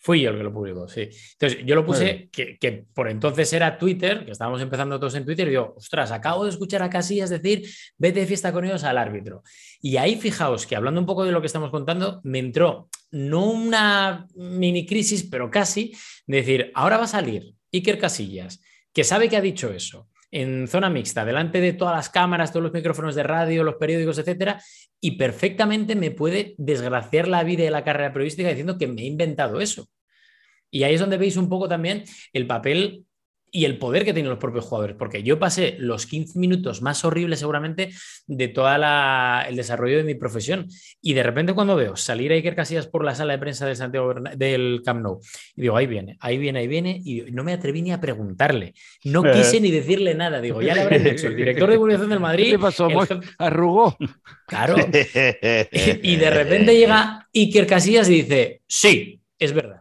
Fui 0.07 0.21
yo 0.21 0.29
el 0.29 0.37
que 0.37 0.43
lo 0.43 0.53
publicó, 0.53 0.87
sí. 0.87 1.09
Entonces, 1.33 1.65
yo 1.65 1.75
lo 1.75 1.85
puse, 1.85 2.29
que, 2.31 2.85
por 2.93 3.09
entonces 3.09 3.51
era 3.51 3.77
Twitter, 3.77 4.23
que 4.23 4.31
estábamos 4.31 4.61
empezando 4.61 4.97
todos 4.97 5.15
en 5.15 5.25
Twitter, 5.25 5.47
y 5.47 5.49
digo, 5.49 5.73
ostras, 5.75 6.13
acabo 6.13 6.45
de 6.45 6.51
escuchar 6.51 6.81
a 6.81 6.89
Casillas 6.89 7.29
decir, 7.29 7.69
vete 7.97 8.21
de 8.21 8.25
fiesta 8.25 8.53
con 8.53 8.63
ellos 8.63 8.85
al 8.85 8.97
árbitro. 8.97 9.43
Y 9.81 9.97
ahí 9.97 10.15
fijaos 10.15 10.65
que 10.65 10.77
hablando 10.77 11.01
un 11.01 11.05
poco 11.05 11.25
de 11.25 11.33
lo 11.33 11.41
que 11.41 11.47
estamos 11.47 11.71
contando, 11.71 12.21
me 12.23 12.39
entró 12.39 12.87
no 13.11 13.51
una 13.51 14.25
mini 14.33 14.85
crisis, 14.85 15.27
pero 15.29 15.51
casi, 15.51 15.91
de 16.25 16.37
decir, 16.37 16.71
ahora 16.73 16.95
va 16.95 17.03
a 17.03 17.07
salir 17.07 17.53
Iker 17.73 17.99
Casillas, 17.99 18.61
que 18.93 19.03
sabe 19.03 19.27
que 19.27 19.35
ha 19.35 19.41
dicho 19.41 19.73
eso, 19.73 20.07
en 20.31 20.69
zona 20.69 20.89
mixta, 20.89 21.25
delante 21.25 21.59
de 21.59 21.73
todas 21.73 21.97
las 21.97 22.09
cámaras, 22.09 22.53
todos 22.53 22.63
los 22.63 22.73
micrófonos 22.73 23.13
de 23.13 23.23
radio, 23.23 23.65
los 23.65 23.75
periódicos, 23.75 24.19
etcétera, 24.19 24.63
y 25.01 25.17
perfectamente 25.17 25.97
me 25.97 26.11
puede 26.11 26.55
desgraciar 26.57 27.27
la 27.27 27.43
vida 27.43 27.65
y 27.65 27.69
la 27.69 27.83
carrera 27.83 28.13
periodística 28.13 28.47
diciendo 28.47 28.77
que 28.77 28.87
me 28.87 29.01
he 29.01 29.05
inventado 29.05 29.59
eso. 29.59 29.89
Y 30.71 30.83
ahí 30.83 30.95
es 30.95 30.99
donde 30.99 31.17
veis 31.17 31.37
un 31.37 31.49
poco 31.49 31.67
también 31.67 32.03
el 32.33 32.47
papel 32.47 33.05
y 33.51 33.65
el 33.65 33.77
poder 33.77 34.03
que 34.03 34.13
tienen 34.13 34.29
los 34.29 34.39
propios 34.39 34.65
jugadores, 34.65 34.95
porque 34.97 35.23
yo 35.23 35.39
pasé 35.39 35.77
los 35.79 36.05
15 36.05 36.37
minutos 36.37 36.81
más 36.81 37.05
horribles 37.05 37.39
seguramente 37.39 37.91
de 38.27 38.47
todo 38.49 38.67
el 38.69 39.55
desarrollo 39.55 39.97
de 39.97 40.03
mi 40.03 40.15
profesión 40.15 40.67
y 41.01 41.13
de 41.13 41.23
repente 41.23 41.53
cuando 41.53 41.75
veo 41.75 41.95
salir 41.95 42.31
a 42.31 42.35
Iker 42.35 42.55
Casillas 42.55 42.87
por 42.87 43.05
la 43.05 43.15
sala 43.15 43.33
de 43.33 43.39
prensa 43.39 43.65
del, 43.65 43.75
Santiago, 43.75 44.13
del 44.35 44.81
Camp 44.83 45.01
Nou 45.01 45.19
y 45.55 45.61
digo, 45.61 45.77
ahí 45.77 45.87
viene, 45.87 46.17
ahí 46.19 46.37
viene, 46.37 46.59
ahí 46.59 46.67
viene 46.67 47.01
y 47.03 47.21
no 47.31 47.43
me 47.43 47.53
atreví 47.53 47.81
ni 47.81 47.91
a 47.91 48.01
preguntarle, 48.01 48.73
no 49.05 49.25
eh. 49.25 49.31
quise 49.31 49.61
ni 49.61 49.71
decirle 49.71 50.13
nada, 50.13 50.41
digo, 50.41 50.61
ya 50.61 50.75
le 50.75 50.81
habré 50.81 50.99
dicho, 50.99 51.27
el 51.27 51.35
director 51.35 51.69
de 51.69 51.75
comunicación 51.77 52.09
del 52.09 52.19
Madrid... 52.19 52.51
¿Qué 52.51 52.59
pasó? 52.59 52.89
Arrugó. 53.37 53.97
Claro. 54.47 54.75
y 54.77 56.15
de 56.15 56.29
repente 56.29 56.75
llega 56.75 57.27
Iker 57.33 57.65
Casillas 57.65 58.09
y 58.09 58.23
dice, 58.23 58.61
sí, 58.67 59.21
es 59.39 59.53
verdad. 59.53 59.76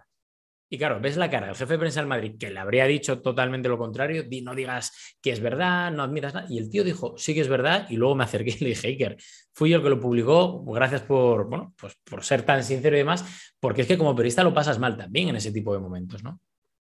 Y 0.68 0.79
claro, 0.79 1.00
ves 1.00 1.16
la 1.16 1.31
cara 1.31 1.46
del 1.46 1.55
jefe 1.55 1.74
de 1.74 1.79
prensa 1.79 2.00
del 2.00 2.09
Madrid 2.09 2.35
que 2.38 2.50
le 2.50 2.59
habría 2.59 2.87
dicho 2.87 3.20
totalmente 3.20 3.68
lo 3.68 3.79
contrario, 3.79 4.24
no 4.42 4.55
digas 4.55 5.16
que 5.22 5.31
es 5.31 5.40
verdad, 5.40 5.92
no 5.92 6.02
admiras 6.02 6.35
nada. 6.35 6.46
Y 6.50 6.59
el 6.59 6.68
tío 6.68 6.83
dijo, 6.83 7.14
sí 7.16 7.35
que 7.35 7.40
es 7.40 7.48
verdad, 7.48 7.87
y 7.88 7.96
luego 7.96 8.16
me 8.16 8.24
acerqué 8.24 8.57
y 8.59 8.64
le 8.64 8.70
dije, 8.70 8.88
Iker, 8.88 9.16
fui 9.52 9.70
yo 9.70 9.76
el 9.76 9.83
que 9.83 9.90
lo 9.90 10.00
publicó, 10.00 10.64
gracias 10.64 11.02
por, 11.02 11.48
bueno, 11.48 11.72
pues 11.79 11.94
por 12.02 12.24
ser 12.24 12.42
tan 12.42 12.64
sincero 12.64 12.96
y 12.96 13.00
demás, 13.00 13.52
porque 13.61 13.83
es 13.83 13.87
que 13.87 13.96
como 13.96 14.16
periodista 14.16 14.42
lo 14.42 14.52
pasas 14.52 14.79
mal 14.79 14.96
también 14.96 15.29
en 15.29 15.37
ese 15.37 15.52
tipo 15.52 15.72
de 15.72 15.79
momentos, 15.79 16.24
¿no? 16.24 16.40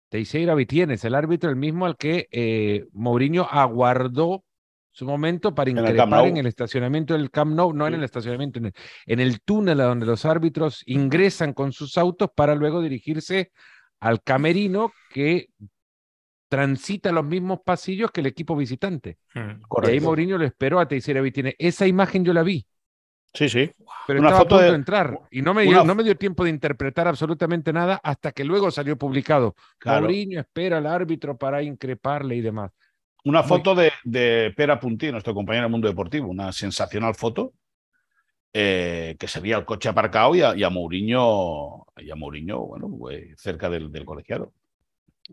Teixeira 0.08 0.56
Vitienes, 0.56 1.04
el 1.04 1.16
árbitro, 1.16 1.50
el 1.50 1.58
mismo 1.58 1.86
al 1.86 1.98
que 1.98 2.30
eh, 2.32 2.86
Mourinho 2.94 3.44
aguardó 3.44 4.45
su 4.96 5.06
momento 5.06 5.54
para 5.54 5.70
increpar 5.70 6.26
en 6.26 6.38
el 6.38 6.48
estacionamiento 6.48 7.16
del 7.16 7.30
Camp 7.30 7.54
Nou, 7.54 7.74
no 7.74 7.86
en 7.86 7.96
el 7.96 8.04
estacionamiento, 8.06 8.62
en 8.62 9.20
el, 9.20 9.42
túnel 9.42 9.82
a 9.82 9.86
donde 9.88 10.06
los 10.06 10.24
árbitros 10.24 10.84
ingresan 10.86 11.52
con 11.52 11.74
sus 11.74 11.98
autos 11.98 12.30
para 12.34 12.56
luego 12.56 12.82
dirigirse 12.82 13.52
al 14.00 14.24
camerino 14.24 14.94
que 15.10 15.50
transita 16.48 17.12
los 17.12 17.26
mismos 17.26 17.60
pasillos 17.66 18.10
que 18.10 18.22
el 18.22 18.28
equipo 18.28 18.56
visitante. 18.56 19.18
Hmm, 19.34 19.64
y 19.84 19.90
ahí 19.90 20.00
Mourinho 20.00 20.38
lo 20.38 20.46
esperó 20.46 20.80
a 20.80 20.88
Teixeira 20.88 21.20
Vitine. 21.20 21.56
Esa 21.60 21.86
imagen 21.86 22.24
yo 22.24 22.32
la 22.32 22.44
vi. 22.44 22.66
Sí, 23.34 23.50
sí. 23.50 23.70
Pero 24.08 24.20
estaba 24.20 24.38
a 24.38 24.40
punto 24.40 24.60
de, 24.60 24.70
entrar 24.70 25.20
y 25.30 25.42
no 25.42 25.54
me, 25.54 25.64
dio, 25.64 25.84
no 25.84 25.94
me 25.94 26.06
dio 26.06 26.16
tiempo 26.16 26.46
de 26.46 26.52
interpretar 26.52 27.06
absolutamente 27.10 27.74
nada 27.74 28.00
hasta 28.02 28.32
que 28.32 28.46
luego 28.46 28.72
salió 28.72 28.98
publicado. 28.98 29.56
Mourinho 29.84 30.40
espera 30.40 30.78
al 30.78 30.88
árbitro 30.88 31.38
para 31.38 31.62
increparle 31.62 32.38
y 32.38 32.42
demás. 32.42 32.72
Una 33.26 33.44
foto 33.44 33.76
de, 33.76 33.92
de, 34.04 34.54
Pera 34.56 34.80
Puntí, 34.80 35.12
nuestro 35.12 35.34
compañero 35.34 35.66
del 35.66 35.72
mundo 35.72 35.88
deportivo, 35.88 36.28
una 36.28 36.52
sensacional 36.52 37.16
foto, 37.16 37.54
eh, 38.54 39.16
que 39.20 39.28
se 39.28 39.40
veía 39.40 39.58
el 39.58 39.66
coche 39.66 39.90
aparcado 39.90 40.36
y 40.36 40.42
a, 40.42 40.56
y 40.56 40.64
a 40.64 40.70
Mourinho, 40.70 41.88
y 41.98 42.10
a 42.10 42.16
Mourinho, 42.16 42.60
bueno, 42.60 42.90
cerca 43.36 43.70
del, 43.70 43.92
del 43.92 44.06
colegiado. 44.06 44.54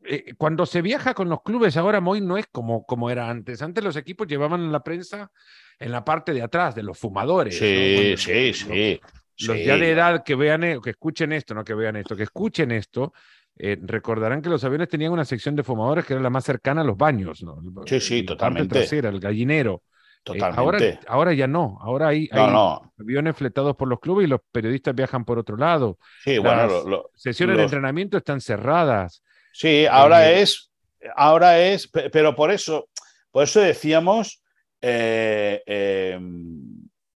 Eh, 0.05 0.35
cuando 0.39 0.65
se 0.65 0.81
viaja 0.81 1.13
con 1.13 1.29
los 1.29 1.43
clubes, 1.43 1.77
ahora 1.77 2.01
Moy 2.01 2.21
no 2.21 2.39
es 2.39 2.47
como, 2.51 2.87
como 2.87 3.11
era 3.11 3.29
antes. 3.29 3.61
Antes 3.61 3.85
los 3.85 3.97
equipos 3.97 4.27
llevaban 4.27 4.73
la 4.73 4.83
prensa 4.83 5.31
en 5.79 5.93
la 5.93 6.05
parte 6.05 6.33
de 6.33 6.43
atrás, 6.43 6.75
de 6.75 6.83
los 6.83 6.99
fumadores. 6.99 7.59
Sí, 7.59 8.15
sí, 8.17 8.55
sí. 8.55 9.01
Los 9.47 9.59
ya 9.65 9.77
de 9.77 9.91
edad 9.91 10.25
que 10.25 10.35
vean, 10.35 10.65
e, 10.65 10.81
que 10.81 10.91
escuchen 10.91 11.33
esto, 11.33 11.55
no 11.55 11.65
que 11.65 11.75
vean 11.75 11.97
esto, 11.97 12.17
que 12.17 12.23
escuchen 12.23 12.71
esto, 12.71 13.13
eh, 13.59 13.79
recordarán 13.81 14.41
que 14.43 14.49
los 14.49 14.65
aviones 14.65 14.89
tenían 14.89 15.13
una 15.13 15.25
sección 15.25 15.55
de 15.55 15.63
fumadores 15.63 16.05
que 16.05 16.15
era 16.15 16.23
la 16.23 16.31
más 16.31 16.45
cercana 16.45 16.81
a 16.81 16.85
los 16.85 16.97
baños, 16.97 17.43
¿no? 17.43 17.61
Sí, 17.87 18.01
sí, 18.01 18.23
totalmente. 18.23 18.79
Trasera, 18.79 19.11
el 19.11 19.21
gallinero. 19.21 19.83
Eh, 20.25 20.39
totalmente. 20.39 21.01
ahora, 21.09 21.33
ya 21.33 21.49
no, 21.49 21.79
ahora 21.81 22.09
hay, 22.09 22.29
aviones 22.33 23.37
fletados 23.37 23.75
por 23.75 23.89
los 23.89 23.99
clubes 23.99 24.27
y 24.27 24.29
los 24.29 24.41
periodistas 24.53 24.95
viajan 24.95 25.25
por 25.25 25.39
otro 25.39 25.57
lado. 25.57 25.99
Sí, 26.23 26.37
Las 26.37 26.71
bueno, 26.71 27.05
sesiones 27.15 27.57
de 27.57 27.65
entrenamiento 27.65 28.17
están 28.17 28.41
cerradas. 28.41 29.23
Sí, 29.53 29.85
ahora 29.87 30.31
eh, 30.31 30.43
es, 30.43 30.71
ahora 31.17 31.61
es, 31.61 31.89
pero 31.89 32.37
por 32.37 32.53
eso, 32.53 32.89
por 33.33 33.45
eso 33.45 33.61
decíamos, 33.61 34.43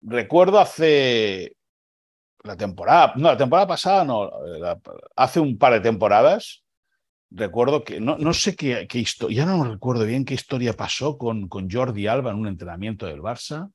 recuerdo 0.01 0.61
hace 0.61 1.57
la 2.45 2.57
temporada, 2.57 3.13
no, 3.17 3.29
la 3.29 3.37
temporada 3.37 3.67
pasada 3.67 4.05
no, 4.05 4.31
hace 5.17 5.41
un 5.41 5.59
par 5.59 5.73
de 5.75 5.81
temporadas, 5.81 6.63
recuerdo 7.31 7.85
que, 7.85 8.01
no, 8.01 8.19
no 8.19 8.35
sé 8.35 8.57
qué, 8.57 8.87
historia, 8.93 9.45
ya 9.45 9.47
no 9.47 9.65
recuerdo 9.65 10.05
bien 10.05 10.25
qué 10.25 10.35
historia 10.35 10.73
pasó 10.75 11.17
con, 11.19 11.49
con 11.49 11.71
Jordi 11.71 12.07
Alba 12.07 12.31
en 12.31 12.39
un 12.39 12.49
entrenamiento 12.49 13.07
del 13.07 13.21
Barça, 13.21 13.71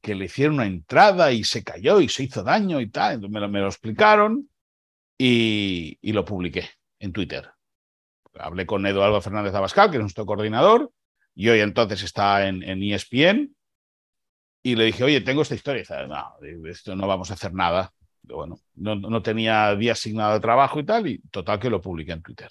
que 0.00 0.14
le 0.14 0.26
hicieron 0.26 0.54
una 0.54 0.66
entrada 0.66 1.32
y 1.32 1.42
se 1.42 1.64
cayó 1.64 2.00
y 2.00 2.08
se 2.08 2.24
hizo 2.24 2.42
daño 2.42 2.80
y 2.80 2.90
tal, 2.90 3.28
me 3.28 3.40
lo, 3.40 3.48
me 3.48 3.60
lo 3.60 3.66
explicaron 3.66 4.48
y, 5.18 5.98
y, 6.00 6.12
lo 6.12 6.24
publiqué 6.24 6.68
en 7.00 7.12
Twitter. 7.12 7.50
Hablé 8.34 8.66
con 8.66 8.86
Eduardo 8.86 9.20
Fernández 9.20 9.54
Abascal, 9.54 9.90
que 9.90 9.96
es 9.96 10.02
nuestro 10.02 10.26
coordinador, 10.26 10.92
y 11.34 11.48
hoy 11.48 11.60
entonces 11.60 12.02
está 12.02 12.46
en, 12.46 12.62
en 12.62 12.82
ESPN, 12.82 13.55
y 14.66 14.74
le 14.74 14.86
dije, 14.86 15.04
oye, 15.04 15.20
tengo 15.20 15.42
esta 15.42 15.54
historia. 15.54 15.82
Dice, 15.82 15.94
no, 16.08 16.68
esto 16.68 16.96
no 16.96 17.06
vamos 17.06 17.30
a 17.30 17.34
hacer 17.34 17.54
nada. 17.54 17.92
Bueno, 18.24 18.58
no, 18.74 18.96
no, 18.96 19.22
tenía 19.22 19.72
día 19.76 19.92
asignado 19.92 20.34
de 20.34 20.40
trabajo 20.40 20.80
y 20.80 20.84
tal, 20.84 21.06
y 21.06 21.20
total 21.30 21.60
que 21.60 21.70
lo 21.70 21.80
publiqué 21.80 22.10
en 22.10 22.22
Twitter. 22.22 22.50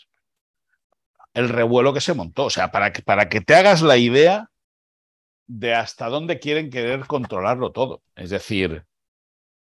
El 1.33 1.49
revuelo 1.49 1.93
que 1.93 1.99
se 1.99 2.13
montó, 2.13 2.45
o 2.45 2.49
sea, 2.49 2.71
para 2.71 2.93
que, 2.93 3.01
para 3.01 3.27
que 3.27 3.41
te 3.41 3.53
hagas 3.53 3.81
la 3.81 3.97
idea 3.97 4.49
de 5.47 5.73
hasta 5.73 6.07
dónde 6.07 6.39
quieren 6.39 6.69
querer 6.69 7.05
controlarlo 7.05 7.73
todo. 7.73 8.01
Es 8.15 8.29
decir, 8.29 8.85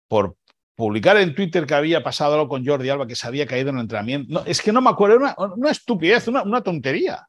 por 0.08 0.38
publicar 0.74 1.18
en 1.18 1.34
Twitter 1.34 1.66
que 1.66 1.74
había 1.74 2.02
pasado 2.02 2.32
algo 2.32 2.48
con 2.48 2.64
Jordi 2.64 2.88
Alba, 2.88 3.06
que 3.06 3.14
se 3.14 3.26
había 3.26 3.46
caído 3.46 3.68
en 3.68 3.76
el 3.76 3.82
entrenamiento. 3.82 4.32
No, 4.32 4.46
es 4.46 4.62
que 4.62 4.72
no 4.72 4.80
me 4.80 4.88
acuerdo, 4.88 5.18
una, 5.18 5.36
una 5.36 5.70
estupidez, 5.70 6.26
una, 6.28 6.44
una, 6.44 6.62
tontería. 6.62 7.28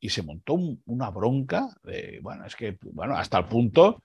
Y 0.00 0.08
se 0.08 0.24
montó 0.24 0.58
una 0.86 1.10
bronca 1.10 1.68
de, 1.84 2.18
bueno, 2.22 2.44
es 2.44 2.56
que, 2.56 2.76
bueno, 2.92 3.16
hasta 3.16 3.38
el 3.38 3.44
punto 3.44 4.02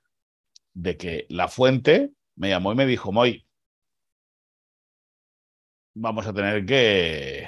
de 0.73 0.97
que 0.97 1.25
la 1.29 1.47
fuente 1.47 2.11
me 2.35 2.49
llamó 2.49 2.71
y 2.71 2.75
me 2.75 2.85
dijo, 2.85 3.11
Moy, 3.11 3.45
vamos 5.93 6.25
a 6.27 6.33
tener 6.33 6.65
que, 6.65 7.47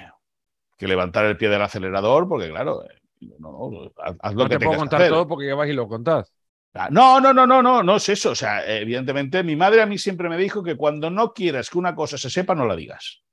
que 0.77 0.87
levantar 0.87 1.25
el 1.25 1.37
pie 1.37 1.49
del 1.49 1.61
acelerador 1.61 2.27
porque, 2.27 2.49
claro, 2.49 2.83
eh, 2.83 3.01
no, 3.39 3.51
no, 3.51 3.91
haz 3.97 4.33
lo 4.33 4.43
no 4.43 4.49
que 4.49 4.57
te 4.57 4.65
puedo 4.65 4.79
contar 4.79 5.07
todo 5.07 5.27
porque 5.27 5.47
ya 5.47 5.55
vas 5.55 5.69
y 5.69 5.73
lo 5.73 5.87
contás. 5.87 6.31
Ah, 6.77 6.89
no, 6.91 7.21
no, 7.21 7.33
no, 7.33 7.47
no, 7.47 7.63
no, 7.63 7.81
no 7.81 7.95
es 7.95 8.09
eso. 8.09 8.31
O 8.31 8.35
sea, 8.35 8.65
evidentemente, 8.65 9.43
mi 9.43 9.55
madre 9.55 9.81
a 9.81 9.85
mí 9.85 9.97
siempre 9.97 10.27
me 10.27 10.37
dijo 10.37 10.61
que 10.61 10.75
cuando 10.75 11.09
no 11.09 11.33
quieras 11.33 11.69
que 11.69 11.77
una 11.77 11.95
cosa 11.95 12.17
se 12.17 12.29
sepa, 12.29 12.53
no 12.53 12.65
la 12.65 12.75
digas. 12.75 13.23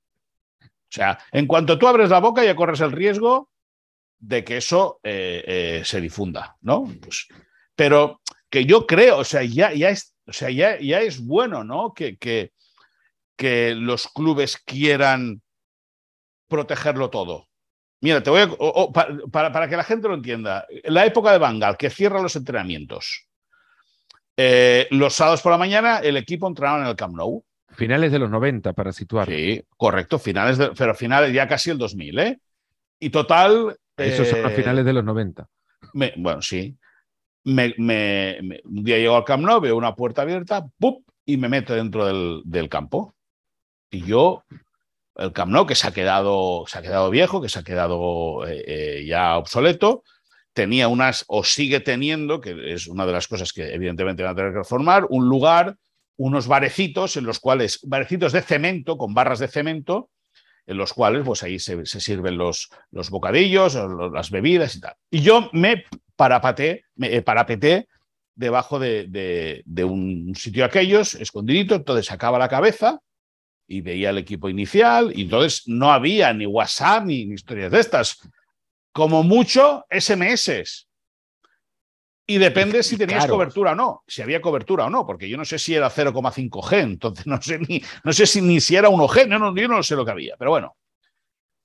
O 0.61 0.95
sea, 0.95 1.19
en 1.31 1.45
cuanto 1.45 1.77
tú 1.77 1.87
abres 1.87 2.09
la 2.09 2.19
boca, 2.19 2.43
ya 2.45 2.55
corres 2.55 2.79
el 2.79 2.93
riesgo 2.93 3.49
de 4.19 4.45
que 4.45 4.57
eso 4.57 5.01
eh, 5.03 5.43
eh, 5.45 5.81
se 5.83 5.99
difunda, 5.99 6.55
¿no? 6.61 6.85
Pues, 7.01 7.27
pero 7.75 8.21
que 8.53 8.65
yo 8.65 8.85
creo, 8.85 9.17
o 9.17 9.23
sea, 9.23 9.41
ya, 9.41 9.73
ya, 9.73 9.89
es, 9.89 10.13
o 10.27 10.31
sea, 10.31 10.51
ya, 10.51 10.79
ya 10.79 11.01
es 11.01 11.25
bueno, 11.25 11.63
¿no? 11.63 11.91
Que, 11.91 12.17
que, 12.17 12.51
que 13.35 13.73
los 13.73 14.07
clubes 14.09 14.57
quieran 14.57 15.41
protegerlo 16.47 17.09
todo. 17.09 17.47
Mira, 17.99 18.21
te 18.21 18.29
voy 18.29 18.41
a, 18.41 18.49
para, 19.31 19.51
para, 19.51 19.67
que 19.67 19.75
la 19.75 19.83
gente 19.83 20.07
lo 20.07 20.13
entienda, 20.13 20.67
la 20.83 21.03
época 21.03 21.31
de 21.31 21.39
Bangal, 21.39 21.77
que 21.77 21.89
cierra 21.89 22.21
los 22.21 22.35
entrenamientos, 22.35 23.27
eh, 24.37 24.87
los 24.91 25.15
sábados 25.15 25.41
por 25.41 25.51
la 25.51 25.57
mañana 25.57 25.97
el 25.97 26.15
equipo 26.15 26.47
entrenaba 26.47 26.81
en 26.81 26.87
el 26.89 26.95
Camp 26.95 27.15
Nou. 27.15 27.43
Finales 27.71 28.11
de 28.11 28.19
los 28.19 28.29
90, 28.29 28.73
para 28.73 28.93
situar. 28.93 29.29
Sí, 29.29 29.63
correcto, 29.77 30.19
finales 30.19 30.59
de, 30.59 30.69
pero 30.77 30.93
finales 30.93 31.33
ya 31.33 31.47
casi 31.47 31.71
el 31.71 31.79
2000, 31.79 32.19
¿eh? 32.19 32.39
Y 32.99 33.09
total... 33.09 33.75
Esos 33.97 34.27
son 34.27 34.43
los 34.43 34.51
eh, 34.51 34.55
finales 34.55 34.85
de 34.85 34.93
los 34.93 35.03
90. 35.03 35.49
Me, 35.93 36.13
bueno, 36.17 36.43
sí 36.43 36.77
me, 37.43 37.73
me, 37.77 38.61
un 38.63 38.83
día 38.83 38.97
llego 38.97 39.15
al 39.15 39.25
Camp 39.25 39.43
Nou, 39.43 39.59
veo 39.59 39.75
una 39.75 39.95
puerta 39.95 40.21
abierta, 40.21 40.65
¡pup! 40.79 41.03
y 41.25 41.37
me 41.37 41.49
meto 41.49 41.73
dentro 41.73 42.05
del, 42.05 42.41
del, 42.45 42.69
campo. 42.69 43.15
Y 43.89 44.03
yo, 44.03 44.43
el 45.15 45.31
Camp 45.31 45.51
Nou, 45.51 45.65
que 45.65 45.75
se 45.75 45.87
ha 45.87 45.91
quedado, 45.91 46.65
se 46.67 46.77
ha 46.77 46.81
quedado 46.81 47.09
viejo, 47.09 47.41
que 47.41 47.49
se 47.49 47.59
ha 47.59 47.63
quedado 47.63 48.47
eh, 48.47 48.63
eh, 48.65 49.05
ya 49.05 49.37
obsoleto, 49.37 50.03
tenía 50.53 50.87
unas, 50.87 51.25
o 51.27 51.43
sigue 51.43 51.79
teniendo, 51.79 52.41
que 52.41 52.73
es 52.73 52.87
una 52.87 53.05
de 53.05 53.11
las 53.11 53.27
cosas 53.27 53.53
que 53.53 53.73
evidentemente 53.73 54.23
van 54.23 54.33
a 54.33 54.35
tener 54.35 54.51
que 54.51 54.59
reformar, 54.59 55.05
un 55.09 55.27
lugar, 55.27 55.75
unos 56.17 56.47
barecitos 56.47 57.17
en 57.17 57.25
los 57.25 57.39
cuales, 57.39 57.79
barecitos 57.83 58.33
de 58.33 58.41
cemento, 58.41 58.97
con 58.97 59.13
barras 59.13 59.39
de 59.39 59.47
cemento, 59.47 60.09
en 60.65 60.77
los 60.77 60.93
cuales 60.93 61.23
pues 61.25 61.43
ahí 61.43 61.59
se, 61.59 61.85
se 61.85 61.99
sirven 61.99 62.37
los, 62.37 62.69
los 62.91 63.09
bocadillos, 63.09 63.77
las 64.13 64.29
bebidas 64.31 64.75
y 64.75 64.79
tal. 64.79 64.95
Y 65.09 65.21
yo 65.21 65.49
me 65.51 65.83
me, 66.95 67.15
eh, 67.15 67.21
parapeté 67.21 67.87
debajo 68.35 68.79
de, 68.79 69.07
de, 69.07 69.63
de, 69.65 69.83
un 69.83 70.33
sitio 70.35 70.65
aquellos, 70.65 71.15
escondidito, 71.15 71.75
entonces 71.75 72.05
sacaba 72.05 72.39
la 72.39 72.49
cabeza 72.49 72.99
y 73.67 73.81
veía 73.81 74.09
el 74.09 74.17
equipo 74.17 74.49
inicial, 74.49 75.11
y 75.15 75.23
entonces 75.23 75.63
no 75.67 75.91
había 75.91 76.33
ni 76.33 76.45
WhatsApp 76.45 77.05
ni, 77.05 77.25
ni 77.25 77.35
historias 77.35 77.71
de 77.71 77.79
estas. 77.79 78.19
Como 78.91 79.23
mucho, 79.23 79.85
SMS. 79.89 80.87
Y 82.25 82.37
depende 82.37 82.83
si 82.83 82.97
tenías 82.97 83.27
cobertura 83.27 83.73
o 83.73 83.75
no, 83.75 84.03
si 84.07 84.21
había 84.21 84.41
cobertura 84.41 84.85
o 84.85 84.89
no, 84.89 85.05
porque 85.05 85.27
yo 85.27 85.35
no 85.35 85.43
sé 85.43 85.59
si 85.59 85.75
era 85.75 85.89
0,5G, 85.89 86.81
entonces 86.81 87.27
no 87.27 87.41
sé, 87.41 87.59
ni, 87.59 87.81
no 88.03 88.13
sé 88.13 88.25
si 88.25 88.41
ni 88.41 88.61
si 88.61 88.77
era 88.77 88.89
1G, 88.89 89.27
no, 89.27 89.39
no, 89.39 89.55
yo 89.55 89.67
no 89.67 89.83
sé 89.83 89.95
lo 89.95 90.05
que 90.05 90.11
había, 90.11 90.37
pero 90.37 90.51
bueno, 90.51 90.77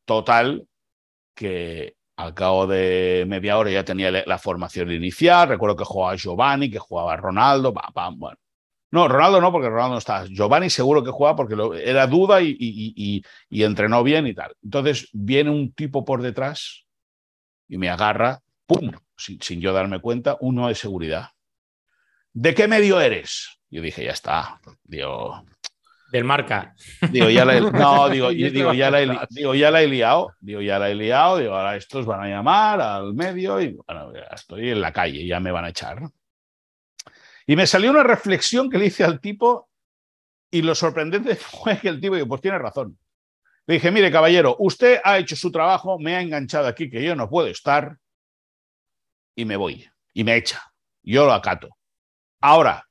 total, 0.05 0.67
que 1.35 1.95
Al 2.19 2.35
cabo 2.35 2.67
de 2.67 3.25
media 3.29 3.57
hora 3.57 3.71
ya 3.71 3.85
tenía 3.85 4.11
la 4.11 4.39
formación 4.39 4.91
inicial. 4.91 5.49
Recuerdo 5.49 5.77
que 5.77 5.85
jugaba 5.85 6.17
Giovanni, 6.17 6.69
que 6.69 6.81
jugaba 6.81 7.17
Ronaldo. 7.17 7.73
bueno. 8.17 8.37
No, 8.91 9.07
Ronaldo 9.07 9.41
no, 9.41 9.53
porque 9.53 9.69
Ronaldo 9.69 9.93
no 9.93 9.99
está. 9.99 10.25
Giovanni 10.27 10.69
seguro 10.69 11.05
que 11.05 11.13
jugaba 11.13 11.37
porque 11.37 11.55
era 11.85 12.09
duda 12.09 12.41
y, 12.43 13.23
entrenó 13.51 14.03
bien 14.03 14.27
y 14.27 14.35
tal. 14.35 14.53
Entonces 14.65 15.09
viene 15.13 15.51
un 15.51 15.73
tipo 15.73 16.05
por 16.05 16.21
detrás 16.21 16.87
y 17.69 17.79
me 17.79 17.89
agarra, 17.89 18.41
¡pum! 18.67 18.91
Sin, 19.17 19.41
sin 19.41 19.61
yo 19.61 19.73
darme 19.73 20.01
cuenta, 20.01 20.37
uno 20.41 20.67
de 20.67 20.75
seguridad. 20.75 21.29
¿De 22.33 22.53
qué 22.53 22.67
medio 22.67 23.01
eres? 23.01 23.61
Yo 23.71 23.81
dije, 23.81 24.05
ya 24.05 24.13
está. 24.13 24.61
Digo, 24.83 25.45
del 26.11 26.25
marca. 26.25 26.75
Digo, 27.11 27.29
ya 27.29 27.45
la 27.45 27.57
he, 27.57 27.61
no, 27.61 28.09
digo, 28.11 28.31
digo, 28.31 28.73
ya 28.73 28.91
la 28.91 29.03
he, 29.03 29.19
digo, 29.31 29.55
ya 29.55 29.71
la 29.71 29.83
he 29.83 29.87
liado. 29.87 30.35
Digo, 30.41 30.61
ya 30.61 30.79
la 30.79 30.91
he 30.91 30.95
liado. 30.95 31.39
Digo, 31.39 31.55
ahora 31.55 31.77
estos 31.77 32.07
van 32.07 32.23
a 32.23 32.29
llamar 32.29 32.81
al 32.81 33.15
medio 33.15 33.61
y 33.61 33.75
bueno, 33.87 34.13
ya 34.15 34.35
estoy 34.35 34.71
en 34.71 34.81
la 34.81 34.93
calle, 34.93 35.27
ya 35.27 35.41
me 35.41 35.53
van 35.53 35.65
a 35.65 35.71
echar. 35.71 36.01
Y 37.47 37.57
me 37.57 37.67
salió 37.67 37.91
una 37.91 38.03
reflexión 38.03 38.69
que 38.69 38.79
le 38.79 38.87
hice 38.87 39.05
al 39.05 39.21
tipo 39.21 39.69
y 40.51 40.63
lo 40.63 40.75
sorprendente 40.75 41.35
fue 41.37 41.79
que 41.79 41.89
el 41.89 42.01
tipo 42.01 42.15
dijo, 42.15 42.29
pues 42.29 42.41
tiene 42.41 42.59
razón. 42.59 42.99
Le 43.67 43.75
dije, 43.75 43.91
mire, 43.91 44.11
caballero, 44.11 44.57
usted 44.61 45.01
ha 45.05 45.19
hecho 45.19 45.37
su 45.37 45.53
trabajo, 45.53 45.99
me 45.99 46.17
ha 46.17 46.23
enganchado 46.23 46.67
aquí 46.67 46.89
que 46.89 47.03
yo 47.03 47.15
no 47.15 47.29
puedo 47.29 47.49
estar 47.49 47.99
y 49.37 49.45
me 49.45 49.57
voy. 49.57 49.87
Y 50.15 50.25
me 50.25 50.37
echa. 50.37 50.63
Yo 51.03 51.27
lo 51.27 51.33
acato. 51.33 51.69
Ahora, 52.41 52.85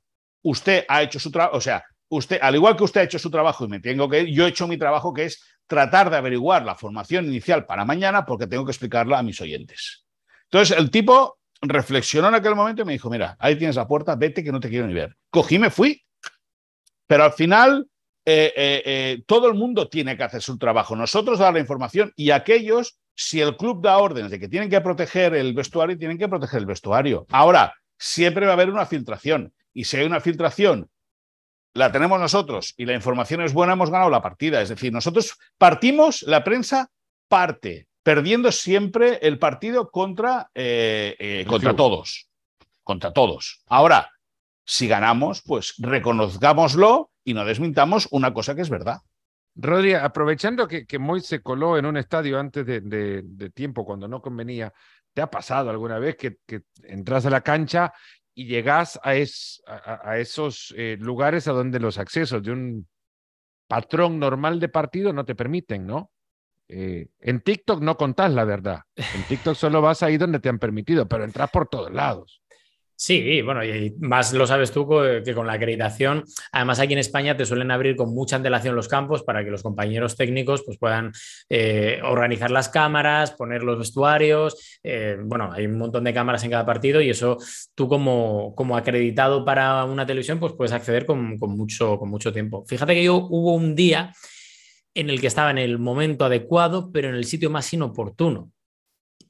usted 0.43 0.85
ha 0.87 1.01
hecho 1.01 1.19
su 1.19 1.31
trabajo, 1.31 1.57
o 1.57 1.61
sea, 1.61 1.83
usted, 2.09 2.39
al 2.41 2.55
igual 2.55 2.75
que 2.75 2.83
usted 2.83 3.01
ha 3.01 3.03
hecho 3.03 3.19
su 3.19 3.29
trabajo 3.29 3.65
y 3.65 3.67
me 3.67 3.79
tengo 3.79 4.09
que 4.09 4.21
ir, 4.21 4.35
yo 4.35 4.45
he 4.45 4.49
hecho 4.49 4.67
mi 4.67 4.77
trabajo 4.77 5.13
que 5.13 5.25
es 5.25 5.43
tratar 5.67 6.09
de 6.09 6.17
averiguar 6.17 6.63
la 6.65 6.75
formación 6.75 7.25
inicial 7.25 7.65
para 7.65 7.85
mañana 7.85 8.25
porque 8.25 8.47
tengo 8.47 8.65
que 8.65 8.71
explicarla 8.71 9.19
a 9.19 9.23
mis 9.23 9.39
oyentes. 9.41 10.05
Entonces, 10.49 10.77
el 10.77 10.89
tipo 10.89 11.39
reflexionó 11.61 12.29
en 12.29 12.35
aquel 12.35 12.55
momento 12.55 12.81
y 12.81 12.85
me 12.85 12.93
dijo, 12.93 13.09
mira, 13.09 13.35
ahí 13.39 13.57
tienes 13.57 13.75
la 13.75 13.87
puerta, 13.87 14.15
vete 14.15 14.43
que 14.43 14.51
no 14.51 14.59
te 14.59 14.69
quiero 14.69 14.87
ni 14.87 14.93
ver. 14.93 15.15
Cogí, 15.29 15.59
me 15.59 15.69
fui. 15.69 16.01
Pero 17.05 17.23
al 17.23 17.33
final, 17.33 17.87
eh, 18.25 18.53
eh, 18.55 18.81
eh, 18.85 19.23
todo 19.25 19.47
el 19.47 19.55
mundo 19.55 19.89
tiene 19.89 20.15
que 20.15 20.23
hacer 20.23 20.41
su 20.41 20.57
trabajo. 20.57 20.95
Nosotros 20.95 21.39
dar 21.39 21.53
la 21.53 21.59
información 21.59 22.13
y 22.15 22.31
aquellos, 22.31 22.99
si 23.15 23.41
el 23.41 23.57
club 23.57 23.81
da 23.81 23.97
órdenes 23.97 24.31
de 24.31 24.39
que 24.39 24.47
tienen 24.47 24.69
que 24.69 24.81
proteger 24.81 25.33
el 25.35 25.53
vestuario, 25.53 25.97
tienen 25.97 26.17
que 26.17 26.27
proteger 26.27 26.59
el 26.59 26.65
vestuario. 26.65 27.25
Ahora, 27.31 27.73
siempre 27.97 28.45
va 28.45 28.51
a 28.51 28.55
haber 28.55 28.69
una 28.69 28.85
filtración. 28.85 29.53
Y 29.73 29.85
si 29.85 29.97
hay 29.97 30.05
una 30.05 30.19
filtración 30.19 30.89
la 31.73 31.91
tenemos 31.91 32.19
nosotros 32.19 32.73
y 32.77 32.85
la 32.85 32.93
información 32.93 33.41
es 33.41 33.53
buena, 33.53 33.73
hemos 33.73 33.91
ganado 33.91 34.09
la 34.09 34.21
partida. 34.21 34.61
Es 34.61 34.69
decir, 34.69 34.91
nosotros 34.91 35.37
partimos, 35.57 36.23
la 36.23 36.43
prensa 36.43 36.89
parte, 37.27 37.87
perdiendo 38.03 38.51
siempre 38.51 39.19
el 39.21 39.37
partido 39.37 39.89
contra, 39.89 40.49
eh, 40.55 41.15
eh, 41.19 41.45
contra 41.47 41.75
todos. 41.75 42.29
Contra 42.83 43.11
todos. 43.11 43.61
Ahora, 43.67 44.09
si 44.65 44.87
ganamos, 44.87 45.41
pues 45.41 45.75
reconozcámoslo 45.77 47.11
y 47.23 47.33
no 47.33 47.45
desmintamos 47.45 48.07
una 48.11 48.33
cosa 48.33 48.55
que 48.55 48.61
es 48.61 48.69
verdad. 48.69 48.99
Rodri, 49.55 49.93
aprovechando 49.93 50.67
que, 50.67 50.85
que 50.85 50.99
Moy 50.99 51.21
se 51.21 51.41
coló 51.41 51.77
en 51.77 51.85
un 51.85 51.97
estadio 51.97 52.39
antes 52.39 52.65
de, 52.65 53.51
tiempo, 53.53 53.83
cuando 53.83 54.07
no 54.07 54.21
convenía, 54.21 54.71
¿te 55.13 55.21
ha 55.21 55.29
pasado 55.29 55.69
alguna 55.69 55.99
vez 55.99 56.15
que, 56.15 56.37
que 56.45 56.61
entras 56.83 57.25
a 57.25 57.29
la 57.29 57.41
cancha 57.41 57.91
y 58.37 58.45
llegas 58.45 58.99
a, 59.01 59.13
a, 60.07 60.19
esos 60.19 60.71
eh, 60.77 60.95
lugares 60.99 61.47
a 61.47 61.53
donde 61.53 61.79
los 61.79 61.97
accesos 61.97 62.43
de 62.43 62.51
un 62.51 62.87
patrón 63.67 64.19
normal 64.19 64.59
de 64.59 64.69
partido 64.69 65.11
no 65.11 65.25
te 65.25 65.33
permiten, 65.33 65.87
¿no? 65.87 66.11
Eh, 66.67 67.07
en 67.19 67.41
TikTok 67.41 67.81
no 67.81 67.97
contás 67.97 68.31
la 68.31 68.43
verdad. 68.43 68.81
En 68.95 69.23
TikTok 69.27 69.55
solo 69.55 69.81
vas 69.81 70.03
ahí 70.03 70.17
donde 70.17 70.39
te 70.39 70.49
han 70.49 70.59
permitido, 70.59 71.07
pero 71.07 71.23
entras 71.23 71.49
por 71.49 71.67
todos 71.67 71.91
lados. 71.91 72.43
Sí, 72.99 73.43
bueno, 73.43 73.63
y 73.63 73.93
más 73.99 74.33
lo 74.33 74.47
sabes 74.47 74.71
tú 74.71 74.89
que 75.23 75.33
con 75.35 75.45
la 75.45 75.53
acreditación, 75.53 76.23
además 76.51 76.79
aquí 76.79 76.93
en 76.93 76.99
España 76.99 77.37
te 77.37 77.45
suelen 77.45 77.69
abrir 77.69 77.95
con 77.95 78.11
mucha 78.11 78.37
antelación 78.37 78.75
los 78.75 78.87
campos 78.87 79.21
para 79.21 79.45
que 79.45 79.51
los 79.51 79.61
compañeros 79.61 80.15
técnicos 80.15 80.63
pues, 80.65 80.79
puedan 80.79 81.11
eh, 81.47 81.99
organizar 82.03 82.49
las 82.49 82.69
cámaras, 82.69 83.33
poner 83.33 83.61
los 83.61 83.77
vestuarios, 83.77 84.79
eh, 84.81 85.15
bueno, 85.23 85.51
hay 85.53 85.67
un 85.67 85.77
montón 85.77 86.05
de 86.05 86.13
cámaras 86.13 86.43
en 86.43 86.49
cada 86.49 86.65
partido 86.65 86.99
y 86.99 87.11
eso 87.11 87.37
tú 87.75 87.87
como, 87.87 88.55
como 88.55 88.75
acreditado 88.75 89.45
para 89.45 89.85
una 89.85 90.07
televisión 90.07 90.39
pues 90.39 90.53
puedes 90.53 90.71
acceder 90.71 91.05
con, 91.05 91.37
mucho, 91.37 91.99
con 91.99 92.09
mucho 92.09 92.33
tiempo. 92.33 92.65
Fíjate 92.65 92.95
que 92.95 93.03
yo 93.03 93.27
hubo 93.29 93.53
un 93.53 93.75
día 93.75 94.11
en 94.95 95.11
el 95.11 95.21
que 95.21 95.27
estaba 95.27 95.51
en 95.51 95.59
el 95.59 95.77
momento 95.77 96.25
adecuado, 96.25 96.91
pero 96.91 97.09
en 97.09 97.15
el 97.15 97.25
sitio 97.25 97.51
más 97.51 97.71
inoportuno. 97.71 98.51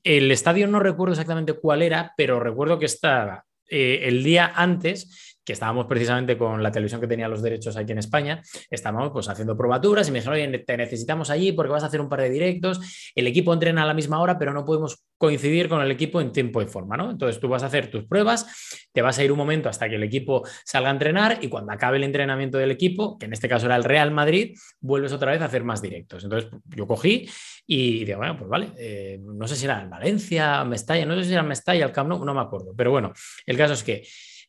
El 0.05 0.32
estadio 0.32 0.68
no 0.68 0.80
recuerdo 0.80 1.11
exactamente 1.11 1.51
cuál 1.51 1.82
era, 1.82 2.13
pero 2.15 2.39
recuerdo 2.39 2.80
que 2.80 2.86
estaba 2.86 3.43
eh, 3.70 4.01
el 4.03 4.24
día 4.24 4.51
antes 4.55 5.26
que 5.48 5.54
estábamos 5.54 5.86
precisamente 5.86 6.38
con 6.38 6.62
la 6.62 6.74
televisión 6.74 7.00
que 7.00 7.08
tenía 7.08 7.30
los 7.30 7.41
derechos 7.41 7.78
aquí 7.78 7.93
en 7.93 8.00
España, 8.00 8.41
estábamos 8.70 9.12
pues 9.14 9.30
haciendo 9.30 9.56
probaturas 9.56 10.06
y 10.10 10.12
me 10.12 10.20
dijeron, 10.20 10.34
oye, 10.34 10.60
te 10.60 10.76
necesitamos 10.76 11.30
allí 11.30 11.54
porque 11.54 11.72
vas 11.72 11.84
a 11.84 11.86
hacer 11.86 12.02
un 12.02 12.10
par 12.10 12.20
de 12.20 12.30
directos, 12.30 13.12
el 13.16 13.28
equipo 13.28 13.54
entrena 13.54 13.84
a 13.84 13.86
la 13.86 13.93
misma 13.93 14.20
hora, 14.20 14.38
pero 14.38 14.52
no 14.52 14.66
podemos 14.66 15.06
coincidir 15.18 15.70
con 15.70 15.82
el 15.82 15.89
equipo 15.89 16.20
en 16.20 16.34
tiempo 16.34 16.62
y 16.62 16.66
forma, 16.66 16.98
¿no? 16.98 17.12
Entonces 17.12 17.39
tú 17.39 17.48
vas 17.48 17.64
a 17.64 17.68
hacer 17.68 17.89
tus 17.89 18.04
pruebas, 18.04 18.45
te 18.91 19.02
vas 19.02 19.18
a 19.20 19.24
ir 19.24 19.32
un 19.32 19.38
momento 19.38 19.70
hasta 19.70 19.88
que 19.88 19.95
el 19.95 20.04
equipo 20.04 20.45
salga 20.66 20.89
a 20.89 20.91
entrenar 20.91 21.39
y 21.41 21.48
cuando 21.48 21.72
acabe 21.72 21.95
el 21.95 22.04
entrenamiento 22.04 22.58
del 22.58 22.72
equipo, 22.72 23.18
que 23.18 23.28
en 23.28 23.32
este 23.32 23.48
caso 23.48 23.68
era 23.68 23.78
el 23.78 23.86
Real 23.86 24.12
Madrid, 24.12 24.54
vuelves 24.82 25.14
otra 25.14 25.32
vez 25.32 25.41
a 25.41 25.45
hacer 25.45 25.64
más 25.64 25.82
directos. 25.82 26.26
Entonces 26.26 26.52
yo 26.76 26.86
cogí 26.86 27.26
y 27.66 28.04
digo, 28.04 28.18
bueno, 28.18 28.38
pues 28.38 28.50
vale, 28.50 28.72
eh, 28.78 29.18
no 29.24 29.48
sé 29.48 29.56
si 29.56 29.64
era 29.64 29.82
en 29.82 29.89
Valencia, 29.89 30.66
Mestalla, 30.66 31.06
no 31.06 31.16
sé 31.16 31.24
si 31.24 31.32
era 31.32 31.43
Mestalla, 31.43 31.86
el 31.86 31.93
Camp 31.93 32.10
no 32.10 32.34
me 32.34 32.41
acuerdo, 32.41 32.74
pero 32.76 32.91
bueno, 32.91 33.14
el 33.45 33.56
caso 33.56 33.76
es 33.76 33.84
que... 33.86 34.06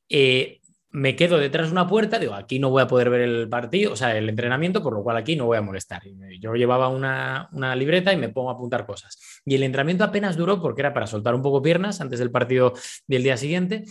Eh, 0.09 0.59
me 0.91 1.17
quedo 1.17 1.39
detrás 1.39 1.67
de 1.67 1.73
una 1.73 1.87
puerta, 1.87 2.19
digo, 2.19 2.35
aquí 2.35 2.59
no 2.59 2.71
voy 2.71 2.83
a 2.83 2.87
poder 2.87 3.11
ver 3.11 3.21
el 3.21 3.49
partido, 3.49 3.93
o 3.93 3.97
sea, 3.97 4.17
el 4.17 4.29
entrenamiento, 4.29 4.83
por 4.83 4.95
lo 4.95 5.03
cual 5.03 5.19
aquí 5.19 5.37
no 5.37 5.47
voy 5.47 5.59
a 5.59 5.63
molestar. 5.63 6.03
Yo 6.41 6.55
llevaba 6.55 6.89
una, 6.89 7.49
libreta 7.77 8.13
y 8.13 8.17
me 8.17 8.31
pongo 8.31 8.51
a 8.51 8.55
apuntar 8.55 8.87
cosas. 8.87 9.19
Y 9.45 9.55
el 9.55 9.63
entrenamiento 9.63 10.05
apenas 10.05 10.37
duró 10.37 10.61
porque 10.63 10.81
era 10.81 10.95
para 10.95 11.07
soltar 11.07 11.35
un 11.35 11.43
poco 11.43 11.61
piernas 11.61 12.01
antes 12.01 12.19
del 12.19 12.31
partido 12.31 12.73
del 13.07 13.23
día 13.23 13.37
siguiente. 13.37 13.85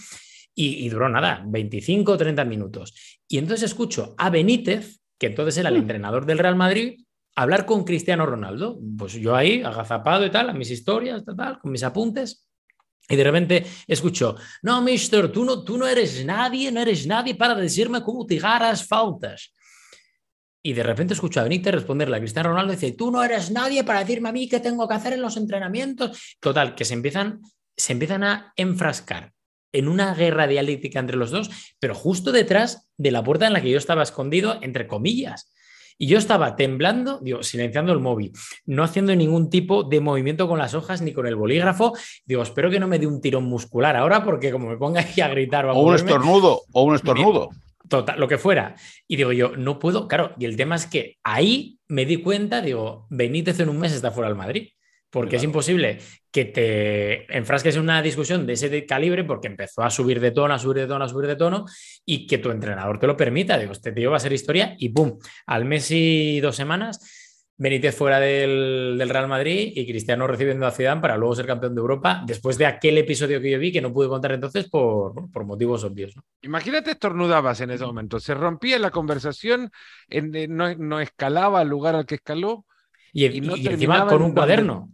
Y, 0.60 0.90
duró 0.90 1.08
nada, 1.08 1.44
25 1.46 2.14
o 2.14 2.18
30 2.18 2.44
minutos. 2.46 3.20
Y 3.28 3.38
entonces 3.38 3.70
escucho 3.70 4.16
a 4.18 4.32
Benítez, 4.32 5.02
que 5.20 5.28
entonces 5.28 5.56
era 5.58 5.70
el 5.70 5.76
mm. 5.76 5.82
entrenador 5.82 6.26
del 6.26 6.40
Real 6.40 6.56
Madrid, 6.56 7.02
hablar 7.36 7.68
con 7.68 7.84
Cristiano 7.84 8.26
Ronaldo. 8.26 8.80
Pues 8.98 9.14
yo 9.14 9.36
ahí, 9.36 9.62
agazapado 9.62 10.26
y 10.26 10.32
tal, 10.32 10.50
a 10.50 10.54
mis 10.54 10.72
historias, 10.72 11.24
tal, 11.24 11.60
con 11.60 11.72
mis 11.72 11.84
apuntes. 11.84 12.47
Y 13.10 13.16
de 13.16 13.24
repente 13.24 13.66
escucho, 13.88 14.36
no, 14.62 14.82
mister, 14.82 15.32
tú 15.32 15.46
no, 15.46 15.64
tú 15.64 15.78
no 15.78 15.88
eres 15.88 16.26
nadie, 16.26 16.72
no 16.72 16.82
eres 16.82 17.08
nadie 17.08 17.36
para 17.36 17.56
decirme 17.56 18.04
cómo 18.04 18.26
tirar 18.26 18.76
faltas. 18.78 19.54
Y 20.62 20.74
de 20.74 20.84
repente 20.84 21.14
escucho 21.14 21.40
a 21.40 21.44
Benítez 21.44 21.74
responderle 21.74 22.18
a 22.18 22.20
Cristiano 22.20 22.50
Ronaldo 22.50 22.74
y 22.74 22.76
dice, 22.76 22.92
tú 22.92 23.10
no 23.10 23.24
eres 23.24 23.52
nadie 23.52 23.86
para 23.86 24.00
decirme 24.00 24.30
a 24.30 24.34
mí 24.34 24.50
qué 24.50 24.60
tengo 24.60 24.86
que 24.88 24.96
hacer 24.96 25.14
en 25.14 25.22
los 25.22 25.38
entrenamientos. 25.38 26.38
Total, 26.42 26.76
que 26.76 26.84
se 26.84 26.94
empiezan, 26.94 27.40
se 27.78 27.94
empiezan 27.94 28.24
a 28.24 28.52
enfrascar 28.58 29.32
en 29.72 29.88
una 29.88 30.14
guerra 30.14 30.48
dialéctica 30.48 31.00
entre 31.00 31.16
los 31.16 31.32
dos, 31.32 31.50
pero 31.80 31.96
justo 31.96 32.32
detrás 32.32 32.90
de 32.98 33.12
la 33.12 33.24
puerta 33.24 33.48
en 33.48 33.54
la 33.54 33.62
que 33.62 33.70
yo 33.70 33.78
estaba 33.78 34.04
escondido, 34.04 34.60
entre 34.62 34.88
comillas. 34.88 35.54
Y 35.98 36.08
yo 36.08 36.18
estaba 36.18 36.56
temblando, 36.56 37.20
digo, 37.22 37.44
silenciando 37.44 37.92
el 37.92 38.00
móvil, 38.00 38.32
no 38.66 38.84
haciendo 38.84 39.16
ningún 39.16 39.50
tipo 39.50 39.84
de 39.84 40.00
movimiento 40.00 40.48
con 40.48 40.60
las 40.60 40.74
hojas 40.74 41.02
ni 41.02 41.14
con 41.14 41.26
el 41.28 41.36
bolígrafo. 41.36 41.94
Digo, 42.26 42.44
espero 42.44 42.70
que 42.70 42.80
no 42.80 42.88
me 42.88 43.00
dé 43.00 43.08
un 43.08 43.22
tirón 43.22 43.46
muscular 43.46 43.96
ahora, 43.96 44.24
porque 44.24 44.52
como 44.52 44.70
me 44.70 44.78
ponga 44.78 45.02
aquí 45.02 45.22
a 45.22 45.28
gritar. 45.28 45.66
o 45.66 45.80
un 45.80 45.96
estornudo, 45.96 46.62
o 46.72 46.84
un 46.84 46.96
estornudo. 46.96 47.50
Total, 47.90 48.20
lo 48.20 48.28
que 48.28 48.38
fuera. 48.38 48.76
Y 49.08 49.16
digo 49.16 49.32
yo, 49.32 49.56
no 49.56 49.80
puedo, 49.80 50.08
claro, 50.08 50.34
y 50.38 50.46
el 50.46 50.58
tema 50.58 50.76
es 50.76 50.86
que 50.86 51.18
ahí 51.24 51.80
me 51.88 52.06
di 52.06 52.18
cuenta, 52.18 52.62
digo, 52.62 53.08
Benítez 53.10 53.60
en 53.60 53.70
un 53.70 53.80
mes 53.80 53.94
está 53.94 54.12
fuera 54.12 54.28
del 54.28 54.38
Madrid 54.38 54.70
porque 55.18 55.38
es 55.38 55.44
imposible 55.44 55.98
que 56.32 56.46
te 56.46 57.36
enfrasques 57.36 57.76
en 57.76 57.82
una 57.82 58.04
discusión 58.04 58.46
de 58.46 58.54
ese 58.54 58.86
calibre 58.86 59.24
porque 59.24 59.48
empezó 59.48 59.82
a 59.82 59.90
subir 59.90 60.20
de 60.20 60.30
tono, 60.30 60.54
a 60.54 60.60
subir 60.60 60.78
de 60.78 60.86
tono, 60.86 61.06
a 61.06 61.10
subir 61.10 61.26
de 61.26 61.36
tono 61.36 61.66
y 62.06 62.28
que 62.28 62.38
tu 62.38 62.52
entrenador 62.52 63.00
te 63.00 63.08
lo 63.08 63.18
permita. 63.18 63.58
Digo, 63.58 63.72
este 63.72 63.92
tío 63.94 64.12
va 64.12 64.18
a 64.18 64.20
ser 64.20 64.34
historia 64.34 64.76
y 64.78 64.90
¡pum! 64.90 65.18
Al 65.48 65.66
mes 65.66 65.90
y 65.90 66.40
dos 66.40 66.56
semanas, 66.56 67.00
Benítez 67.58 67.96
fuera 67.96 68.20
del, 68.20 69.04
Real 69.10 69.28
Madrid 69.28 69.72
y 69.74 69.88
Cristiano 69.88 70.28
recibiendo 70.28 70.68
a 70.68 70.72
Zidane 70.72 71.02
para 71.02 71.18
luego 71.18 71.34
ser 71.34 71.48
campeón 71.48 71.74
de 71.74 71.82
Europa 71.82 72.22
después 72.28 72.60
de 72.60 72.68
aquel 72.68 73.00
episodio 73.00 73.42
que 73.42 73.50
yo 73.50 73.58
vi 73.58 73.72
que 73.72 73.82
no 73.82 73.92
pude 73.92 74.08
contar 74.08 74.34
entonces 74.34 74.70
por, 74.70 75.32
por 75.32 75.46
motivos 75.46 75.84
obvios. 75.84 76.16
¿no? 76.16 76.22
Imagínate 76.44 76.92
estornudabas 76.92 77.60
en 77.62 77.72
ese 77.72 77.88
momento, 77.88 78.20
se 78.20 78.36
rompía 78.36 78.78
la 78.78 78.92
conversación, 78.92 79.72
en, 80.08 80.56
no, 80.56 80.76
no, 80.76 81.00
escalaba 81.00 81.62
al 81.62 81.70
lugar 81.70 81.96
al 81.96 82.06
que 82.06 82.16
escaló. 82.16 82.68
Y, 83.12 83.26
y, 83.26 83.68
encima 83.68 84.06
con 84.06 84.22
un 84.22 84.34
cuaderno. 84.34 84.92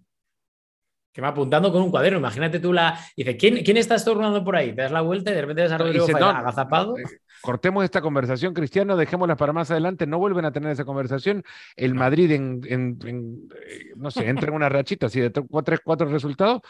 Que 1.14 1.22
va 1.22 1.30
apuntando 1.30 1.72
con 1.72 1.82
un 1.84 1.92
cuaderno. 1.92 2.18
Imagínate 2.20 2.60
tú 2.60 2.74
la. 2.74 3.00
Dice, 3.16 3.38
¿quién, 3.38 3.64
quién 3.64 3.78
está 3.78 3.96
estornudando 3.96 4.44
por 4.44 4.56
ahí? 4.56 4.74
Te 4.76 4.82
das 4.82 4.92
la 4.92 5.02
vuelta 5.02 5.32
y 5.32 5.36
de 5.36 5.42
repente 5.42 5.62
ves 5.62 5.72
a 5.72 5.78
Rodrigo 5.78 6.08
no, 6.20 6.26
agazapado. 6.28 6.98
eh, 6.98 7.04
Cortemos 7.42 7.84
esta 7.84 8.02
conversación, 8.02 8.54
Cristiano, 8.54 8.96
dejémosla 8.98 9.36
para 9.36 9.54
más 9.54 9.70
adelante. 9.70 10.08
No 10.08 10.18
vuelven 10.18 10.46
a 10.46 10.52
tener 10.52 10.72
esa 10.72 10.86
conversación. 10.86 11.44
El 11.76 11.94
Madrid, 11.94 12.32
en, 12.32 12.62
en- 12.68 12.98
en, 13.06 13.50
eh, 13.70 13.92
no 13.96 14.10
sé, 14.12 14.28
entra 14.28 14.48
en 14.50 14.56
una 14.56 14.70
rachita 14.70 15.06
así 15.08 15.20
de 15.22 15.30
3, 15.30 15.80
4 15.84 16.08
resultados. 16.08 16.62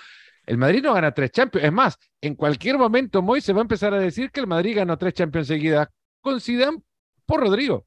El 0.46 0.58
Madrid 0.58 0.84
no 0.84 0.94
gana 0.94 1.14
tres 1.14 1.32
Champions. 1.32 1.66
Es 1.66 1.72
más, 1.72 1.98
en 2.20 2.36
cualquier 2.36 2.78
momento 2.78 3.22
Moy 3.22 3.40
se 3.40 3.54
va 3.54 3.60
a 3.60 3.62
empezar 3.62 3.94
a 3.94 4.00
decir 4.00 4.30
que 4.30 4.42
el 4.42 4.48
Madrid 4.48 4.76
ganó 4.76 4.98
tres 4.98 5.14
Champions 5.14 5.48
seguidas 5.48 5.88
con 6.20 6.42
Zidane 6.42 6.80
por 7.26 7.40
Rodrigo. 7.40 7.86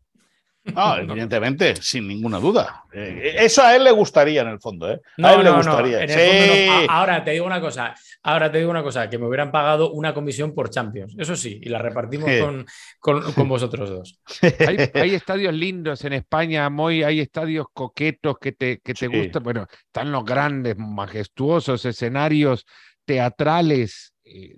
No, 0.75 0.97
evidentemente, 0.97 1.77
sin 1.77 2.09
ninguna 2.09 2.39
duda. 2.39 2.83
Eh, 2.93 3.37
eso 3.39 3.63
a 3.63 3.77
él 3.77 3.85
le 3.85 3.91
gustaría 3.93 4.43
en 4.43 4.49
el 4.49 4.59
fondo, 4.61 4.91
¿eh? 4.91 5.01
No, 5.17 5.29
a 5.29 5.33
él 5.35 5.39
le 5.39 5.45
no, 5.45 5.51
no, 5.51 5.57
gustaría. 5.59 6.03
en 6.03 6.11
el 6.11 6.19
Sí. 6.19 6.69
fondo 6.69 6.87
no. 6.87 6.93
A- 6.93 6.99
Ahora 7.01 7.25
te 7.25 7.31
digo 7.31 7.47
una 7.47 7.61
cosa. 7.61 7.95
Ahora 8.23 8.51
te 8.51 8.59
digo 8.59 8.71
una 8.71 8.83
cosa, 8.83 9.09
que 9.09 9.19
me 9.19 9.27
hubieran 9.27 9.53
pagado 9.53 9.93
una 9.93 10.13
comisión 10.13 10.55
por 10.55 10.71
Champions. 10.71 11.15
Eso 11.19 11.37
sí, 11.37 11.61
y 11.63 11.69
la 11.69 11.79
repartimos 11.79 12.29
Sí. 12.31 12.41
con, 12.41 12.67
con- 12.99 13.33
con 13.33 13.49
vosotros 13.49 13.89
dos. 13.91 14.21
Hay, 14.69 14.91
hay 14.95 15.15
estadios 15.15 15.55
lindos 15.55 16.05
en 16.05 16.15
España, 16.15 16.69
Moy, 16.69 17.03
hay 17.03 17.21
estadios 17.21 17.67
coquetos 17.73 18.37
que 18.41 18.53
te, 18.53 18.79
que 18.81 18.95
te 18.95 19.07
Sí. 19.09 19.17
gustan. 19.19 19.43
Bueno, 19.43 19.67
están 19.87 20.11
los 20.11 20.25
grandes, 20.25 20.77
majestuosos 20.77 21.85
escenarios 21.85 22.67
teatrales, 23.05 24.13
eh, 24.25 24.57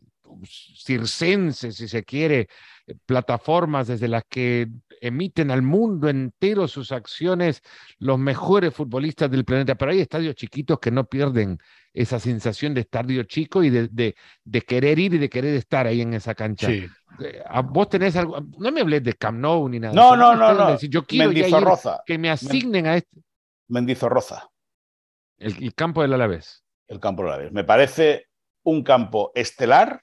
circenses, 0.84 1.76
si 1.76 1.88
se 1.88 2.04
quiere, 2.04 2.48
eh, 2.86 2.94
plataformas 3.06 3.88
desde 3.88 4.08
las 4.08 4.22
que 4.28 4.68
emiten 5.00 5.50
al 5.50 5.62
mundo 5.62 6.08
entero 6.08 6.66
sus 6.68 6.92
acciones 6.92 7.62
los 7.98 8.18
mejores 8.18 8.74
futbolistas 8.74 9.30
del 9.30 9.44
planeta. 9.44 9.74
Pero 9.74 9.92
hay 9.92 10.00
estadios 10.00 10.34
chiquitos 10.34 10.78
que 10.78 10.90
no 10.90 11.04
pierden 11.04 11.58
esa 11.92 12.18
sensación 12.20 12.74
de 12.74 12.82
estadio 12.82 13.22
chico 13.24 13.62
y 13.64 13.70
de, 13.70 13.88
de- 13.88 14.14
de 14.44 14.60
querer 14.62 14.98
ir 14.98 15.14
y 15.14 15.18
de 15.18 15.28
querer 15.28 15.54
estar 15.56 15.86
ahí 15.86 16.00
en 16.00 16.14
esa 16.14 16.34
cancha. 16.34 16.66
Sí. 16.68 16.86
Eh, 17.20 17.42
¿a 17.46 17.62
¿Vos 17.62 17.88
tenés 17.88 18.14
algo? 18.16 18.40
No 18.58 18.70
me 18.72 18.80
hablés 18.80 19.02
de 19.02 19.14
Camp 19.14 19.38
Nou 19.38 19.68
ni 19.68 19.80
nada. 19.80 19.94
No, 19.94 20.16
no, 20.16 20.34
no, 20.36 20.54
no. 20.54 20.72
decís, 20.72 20.88
Yo 20.90 21.04
quiero 21.04 21.32
ir, 21.32 21.46
que 22.06 22.18
me 22.18 22.30
asignen 22.30 22.86
a 22.86 22.96
este, 22.96 23.20
Mendizorroza, 23.68 24.48
el, 25.38 25.62
el 25.62 25.74
campo 25.74 26.02
del 26.02 26.14
Alavés. 26.14 26.64
el 26.88 27.00
campo 27.00 27.22
de 27.24 27.28
la 27.30 27.36
vez. 27.36 27.52
Me 27.52 27.64
parece 27.64 28.26
un 28.62 28.82
campo 28.82 29.30
estelar, 29.34 30.00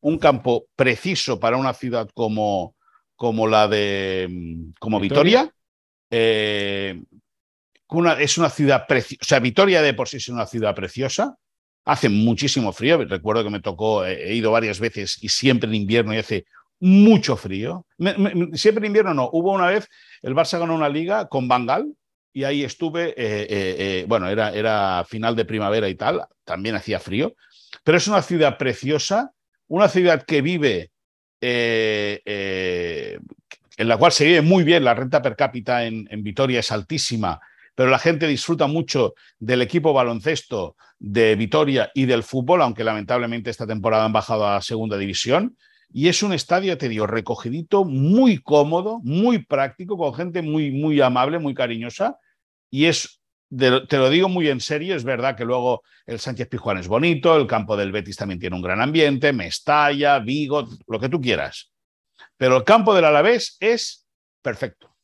un 0.00 0.18
campo 0.18 0.66
preciso 0.76 1.40
para 1.40 1.56
una 1.56 1.72
ciudad 1.72 2.08
como, 2.14 2.75
como 3.16 3.46
la 3.48 3.66
de 3.68 4.28
mm, 4.30 4.72
como 4.78 5.00
Vitoria. 5.00 5.42
Vitoria. 5.42 5.54
Eh, 6.10 7.02
una- 7.88 8.14
es 8.20 8.36
una 8.38 8.50
ciudad 8.50 8.86
preciosa. 8.86 9.20
O 9.22 9.24
sea, 9.26 9.40
Vitoria 9.40 9.82
de 9.82 9.94
por 9.94 10.08
sí 10.08 10.16
es 10.18 10.28
una 10.28 10.46
ciudad 10.46 10.74
preciosa. 10.74 11.36
Hace 11.84 12.08
muchísimo 12.08 12.72
frío. 12.72 13.04
Recuerdo 13.04 13.44
que 13.44 13.50
me 13.50 13.60
tocó, 13.60 14.04
eh, 14.04 14.30
he 14.30 14.34
ido 14.34 14.50
varias 14.50 14.80
veces 14.80 15.18
y 15.22 15.28
siempre 15.28 15.68
en 15.68 15.74
invierno 15.76 16.12
y 16.14 16.18
hace 16.18 16.46
mucho 16.80 17.36
frío. 17.36 17.86
Me- 17.98 18.16
me- 18.18 18.56
siempre 18.58 18.80
en 18.84 18.86
invierno 18.86 19.14
no. 19.14 19.30
Hubo 19.32 19.52
una 19.52 19.68
vez, 19.68 19.88
el 20.22 20.34
Barça 20.34 20.58
ganó 20.58 20.74
una 20.74 20.88
liga 20.88 21.28
con 21.28 21.48
Bangal 21.48 21.92
y 22.32 22.44
ahí 22.44 22.64
estuve, 22.64 23.10
eh, 23.10 23.46
eh, 23.48 24.04
bueno, 24.08 24.28
era, 24.28 24.52
era 24.52 25.04
final 25.08 25.34
de 25.36 25.44
primavera 25.46 25.88
y 25.88 25.94
tal, 25.94 26.26
también 26.44 26.74
hacía 26.74 27.00
frío, 27.00 27.34
pero 27.82 27.96
es 27.96 28.06
una 28.08 28.20
ciudad 28.20 28.58
preciosa, 28.58 29.32
una 29.68 29.88
ciudad 29.88 30.22
que 30.24 30.42
vive, 30.42 30.90
eh, 31.40 32.22
eh, 32.24 33.18
en 33.76 33.88
la 33.88 33.96
cual 33.96 34.12
se 34.12 34.24
vive 34.24 34.42
muy 34.42 34.64
bien, 34.64 34.84
la 34.84 34.94
renta 34.94 35.20
per 35.20 35.36
cápita 35.36 35.84
en, 35.84 36.06
Vitoria 36.22 36.60
es 36.60 36.72
altísima, 36.72 37.40
pero 37.74 37.90
la 37.90 37.98
gente 37.98 38.26
disfruta 38.26 38.66
mucho 38.66 39.14
del 39.38 39.62
equipo 39.62 39.92
baloncesto 39.92 40.76
de 40.98 41.36
Vitoria 41.36 41.90
y 41.94 42.06
del 42.06 42.22
fútbol, 42.22 42.62
aunque 42.62 42.84
lamentablemente 42.84 43.50
esta 43.50 43.66
temporada 43.66 44.06
han 44.06 44.12
bajado 44.12 44.46
a 44.46 44.62
segunda 44.62 44.96
división. 44.96 45.56
Y 45.92 46.08
es 46.08 46.22
un 46.22 46.32
estadio, 46.32 46.76
te 46.78 46.88
digo, 46.88 47.06
recogidito, 47.06 47.84
muy 47.84 48.38
cómodo, 48.38 49.00
muy 49.02 49.44
práctico, 49.44 49.96
con 49.96 50.14
gente 50.14 50.42
muy, 50.42 50.70
muy 50.72 51.00
amable, 51.00 51.38
muy 51.38 51.54
cariñosa. 51.54 52.18
Y 52.70 52.86
es, 52.86 53.20
de- 53.48 53.86
te 53.86 53.98
lo 53.98 54.10
digo 54.10 54.28
muy 54.28 54.48
en 54.48 54.60
serio, 54.60 54.94
es 54.96 55.04
verdad 55.04 55.36
que 55.36 55.44
luego 55.44 55.82
el 56.06 56.18
Sánchez 56.18 56.48
Pijuán 56.48 56.78
es 56.78 56.88
bonito, 56.88 57.36
el 57.36 57.46
campo 57.46 57.76
del 57.76 57.92
Betis 57.92 58.16
también 58.16 58.40
tiene 58.40 58.56
un 58.56 58.62
gran 58.62 58.80
ambiente, 58.80 59.32
Mestalla, 59.32 60.18
Vigo, 60.18 60.66
lo 60.86 61.00
que 61.00 61.08
tú 61.08 61.20
quieras. 61.20 61.72
Pero 62.36 62.56
el 62.58 62.64
campo 62.64 62.94
del 62.94 63.04
Alavés 63.04 63.56
es 63.60 64.06
perfecto. 64.42 64.94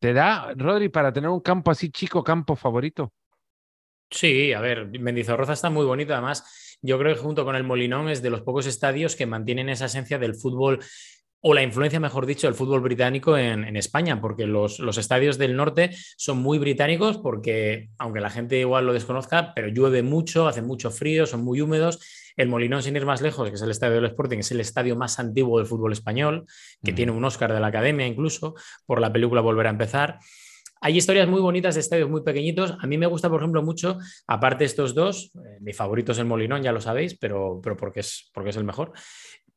¿Te 0.00 0.12
da, 0.12 0.54
Rodri, 0.56 0.88
para 0.88 1.12
tener 1.12 1.28
un 1.28 1.40
campo 1.40 1.70
así 1.70 1.90
chico, 1.90 2.24
campo 2.24 2.56
favorito? 2.56 3.12
Sí, 4.10 4.52
a 4.52 4.60
ver, 4.60 4.86
Mendizorroza 4.98 5.52
está 5.52 5.70
muy 5.70 5.84
bonito. 5.84 6.14
Además, 6.14 6.78
yo 6.82 6.98
creo 6.98 7.14
que 7.14 7.20
junto 7.20 7.44
con 7.44 7.54
el 7.54 7.64
Molinón 7.64 8.08
es 8.08 8.22
de 8.22 8.30
los 8.30 8.40
pocos 8.40 8.66
estadios 8.66 9.14
que 9.14 9.26
mantienen 9.26 9.68
esa 9.68 9.84
esencia 9.86 10.18
del 10.18 10.34
fútbol 10.34 10.82
o 11.42 11.54
la 11.54 11.62
influencia, 11.62 11.98
mejor 12.00 12.26
dicho, 12.26 12.46
del 12.46 12.54
fútbol 12.54 12.80
británico 12.80 13.36
en, 13.36 13.64
en 13.64 13.76
España, 13.76 14.20
porque 14.20 14.46
los, 14.46 14.78
los 14.78 14.98
estadios 14.98 15.38
del 15.38 15.56
norte 15.56 15.90
son 16.16 16.38
muy 16.38 16.58
británicos 16.58 17.18
porque, 17.18 17.88
aunque 17.98 18.20
la 18.20 18.30
gente 18.30 18.58
igual 18.58 18.86
lo 18.86 18.92
desconozca, 18.92 19.52
pero 19.54 19.68
llueve 19.68 20.02
mucho, 20.02 20.46
hace 20.48 20.60
mucho 20.62 20.90
frío, 20.90 21.26
son 21.26 21.42
muy 21.42 21.60
húmedos. 21.60 21.98
El 22.36 22.48
Molinón, 22.48 22.82
sin 22.82 22.96
ir 22.96 23.06
más 23.06 23.20
lejos, 23.22 23.48
que 23.48 23.54
es 23.54 23.62
el 23.62 23.70
estadio 23.70 23.96
del 23.96 24.06
Sporting, 24.06 24.38
es 24.38 24.50
el 24.50 24.60
estadio 24.60 24.96
más 24.96 25.18
antiguo 25.18 25.58
del 25.58 25.66
fútbol 25.66 25.92
español, 25.92 26.44
que 26.84 26.92
Mm. 26.92 26.94
tiene 26.94 27.12
un 27.12 27.24
Oscar 27.24 27.52
de 27.52 27.60
la 27.60 27.66
Academia 27.68 28.06
incluso, 28.06 28.54
por 28.86 29.00
la 29.00 29.12
película 29.12 29.40
Volver 29.40 29.66
a 29.66 29.70
empezar. 29.70 30.18
Hay 30.82 30.96
historias 30.96 31.28
muy 31.28 31.42
bonitas 31.42 31.74
de 31.74 31.82
estadios 31.82 32.08
muy 32.08 32.22
pequeñitos. 32.22 32.74
A 32.80 32.86
mí 32.86 32.96
me 32.96 33.06
gusta, 33.06 33.28
por 33.28 33.40
ejemplo, 33.40 33.62
mucho, 33.62 33.98
aparte 34.26 34.60
de 34.60 34.66
estos 34.66 34.94
dos, 34.94 35.30
eh, 35.34 35.58
mi 35.60 35.74
favorito 35.74 36.12
es 36.12 36.18
el 36.18 36.24
Molinón, 36.24 36.62
ya 36.62 36.72
lo 36.72 36.80
sabéis, 36.80 37.18
pero, 37.18 37.60
pero 37.62 37.76
porque, 37.76 38.00
es, 38.00 38.30
porque 38.32 38.48
es 38.48 38.56
el 38.56 38.64
mejor. 38.64 38.92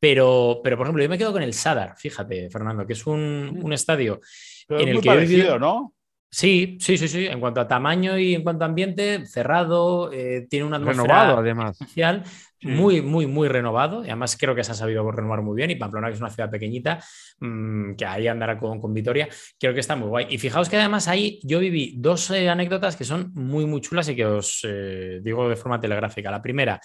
Pero, 0.03 0.59
pero, 0.61 0.75
por 0.75 0.85
ejemplo, 0.85 1.01
yo 1.01 1.09
me 1.09 1.17
quedo 1.17 1.31
con 1.31 1.43
el 1.43 1.53
Sadar, 1.53 1.93
fíjate, 1.95 2.49
Fernando, 2.49 2.85
que 2.85 2.91
es 2.91 3.07
un, 3.07 3.57
un 3.63 3.71
estadio 3.71 4.19
Pero 4.67 4.81
en 4.81 4.83
es 4.83 4.89
el 4.89 4.93
muy 4.95 5.01
que 5.03 5.09
he 5.11 5.17
vivido- 5.25 5.57
¿no? 5.57 5.93
Sí, 6.29 6.77
sí, 6.81 6.97
sí, 6.97 7.07
sí. 7.07 7.27
En 7.27 7.39
cuanto 7.39 7.61
a 7.61 7.67
tamaño 7.67 8.17
y 8.17 8.33
en 8.33 8.41
cuanto 8.43 8.65
a 8.65 8.67
ambiente, 8.67 9.23
cerrado, 9.27 10.11
eh, 10.11 10.45
tiene 10.49 10.65
una 10.65 10.77
atmósfera 10.77 11.03
Renovado, 11.05 11.37
además. 11.37 11.79
especial, 11.79 12.23
Sí. 12.59 12.69
muy, 12.69 13.01
muy, 13.01 13.27
muy 13.27 13.47
renovado. 13.47 14.03
Y 14.03 14.07
además 14.07 14.35
creo 14.39 14.55
que 14.55 14.63
se 14.63 14.71
ha 14.71 14.75
sabido 14.75 15.09
renovar 15.11 15.41
muy 15.43 15.55
bien. 15.55 15.69
Y 15.69 15.75
Pamplona, 15.75 16.07
que 16.07 16.15
es 16.15 16.19
una 16.21 16.29
ciudad 16.31 16.49
pequeñita, 16.49 16.97
mm, 17.39 17.93
que 17.95 18.05
ahí 18.05 18.27
andará 18.27 18.57
con, 18.57 18.79
con 18.81 18.93
Vitoria, 18.93 19.27
creo 19.59 19.73
que 19.75 19.81
está 19.81 19.95
muy 19.95 20.07
guay. 20.07 20.25
Y 20.29 20.37
fijaos 20.39 20.69
que 20.69 20.77
además 20.77 21.07
ahí 21.07 21.39
yo 21.43 21.59
viví 21.59 21.95
dos 21.97 22.31
eh, 22.31 22.49
anécdotas 22.49 22.95
que 22.95 23.03
son 23.03 23.31
muy, 23.35 23.65
muy 23.67 23.79
chulas 23.81 24.09
y 24.09 24.15
que 24.15 24.25
os 24.25 24.65
eh, 24.67 25.19
digo 25.21 25.47
de 25.49 25.55
forma 25.55 25.79
telegráfica. 25.79 26.31
La 26.31 26.41
primera, 26.41 26.79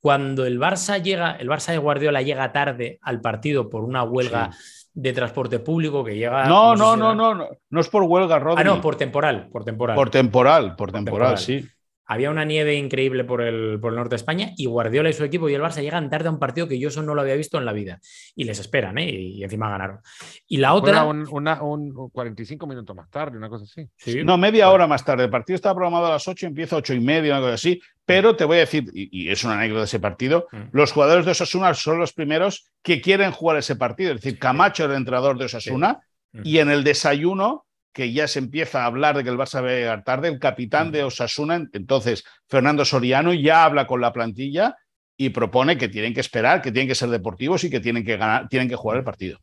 cuando 0.00 0.46
el 0.46 0.58
Barça 0.60 1.02
llega, 1.02 1.32
el 1.32 1.48
Barça 1.48 1.72
de 1.72 1.78
Guardiola 1.78 2.22
llega 2.22 2.52
tarde 2.52 2.98
al 3.02 3.20
partido 3.20 3.68
por 3.68 3.84
una 3.84 4.04
huelga 4.04 4.50
de 4.94 5.12
transporte 5.12 5.58
público 5.58 6.04
que 6.04 6.16
llega. 6.16 6.46
No, 6.46 6.74
no, 6.76 6.96
no, 6.96 7.06
era- 7.06 7.14
no, 7.14 7.34
no. 7.34 7.48
No 7.70 7.80
es 7.80 7.88
por 7.88 8.02
huelga, 8.04 8.38
Rodri. 8.38 8.60
Ah, 8.62 8.64
no, 8.64 8.80
por 8.80 8.96
temporal, 8.96 9.48
por 9.50 9.64
temporal. 9.64 9.96
Por 9.96 10.10
temporal, 10.10 10.76
por 10.76 10.92
temporal, 10.92 11.36
temporal. 11.36 11.38
sí. 11.38 11.68
Había 12.10 12.30
una 12.30 12.44
nieve 12.46 12.74
increíble 12.74 13.22
por 13.24 13.42
el, 13.42 13.78
por 13.80 13.92
el 13.92 13.96
norte 13.96 14.10
de 14.14 14.16
España 14.16 14.52
y 14.56 14.64
Guardiola 14.64 15.10
y 15.10 15.12
su 15.12 15.24
equipo 15.24 15.48
y 15.50 15.54
el 15.54 15.60
Barça 15.60 15.82
llegan 15.82 16.08
tarde 16.08 16.28
a 16.28 16.30
un 16.32 16.38
partido 16.38 16.66
que 16.66 16.78
yo 16.78 16.88
eso 16.88 17.02
no 17.02 17.14
lo 17.14 17.20
había 17.20 17.34
visto 17.34 17.58
en 17.58 17.66
la 17.66 17.72
vida. 17.74 18.00
Y 18.34 18.44
les 18.44 18.58
esperan, 18.58 18.96
¿eh? 18.96 19.10
Y, 19.10 19.44
encima 19.44 19.68
ganaron. 19.68 19.98
Y 20.46 20.56
la 20.56 20.72
otra. 20.72 21.04
un, 21.04 21.28
una- 21.30 21.62
un 21.62 21.92
45 22.10 22.66
minutos 22.66 22.96
más 22.96 23.10
tarde, 23.10 23.36
una 23.36 23.50
cosa 23.50 23.64
así. 23.64 23.86
Sí, 23.96 24.24
No, 24.24 24.38
media 24.38 24.70
hora 24.70 24.86
más 24.86 25.04
tarde. 25.04 25.24
El 25.24 25.30
partido 25.30 25.54
estaba 25.56 25.74
programado 25.74 26.06
a 26.06 26.10
las 26.12 26.26
8, 26.26 26.46
empieza 26.46 26.76
a 26.76 26.78
8 26.78 26.94
y 26.94 27.00
media, 27.00 27.34
una 27.34 27.42
cosa 27.42 27.54
así. 27.54 27.80
Pero 28.06 28.34
te 28.34 28.46
voy 28.46 28.56
a 28.56 28.60
decir, 28.60 28.84
y, 28.94 29.24
y 29.26 29.28
es 29.30 29.44
una 29.44 29.54
anécdota 29.58 29.80
de 29.80 29.84
ese 29.84 30.00
partido, 30.00 30.46
Mm. 30.50 30.56
los 30.72 30.92
jugadores 30.92 31.26
de 31.26 31.32
Osasuna 31.32 31.74
son 31.74 31.98
los 31.98 32.14
primeros 32.14 32.70
que 32.82 33.02
quieren 33.02 33.32
jugar 33.32 33.58
ese 33.58 33.76
partido. 33.76 34.14
Es 34.14 34.22
decir, 34.22 34.38
Camacho 34.38 34.84
es 34.84 34.90
el 34.90 34.96
entrenador 34.96 35.36
de 35.36 35.44
Osasuna 35.44 36.00
Mm. 36.32 36.40
y 36.44 36.58
en 36.58 36.70
el 36.70 36.84
desayuno, 36.84 37.66
que 37.92 38.12
ya 38.12 38.28
se 38.28 38.38
empieza 38.38 38.82
a 38.82 38.86
hablar 38.86 39.16
de 39.16 39.24
que 39.24 39.30
el 39.30 39.36
Barça 39.38 39.62
va 39.62 39.70
a 39.70 39.72
llegar 39.74 40.04
tarde, 40.04 40.28
el 40.28 40.38
capitán 40.38 40.92
de 40.92 41.02
Osasuna, 41.04 41.66
entonces 41.72 42.24
Fernando 42.48 42.84
Soriano, 42.84 43.32
ya 43.34 43.64
habla 43.64 43.86
con 43.86 44.00
la 44.00 44.12
plantilla 44.12 44.76
y 45.16 45.30
propone 45.30 45.76
que 45.78 45.88
tienen 45.88 46.14
que 46.14 46.20
esperar, 46.20 46.62
que 46.62 46.70
tienen 46.70 46.88
que 46.88 46.94
ser 46.94 47.08
deportivos 47.08 47.64
y 47.64 47.70
que 47.70 47.80
tienen 47.80 48.04
que 48.04 48.16
ganar, 48.16 48.48
tienen 48.48 48.68
que 48.68 48.76
jugar 48.76 48.98
el 48.98 49.04
partido. 49.04 49.38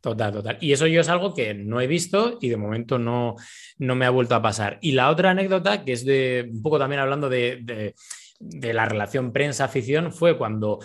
Total, 0.00 0.32
total. 0.32 0.56
Y 0.62 0.72
eso 0.72 0.86
yo 0.86 1.02
es 1.02 1.10
algo 1.10 1.34
que 1.34 1.52
no 1.52 1.78
he 1.80 1.86
visto 1.86 2.38
y 2.40 2.48
de 2.48 2.56
momento 2.56 2.98
no, 2.98 3.36
no 3.78 3.94
me 3.94 4.06
ha 4.06 4.10
vuelto 4.10 4.34
a 4.34 4.40
pasar. 4.40 4.78
Y 4.80 4.92
la 4.92 5.10
otra 5.10 5.30
anécdota, 5.30 5.84
que 5.84 5.92
es 5.92 6.06
de 6.06 6.48
un 6.50 6.62
poco 6.62 6.78
también 6.78 7.00
hablando 7.00 7.28
de, 7.28 7.58
de- 7.62 7.94
de 8.42 8.72
la 8.72 8.86
relación 8.86 9.32
prensa-afición, 9.34 10.12
fue 10.12 10.38
cuando 10.38 10.78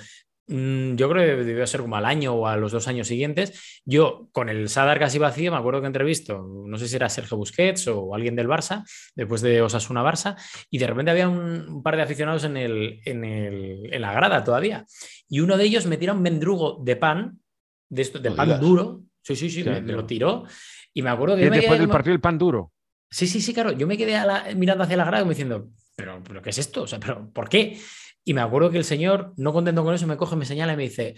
yo 0.48 1.10
creo 1.10 1.38
que 1.38 1.44
debió 1.44 1.66
ser 1.66 1.82
como 1.82 1.96
al 1.96 2.06
año 2.06 2.34
o 2.34 2.48
a 2.48 2.56
los 2.56 2.72
dos 2.72 2.88
años 2.88 3.08
siguientes, 3.08 3.82
yo 3.86 4.30
con 4.32 4.50
el 4.50 4.70
Sadar 4.70 5.00
casi 5.00 5.18
vacío, 5.18 5.52
me 5.52 5.58
acuerdo 5.58 5.82
que 5.82 5.88
entrevisto, 5.88 6.42
no 6.68 6.78
sé 6.78 6.88
si 6.88 6.96
era 6.96 7.10
Sergio 7.10 7.38
Busquets 7.38 7.88
o 7.88 8.14
alguien 8.14 8.36
del 8.36 8.48
Barça, 8.48 8.84
después 9.16 9.42
de 9.42 9.62
Osasuna 9.62 10.04
Barça, 10.04 10.36
y 10.70 10.78
de 10.78 10.88
repente 10.88 11.12
había 11.12 11.28
un, 11.28 11.68
un 11.68 11.84
par 11.84 11.96
de 11.96 12.04
aficionados 12.04 12.44
en, 12.44 12.58
el, 12.58 13.00
en, 13.06 13.24
el- 13.26 13.94
en 13.94 14.02
la 14.02 14.14
grada 14.14 14.44
todavía. 14.44 14.86
Y 15.28 15.40
uno 15.40 15.58
de 15.58 15.64
ellos 15.66 15.86
me 15.88 15.98
tira 15.98 16.14
un 16.14 16.22
mendrugo 16.22 16.80
de 16.84 16.96
pan, 16.96 17.40
de, 17.90 18.02
esto, 18.04 18.20
de 18.20 18.30
No 18.30 18.36
pan 18.36 18.46
digas. 18.48 18.62
duro. 18.62 19.02
Sí, 19.24 19.36
sí, 19.36 19.50
sí, 19.50 19.64
me, 19.64 19.82
lo 19.82 20.06
tiró. 20.06 20.44
Y 20.94 21.02
me 21.02 21.10
acuerdo 21.10 21.36
que 21.36 21.50
me 21.50 21.58
después 21.58 21.78
quedé 21.78 21.80
del 21.80 21.90
partido 21.90 22.14
el 22.14 22.22
pan 22.22 22.38
duro. 22.38 22.72
Sí, 23.10 23.26
sí, 23.26 23.42
sí, 23.42 23.54
claro. 23.54 23.72
Yo 23.72 23.88
me 23.88 23.98
quedé 23.98 24.16
a 24.16 24.26
la- 24.26 24.46
mirando 24.56 24.84
hacia 24.84 24.98
la 24.98 25.06
grada 25.06 25.22
como 25.24 25.32
diciendo, 25.32 25.70
pero, 25.96 26.22
pero 26.24 26.42
¿qué 26.44 26.52
es 26.52 26.58
esto? 26.60 26.84
O 26.84 26.88
sea, 26.88 27.00
pero 27.00 27.32
¿por 27.34 27.50
qué? 27.50 27.80
Y 28.26 28.34
me 28.34 28.42
acuerdo 28.42 28.72
que 28.72 28.78
el 28.78 28.84
señor, 28.84 29.34
no 29.38 29.54
contento 29.54 29.84
con 29.84 29.96
eso, 29.96 30.08
me 30.08 30.18
coge, 30.18 30.36
me 30.36 30.46
señala 30.46 30.74
y 30.74 30.78
me 30.78 30.84
dice, 30.84 31.16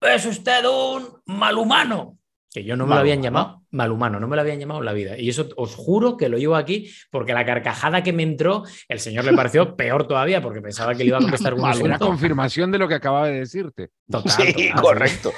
es 0.00 0.26
usted 0.26 0.64
un 0.66 1.08
malhumano. 1.26 2.18
Que 2.50 2.64
yo 2.64 2.76
no 2.76 2.86
me 2.86 2.94
lo 2.94 3.00
habían 3.00 3.22
llamado 3.22 3.58
malhumano, 3.70 4.18
no 4.18 4.28
me 4.28 4.36
lo 4.36 4.42
habían 4.42 4.58
llamado 4.58 4.80
en 4.80 4.86
la 4.86 4.92
vida. 4.92 5.18
Y 5.18 5.28
eso 5.28 5.48
os 5.56 5.74
juro 5.74 6.16
que 6.16 6.28
lo 6.28 6.38
llevo 6.38 6.56
aquí 6.56 6.90
porque 7.10 7.32
la 7.32 7.44
carcajada 7.44 8.02
que 8.02 8.12
me 8.12 8.22
entró, 8.22 8.64
el 8.88 9.00
señor 9.00 9.24
le 9.24 9.32
pareció 9.34 9.76
peor 9.76 10.06
todavía 10.06 10.40
porque 10.40 10.60
pensaba 10.60 10.94
que 10.94 11.04
le 11.04 11.08
iba 11.08 11.18
a 11.18 11.20
contestar 11.20 11.54
un 11.54 11.60
Una 11.60 11.98
confirmación 11.98 12.70
de 12.70 12.78
lo 12.78 12.88
que 12.88 12.94
acababa 12.94 13.28
de 13.28 13.40
decirte. 13.40 13.90
Total, 14.10 14.32
sí, 14.32 14.70
correcto. 14.80 15.32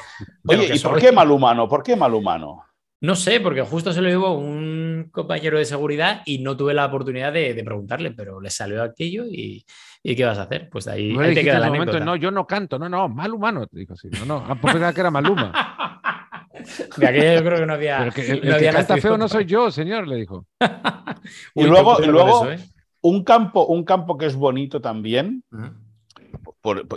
Oye, 0.47 0.75
¿y 0.75 0.79
por 0.79 1.01
qué 1.01 1.13
malhumano? 1.13 1.69
¿Por 1.69 1.83
qué 1.83 1.97
malhumano? 1.97 2.65
No 3.03 3.17
sé, 3.17 3.41
porque 3.41 3.63
justo 3.63 3.93
se 3.93 4.03
lo 4.03 4.09
llevó 4.09 4.37
un 4.37 4.90
compañero 5.05 5.59
de 5.59 5.65
seguridad 5.65 6.23
y 6.25 6.39
no 6.39 6.57
tuve 6.57 6.75
la 6.75 6.87
oportunidad 6.87 7.33
de, 7.33 7.61
preguntarle, 7.65 8.11
pero 8.11 8.41
le 8.41 8.51
salió 8.51 8.83
aquello 8.83 9.25
y, 9.27 9.65
¿qué 10.03 10.25
vas 10.25 10.39
a 10.39 10.43
hacer? 10.43 10.69
Pues 10.71 10.89
ahí, 10.89 11.17
te 11.17 11.43
queda 11.43 11.59
la 11.59 11.69
momento, 11.69 12.01
No, 12.01 12.17
yo 12.17 12.31
no 12.31 12.47
canto, 12.47 12.79
no, 12.79 12.89
no, 12.89 13.09
mal 13.09 13.33
humano, 13.33 13.67
dijo 13.71 13.95
así. 13.95 14.09
No, 14.11 14.25
no, 14.25 14.45
ah, 14.47 14.55
pues 14.61 14.75
pensaba 14.75 14.93
que 14.93 15.01
era 15.01 15.11
Maluma. 15.11 15.53
De 16.99 17.07
aquella 17.07 17.37
yo 17.37 17.45
creo 17.45 17.59
que 17.61 17.67
no 17.67 17.73
había. 17.73 18.05
el, 18.05 18.13
que 18.13 18.71
canta 18.73 18.99
feo 18.99 19.17
no 19.17 19.29
soy 19.29 19.47
yo, 19.47 19.71
señor, 19.71 20.07
le 20.07 20.17
dijo. 20.17 20.47
y 21.55 21.65
luego, 21.65 21.99
luego 22.01 22.51
¿eh? 22.51 22.59
un, 23.01 23.25
campo, 23.25 23.67
un 23.67 23.85
campo 23.85 24.19
que 24.19 24.27
es 24.27 24.35
bonito 24.35 24.81
también, 24.81 25.43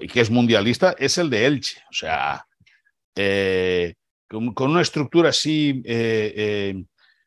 y 0.02 0.08
que 0.08 0.22
es 0.22 0.30
mundialista, 0.30 0.96
es 0.98 1.18
el 1.18 1.30
de 1.30 1.46
Elche. 1.46 1.82
O 1.90 1.94
sea, 1.94 2.46
eh, 3.16 3.94
con, 4.28 4.72
una 4.72 4.82
estructura 4.82 5.30
así 5.30 5.82
eh, 5.86 6.34
eh, 6.36 6.84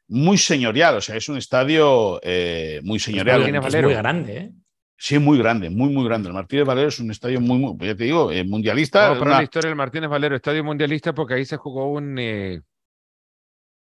muy 0.08 0.38
señorial, 0.38 0.96
o 0.96 1.00
sea, 1.00 1.16
es 1.16 1.28
un 1.28 1.36
estadio 1.36 2.20
eh, 2.22 2.80
muy 2.84 2.98
señorial. 2.98 3.42
Es 3.42 3.82
muy 3.82 3.94
grande, 3.94 4.36
¿eh? 4.36 4.52
Sí, 4.98 5.18
muy 5.18 5.36
grande, 5.36 5.68
muy, 5.68 5.90
muy 5.90 6.04
grande. 6.06 6.28
El 6.28 6.34
Martínez 6.34 6.64
Valero 6.64 6.88
es 6.88 6.98
un 7.00 7.10
estadio 7.10 7.38
muy, 7.40 7.58
muy 7.58 7.76
ya 7.86 7.94
te 7.94 8.04
digo, 8.04 8.30
mundialista. 8.46 9.10
Vamos 9.10 9.28
la 9.28 9.42
historia 9.42 9.68
del 9.68 9.76
Martínez 9.76 10.08
Valero, 10.08 10.36
estadio 10.36 10.64
mundialista, 10.64 11.12
porque 11.12 11.34
ahí 11.34 11.44
se 11.44 11.58
jugó 11.58 11.92
un 11.92 12.18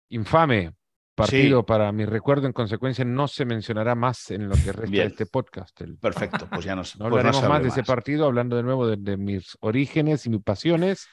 infame 0.09 0.73
partido 1.15 1.65
para 1.65 1.91
mi 1.91 2.05
recuerdo. 2.05 2.47
En 2.47 2.53
consecuencia, 2.53 3.05
no 3.05 3.27
se 3.27 3.45
mencionará 3.45 3.93
más 3.95 4.31
en 4.31 4.49
lo 4.49 4.55
que 4.55 4.71
resta 4.71 4.97
de 4.97 5.05
este 5.05 5.25
podcast. 5.27 5.79
Perfecto, 6.01 6.47
pues 6.49 6.65
ya 6.65 6.75
no, 6.75 6.81
no 6.99 7.09
pues 7.09 7.25
hablaremos 7.25 7.49
más 7.49 7.61
de 7.61 7.69
ese 7.69 7.83
partido, 7.83 8.25
hablando 8.25 8.55
de 8.55 8.63
nuevo 8.63 8.87
de 8.87 9.17
mis 9.17 9.57
orígenes 9.61 10.25
y 10.25 10.29
mis 10.29 10.43
pasiones. 10.43 11.07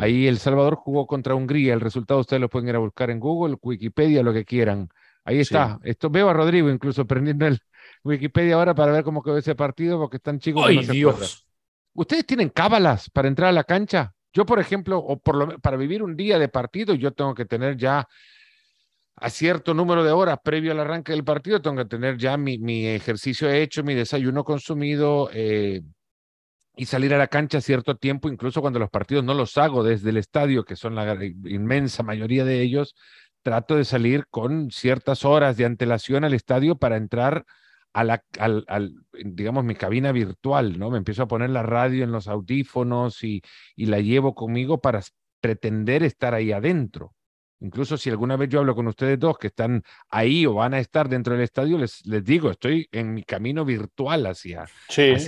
Ahí 0.00 0.26
El 0.26 0.38
Salvador 0.38 0.76
jugó 0.76 1.06
contra 1.06 1.34
Hungría. 1.34 1.74
El 1.74 1.80
resultado 1.80 2.20
ustedes 2.20 2.40
lo 2.40 2.48
pueden 2.48 2.68
ir 2.68 2.76
a 2.76 2.80
buscar 2.80 3.10
en 3.10 3.20
Google, 3.20 3.56
Wikipedia, 3.60 4.22
lo 4.22 4.32
que 4.32 4.44
quieran. 4.44 4.88
Ahí 5.24 5.40
está. 5.40 5.78
Esto 5.82 6.10
veo 6.10 6.28
a 6.28 6.32
Rodrigo 6.32 6.70
incluso 6.70 7.06
prendiendo 7.06 7.46
el 7.46 7.58
Wikipedia 8.02 8.56
ahora 8.56 8.74
para 8.74 8.92
ver 8.92 9.04
cómo 9.04 9.22
quedó 9.22 9.38
ese 9.38 9.54
partido, 9.54 9.98
porque 9.98 10.18
están 10.18 10.38
chicos. 10.38 10.64
¡Ay, 10.66 10.84
Dios! 10.86 11.46
¿Ustedes 11.94 12.26
tienen 12.26 12.50
cábalas 12.50 13.08
para 13.10 13.28
entrar 13.28 13.48
a 13.48 13.52
la 13.52 13.64
cancha? 13.64 14.12
Yo, 14.32 14.44
por 14.44 14.58
ejemplo, 14.58 14.98
o 14.98 15.18
por 15.18 15.36
lo, 15.36 15.58
para 15.60 15.76
vivir 15.76 16.02
un 16.02 16.16
día 16.16 16.38
de 16.38 16.48
partido, 16.48 16.94
yo 16.94 17.12
tengo 17.12 17.34
que 17.34 17.44
tener 17.44 17.76
ya 17.76 18.06
a 19.16 19.30
cierto 19.30 19.74
número 19.74 20.02
de 20.02 20.10
horas 20.10 20.38
previo 20.42 20.72
al 20.72 20.80
arranque 20.80 21.12
del 21.12 21.24
partido, 21.24 21.62
tengo 21.62 21.76
que 21.76 21.84
tener 21.84 22.18
ya 22.18 22.36
mi, 22.36 22.58
mi 22.58 22.86
ejercicio 22.86 23.48
hecho, 23.48 23.84
mi 23.84 23.94
desayuno 23.94 24.42
consumido, 24.42 25.30
eh, 25.32 25.82
y 26.76 26.86
salir 26.86 27.14
a 27.14 27.18
la 27.18 27.28
cancha 27.28 27.60
cierto 27.60 27.96
tiempo, 27.96 28.28
incluso 28.28 28.60
cuando 28.60 28.78
los 28.78 28.90
partidos 28.90 29.24
no 29.24 29.34
los 29.34 29.56
hago 29.58 29.84
desde 29.84 30.10
el 30.10 30.16
estadio, 30.16 30.64
que 30.64 30.76
son 30.76 30.94
la 30.94 31.16
inmensa 31.44 32.02
mayoría 32.02 32.44
de 32.44 32.62
ellos, 32.62 32.94
trato 33.42 33.76
de 33.76 33.84
salir 33.84 34.26
con 34.28 34.70
ciertas 34.70 35.24
horas 35.24 35.56
de 35.56 35.66
antelación 35.66 36.24
al 36.24 36.34
estadio 36.34 36.76
para 36.76 36.96
entrar 36.96 37.44
a 37.92 38.02
la, 38.02 38.24
digamos, 39.12 39.64
mi 39.64 39.76
cabina 39.76 40.10
virtual, 40.10 40.78
¿no? 40.80 40.90
Me 40.90 40.98
empiezo 40.98 41.22
a 41.22 41.28
poner 41.28 41.50
la 41.50 41.62
radio 41.62 42.02
en 42.02 42.10
los 42.10 42.26
audífonos 42.26 43.22
y, 43.22 43.40
y 43.76 43.86
la 43.86 44.00
llevo 44.00 44.34
conmigo 44.34 44.80
para 44.80 45.00
pretender 45.40 46.02
estar 46.02 46.34
ahí 46.34 46.50
adentro. 46.50 47.14
Incluso 47.60 47.96
si 47.96 48.10
alguna 48.10 48.36
vez 48.36 48.48
yo 48.48 48.60
hablo 48.60 48.74
con 48.74 48.86
ustedes 48.88 49.18
dos 49.18 49.38
que 49.38 49.46
están 49.46 49.82
ahí 50.10 50.44
o 50.44 50.54
van 50.54 50.74
a 50.74 50.80
estar 50.80 51.08
dentro 51.08 51.34
del 51.34 51.42
estadio, 51.42 51.78
les, 51.78 52.04
les 52.06 52.22
digo, 52.24 52.50
estoy 52.50 52.88
en 52.92 53.14
mi 53.14 53.22
camino 53.22 53.64
virtual 53.64 54.26
hacia, 54.26 54.66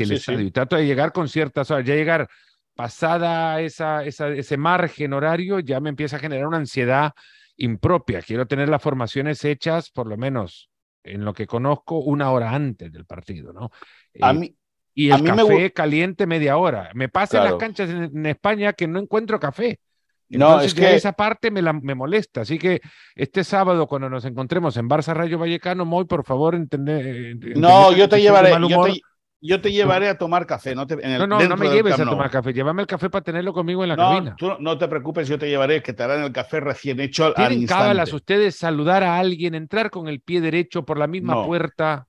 el 0.05 0.12
estadio 0.12 0.41
y 0.41 0.51
trato 0.51 0.77
de 0.77 0.87
llegar 0.87 1.12
con 1.12 1.29
ciertas 1.29 1.70
horas, 1.70 1.87
ya 1.87 1.95
llegar 1.95 2.29
pasada 2.74 3.61
esa, 3.61 4.05
esa, 4.05 4.29
ese 4.29 4.57
margen 4.57 5.12
horario, 5.14 5.61
ya 5.61 5.81
me 5.81 5.89
empieza 5.89 6.16
a 6.16 6.20
generar 6.20 6.47
una 6.47 6.59
ansiedad 6.59 7.12
impropia. 7.57 8.20
Quiero 8.20 8.47
tener 8.47 8.68
las 8.68 8.83
formaciones 8.83 9.43
hechas, 9.45 9.91
por 9.91 10.07
lo 10.07 10.18
menos 10.18 10.70
en 11.03 11.24
lo 11.24 11.33
que 11.33 11.47
conozco, 11.47 12.01
una 12.01 12.31
hora 12.33 12.51
antes 12.51 12.93
del 12.93 13.07
partido, 13.07 13.53
¿no? 13.53 13.70
A 14.20 14.33
eh, 14.33 14.35
mí, 14.35 14.57
y 14.93 15.11
el 15.11 15.22
café 15.22 15.72
caliente 15.72 16.27
media 16.27 16.57
hora. 16.57 16.91
Me 16.95 17.09
pasa 17.09 17.39
en 17.39 17.45
las 17.45 17.55
canchas 17.57 17.91
en 17.91 18.27
España 18.27 18.72
que 18.72 18.89
no 18.89 18.99
encuentro 18.99 19.39
café 19.39 19.79
no, 20.31 20.61
es 20.61 20.74
que 20.74 20.95
esa 20.95 21.12
parte 21.12 21.51
me, 21.51 21.62
me 21.62 21.95
molesta. 21.95 22.43
Así 22.43 22.59
que 22.59 22.81
este 23.14 23.45
sábado, 23.45 23.87
cuando 23.87 24.09
nos 24.09 24.24
encontremos 24.24 24.77
en 24.77 24.89
Barça 24.89 25.14
Rayo 25.14 25.39
Vallecano, 25.39 25.85
Moy, 25.85 26.05
por 26.05 26.24
favor, 26.24 26.55
entender. 26.55 27.37
no, 27.57 27.93
yo 27.93 28.09
te 28.09 28.20
llevaré. 28.20 28.53
Yo 29.43 29.61
te, 29.61 29.70
llevaré 29.70 30.09
a 30.09 30.16
tomar 30.16 30.47
café. 30.47 30.74
No, 30.74 30.87
no, 30.87 31.39
no, 31.47 31.57
me 31.57 31.68
lleves 31.68 32.01
a 32.01 32.05
tomar 32.05 32.31
café. 32.31 32.53
Llévame 32.53 32.83
el 32.83 32.89
café 32.89 33.11
para 33.11 33.22
tenerlo 33.22 33.53
conmigo 33.53 33.83
en 33.85 33.91
la 33.91 33.97
cabina. 33.97 34.35
Tú 34.37 34.53
no 34.59 34.77
te 34.79 34.89
preocupes, 34.89 35.29
yo 35.29 35.39
te 35.39 35.49
llevaré, 35.49 35.83
que 35.83 35.93
te 35.93 36.03
harán 36.03 36.24
el 36.24 36.33
café 36.33 36.59
recién 36.59 36.99
hecho 37.01 37.27
al 37.37 37.53
instante. 37.53 37.66
cábalas 37.66 38.12
ustedes 38.12 38.57
saludar 38.57 39.05
a 39.05 39.18
alguien, 39.18 39.55
entrar 39.55 39.91
con 39.91 40.09
el 40.09 40.20
pie 40.20 40.41
derecho 40.41 40.85
por 40.85 40.99
la 40.99 41.07
misma 41.07 41.45
puerta? 41.45 42.09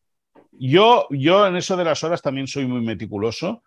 Yo, 0.54 1.06
yo 1.12 1.46
en 1.46 1.58
eso 1.58 1.76
de 1.78 1.84
las 1.84 2.04
horas 2.04 2.22
también 2.22 2.48
soy 2.48 2.66
muy 2.66 2.82
meticuloso 2.82 3.62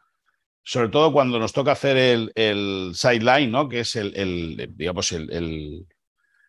sobre 0.63 0.89
todo 0.89 1.13
cuando 1.13 1.39
nos 1.39 1.53
toca 1.53 1.73
hacer 1.73 1.97
el, 1.97 2.33
el 2.35 2.93
sideline, 2.95 3.51
¿no? 3.51 3.69
Que 3.69 3.81
es 3.81 3.97
el, 3.97 4.73
digamos, 4.77 5.13
el, 5.13 5.87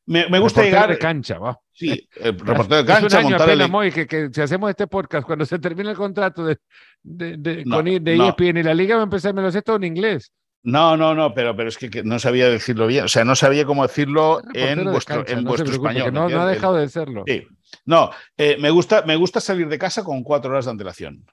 Me, 0.06 0.40
gusta 0.40 0.64
llegar. 0.64 0.90
de 0.90 0.98
cancha, 0.98 1.40
va. 1.40 1.58
Sí, 1.72 2.08
el 2.16 2.38
reportero 2.38 2.84
de 2.84 2.86
cancha. 2.86 3.20
Es 3.20 3.24
montar 3.24 3.50
el... 3.50 3.94
que, 3.94 4.08
que, 4.08 4.30
si 4.32 4.42
hacemos 4.42 4.70
este 4.70 4.88
podcast, 4.88 5.26
cuando 5.26 5.46
se 5.46 5.60
termine 5.60 5.92
el 5.92 5.96
contrato 5.96 6.46
de, 6.46 6.58
de, 7.02 7.38
de, 7.38 7.64
con, 7.64 7.86
de 7.86 8.16
ESPN 8.16 8.58
y 8.58 8.64
la 8.64 8.74
liga, 8.74 8.96
va 8.96 9.02
a 9.02 9.06
empezar, 9.06 9.34
me 9.34 9.42
lo 9.42 9.52
sé 9.52 9.62
todo 9.62 9.78
en 9.78 9.86
inglés. 9.86 10.32
No, 10.64 10.96
no, 10.96 11.16
no, 11.16 11.34
pero, 11.34 11.56
pero 11.56 11.70
es 11.70 11.78
que, 11.78 12.04
no 12.04 12.20
sabía 12.20 12.48
decirlo 12.48 12.86
bien. 12.86 13.06
O 13.06 13.08
sea, 13.08 13.26
no 13.26 13.36
sabía 13.36 13.66
cómo 13.66 13.82
decirlo 13.82 14.42
en 14.54 14.84
vuestro, 14.84 15.28
en 15.28 15.44
vuestro 15.44 15.72
español. 15.72 16.14
No, 16.14 16.30
no, 16.30 16.42
ha 16.42 16.48
dejado 16.48 16.76
de 16.76 16.88
serlo. 16.88 17.24
Sí. 17.26 17.48
No, 17.86 18.12
eh, 18.38 18.58
me, 18.60 18.70
gusta, 18.70 19.02
me 19.04 19.16
gusta 19.16 19.40
salir 19.40 19.68
de 19.68 19.80
casa 19.80 20.04
con 20.04 20.22
cuatro 20.22 20.52
horas 20.52 20.66
de 20.66 20.72
antelación 20.72 21.26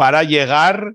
para 0.00 0.22
llegar 0.22 0.94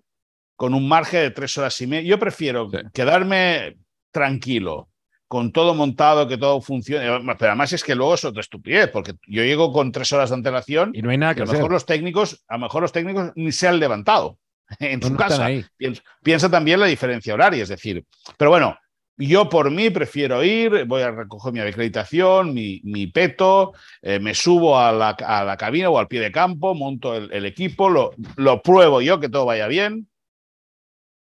con 0.56 0.74
un 0.74 0.88
margen 0.88 1.20
de 1.20 1.30
tres 1.30 1.56
horas 1.60 1.80
y 1.80 1.86
media. 1.86 2.10
Yo 2.10 2.18
prefiero 2.18 2.72
quedarme 2.92 3.78
tranquilo, 4.10 4.90
con 5.28 5.52
todo 5.52 5.76
montado, 5.76 6.28
que 6.28 6.40
todo 6.40 6.60
funcione. 6.60 7.06
Pero 7.38 7.52
además 7.52 7.72
es 7.74 7.84
que 7.84 7.94
luego 7.94 8.16
es 8.16 8.26
otra 8.26 8.42
estupidez, 8.42 8.90
porque 8.90 9.14
yo 9.28 9.44
llego 9.44 9.72
con 9.72 9.92
tres 9.92 10.12
horas 10.12 10.32
de 10.32 10.38
antelación 10.38 10.90
y 10.96 11.04
no 11.04 11.12
hay 11.12 11.20
nada 11.20 11.36
que, 11.36 11.44
a 11.44 11.46
lo 11.46 11.52
mejor 11.52 11.72
los 11.72 11.86
técnicos, 11.86 12.44
a 12.48 12.56
lo 12.56 12.62
mejor 12.62 12.82
los 12.82 12.92
técnicos 12.92 13.32
ni 13.36 13.52
se 13.52 13.68
han 13.68 13.80
levantado 13.80 14.40
en 14.80 15.00
su 15.00 15.16
casa. 15.16 15.50
Piensa, 15.78 16.02
piensa, 16.24 16.50
también 16.50 16.80
la 16.80 16.88
diferencia 16.88 17.36
horaria, 17.36 17.62
es 17.62 17.70
decir, 17.70 18.04
pero 18.40 18.50
bueno, 18.50 18.76
yo 19.18 19.50
por 19.50 19.72
mí 19.72 19.90
prefiero 19.90 20.44
ir, 20.44 20.86
voy 20.86 21.02
a 21.02 21.12
recoger 21.12 21.54
mi 21.54 21.60
acreditación, 21.60 22.54
mi, 22.54 22.82
mi 22.84 23.08
peto, 23.08 23.74
eh, 24.02 24.20
me 24.20 24.34
subo 24.34 24.78
a 24.78 24.92
la, 24.92 25.10
a 25.10 25.44
la, 25.44 25.58
cabina 25.58 25.90
o 25.90 25.98
al 25.98 26.08
pie 26.08 26.20
de 26.20 26.32
campo, 26.32 26.76
monto 26.76 27.16
el, 27.16 27.46
equipo, 27.46 27.90
lo, 27.90 28.12
lo, 28.36 28.62
pruebo 28.62 29.02
yo, 29.02 29.20
que 29.20 29.30
todo 29.30 29.46
vaya 29.46 29.68
bien 29.68 30.10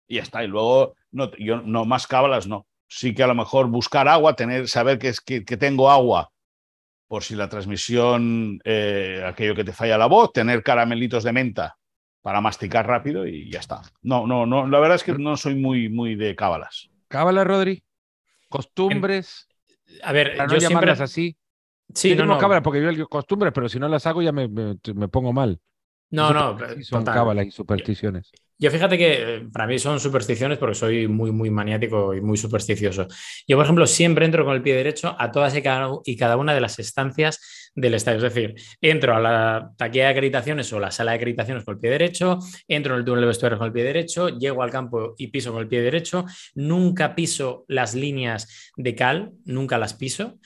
y 0.07 0.15
ya 0.15 0.23
está. 0.23 0.43
Y 0.43 0.47
luego, 0.47 0.95
no, 1.11 1.31
yo 1.38 1.61
no 1.61 1.86
más 1.86 2.07
cábalas, 2.07 2.47
no. 2.47 2.67
Sí 2.88 3.13
que 3.13 3.23
a 3.23 3.27
lo 3.27 3.36
mejor 3.36 3.67
buscar 3.67 4.07
agua, 4.07 4.36
tener, 4.36 4.67
saber 4.67 4.99
que, 4.99 5.09
es, 5.09 5.21
que, 5.21 5.41
tengo 5.41 5.89
agua 5.89 6.31
por 7.07 7.23
si 7.23 7.36
la 7.36 7.49
transmisión, 7.49 8.59
eh, 8.63 9.23
aquello 9.25 9.55
que 9.55 9.63
te 9.63 9.73
falla 9.73 9.97
la 9.97 10.07
voz, 10.07 10.31
tener 10.33 10.63
caramelitos 10.63 11.23
de 11.23 11.33
menta 11.33 11.77
para 12.21 12.41
masticar 12.41 12.88
rápido 12.88 13.27
y 13.27 13.51
ya 13.51 13.59
está. 13.59 13.81
No, 14.01 14.25
no, 14.25 14.45
no, 14.45 14.67
la 14.67 14.79
verdad 14.79 14.95
es 14.95 15.03
que 15.03 15.13
no 15.13 15.38
soy 15.38 15.55
muy, 15.55 15.89
muy 15.89 16.15
de 16.15 16.36
cábalas. 16.36 16.89
Cábala, 17.07 17.43
Rodri. 17.43 17.83
Costumbres. 18.49 19.47
A 20.03 20.11
ver, 20.11 20.37
yo 20.49 20.59
siempre... 20.59 20.91
así. 20.91 21.37
Sí, 21.93 22.15
no, 22.15 22.25
no. 22.25 22.37
cábalas 22.37 22.63
porque 22.63 22.81
yo 22.81 23.07
costumbres, 23.07 23.53
pero 23.53 23.69
si 23.69 23.79
no 23.79 23.87
las 23.87 24.07
hago 24.07 24.21
ya 24.21 24.31
me, 24.31 24.47
me, 24.47 25.07
pongo 25.07 25.33
mal. 25.33 25.59
No, 26.16 26.34
no. 26.34 26.57
Son 26.82 27.03
cábalas 27.03 27.47
y 27.47 27.51
supersticiones. 27.51 28.32
Yo 28.57 28.72
fíjate 28.72 28.97
que 28.97 29.13
eh, 29.13 29.47
para 29.51 29.68
mí 29.68 29.78
son 29.80 29.99
supersticiones 29.99 30.57
porque 30.57 30.76
soy 30.76 31.09
muy, 31.09 31.32
muy 31.32 31.49
maniático 31.49 32.13
y 32.13 32.22
muy 32.22 32.38
supersticioso. 32.38 33.07
Yo, 33.45 33.57
por 33.57 33.66
ejemplo, 33.66 33.86
siempre 33.86 34.26
entro 34.26 34.45
con 34.45 34.55
el 34.55 34.61
pie 34.61 34.76
derecho 34.76 35.13
a 35.20 35.30
todas 35.30 35.53
y 35.57 35.61
cada, 35.61 36.38
una 36.38 36.53
de 36.53 36.61
las 36.61 36.80
estancias 36.80 37.72
del 37.76 37.95
estadio. 37.95 38.26
Es 38.26 38.34
decir, 38.34 38.55
entro 38.80 39.13
a 39.13 39.20
la 39.20 39.72
taquilla 39.76 40.05
de 40.05 40.11
acreditaciones 40.11 40.72
o 40.72 40.80
la 40.80 40.91
sala 40.91 41.11
de 41.11 41.18
acreditaciones 41.18 41.66
con 41.66 41.76
el 41.76 41.82
pie 41.82 41.91
derecho, 41.91 42.39
entro 42.68 42.93
en 42.93 42.99
el 42.99 43.05
túnel 43.05 43.22
de 43.22 43.28
vestuario 43.28 43.57
con 43.57 43.68
el 43.68 43.74
pie 43.74 43.84
derecho, 43.84 44.30
llego 44.30 44.63
al 44.63 44.72
campo 44.72 45.16
y 45.18 45.28
piso 45.28 45.51
con 45.51 45.61
el 45.61 45.68
pie 45.68 45.82
derecho. 45.82 46.26
Nunca 46.55 47.13
piso 47.13 47.66
las 47.68 47.93
líneas 47.93 48.72
de 48.78 48.95
cal, 48.95 49.34
nunca 49.43 49.78
las 49.78 49.93
piso. 49.95 50.39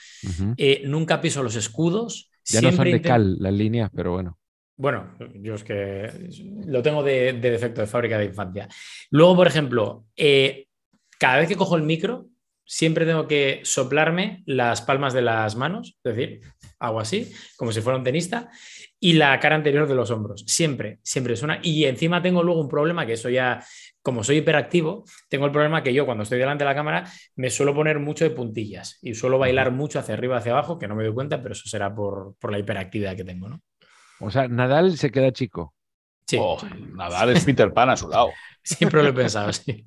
Eh, 0.58 0.82
nunca 0.86 1.22
piso 1.22 1.44
los 1.44 1.56
escudos. 1.56 2.32
Ya 2.46 2.62
no 2.62 2.72
son 2.72 2.86
de 2.86 3.02
cal 3.04 3.38
las 3.38 3.54
líneas, 3.54 3.92
pero 3.94 4.14
bueno. 4.14 4.40
Bueno, 4.80 5.14
yo 5.36 5.56
es 5.56 5.66
que 5.66 6.10
lo 6.66 6.82
tengo 6.82 7.04
de, 7.04 7.34
defecto 7.34 7.82
de 7.82 7.88
fábrica 7.88 8.18
de 8.18 8.26
infancia. 8.26 8.70
Luego, 9.10 9.36
por 9.36 9.48
ejemplo, 9.48 10.06
eh, 10.16 10.68
cada 11.20 11.40
vez 11.40 11.50
que 11.50 11.58
cojo 11.58 11.76
el 11.76 11.84
micro, 11.84 12.28
siempre 12.64 13.06
tengo 13.06 13.28
que 13.28 13.60
soplarme 13.64 14.42
las 14.46 14.82
palmas 14.82 15.12
de 15.12 15.22
las 15.22 15.58
manos, 15.58 15.98
es 16.02 16.16
decir, 16.16 16.40
hago 16.80 17.02
así, 17.02 17.30
como 17.58 17.74
si 17.74 17.82
fuera 17.82 17.98
un 17.98 18.06
tenista, 18.06 18.50
y 19.02 19.14
la 19.14 19.38
cara 19.42 19.58
anterior 19.58 19.86
de 19.86 19.96
los 19.96 20.12
hombros. 20.12 20.46
Siempre, 20.48 21.00
siempre 21.04 21.36
suena. 21.36 21.60
Y 21.62 21.84
encima 21.84 22.22
tengo 22.22 22.42
luego 22.42 22.62
un 22.62 22.70
problema 22.70 23.06
que 23.06 23.14
eso 23.14 23.30
ya, 23.30 23.62
como 24.02 24.24
soy 24.24 24.38
hiperactivo, 24.38 25.04
tengo 25.28 25.46
el 25.46 25.52
problema 25.52 25.84
que 25.84 25.94
yo 25.94 26.06
cuando 26.06 26.24
estoy 26.24 26.40
delante 26.40 26.64
de 26.64 26.70
la 26.70 26.76
cámara 26.76 27.12
me 27.36 27.50
suelo 27.50 27.76
poner 27.76 28.00
mucho 28.00 28.24
de 28.24 28.30
puntillas 28.30 28.98
y 29.02 29.14
suelo 29.14 29.40
bailar 29.40 29.72
mucho 29.72 30.00
hacia 30.00 30.14
arriba, 30.14 30.38
hacia 30.38 30.54
abajo, 30.54 30.80
que 30.80 30.88
no 30.88 30.96
me 30.96 31.04
doy 31.04 31.14
cuenta, 31.14 31.42
pero 31.42 31.52
eso 31.52 31.68
será 31.68 31.94
por, 31.94 32.38
la 32.50 32.60
hiperactividad 32.60 33.18
que 33.18 33.26
tengo, 33.26 33.50
¿no? 33.50 33.62
O 34.20 34.32
sea, 34.32 34.48
Nadal 34.48 34.98
se 34.98 35.12
queda 35.12 35.32
chico. 35.32 35.74
Sí. 36.28 36.38
Oh, 36.40 36.58
Nadal 36.96 37.30
es 37.30 37.44
Peter 37.46 37.74
Pan 37.74 37.90
a 37.90 37.98
su 37.98 38.10
lado. 38.10 38.30
Siempre 38.64 39.02
lo 39.02 39.10
he 39.10 39.14
pensado, 39.14 39.52
sí. 39.54 39.86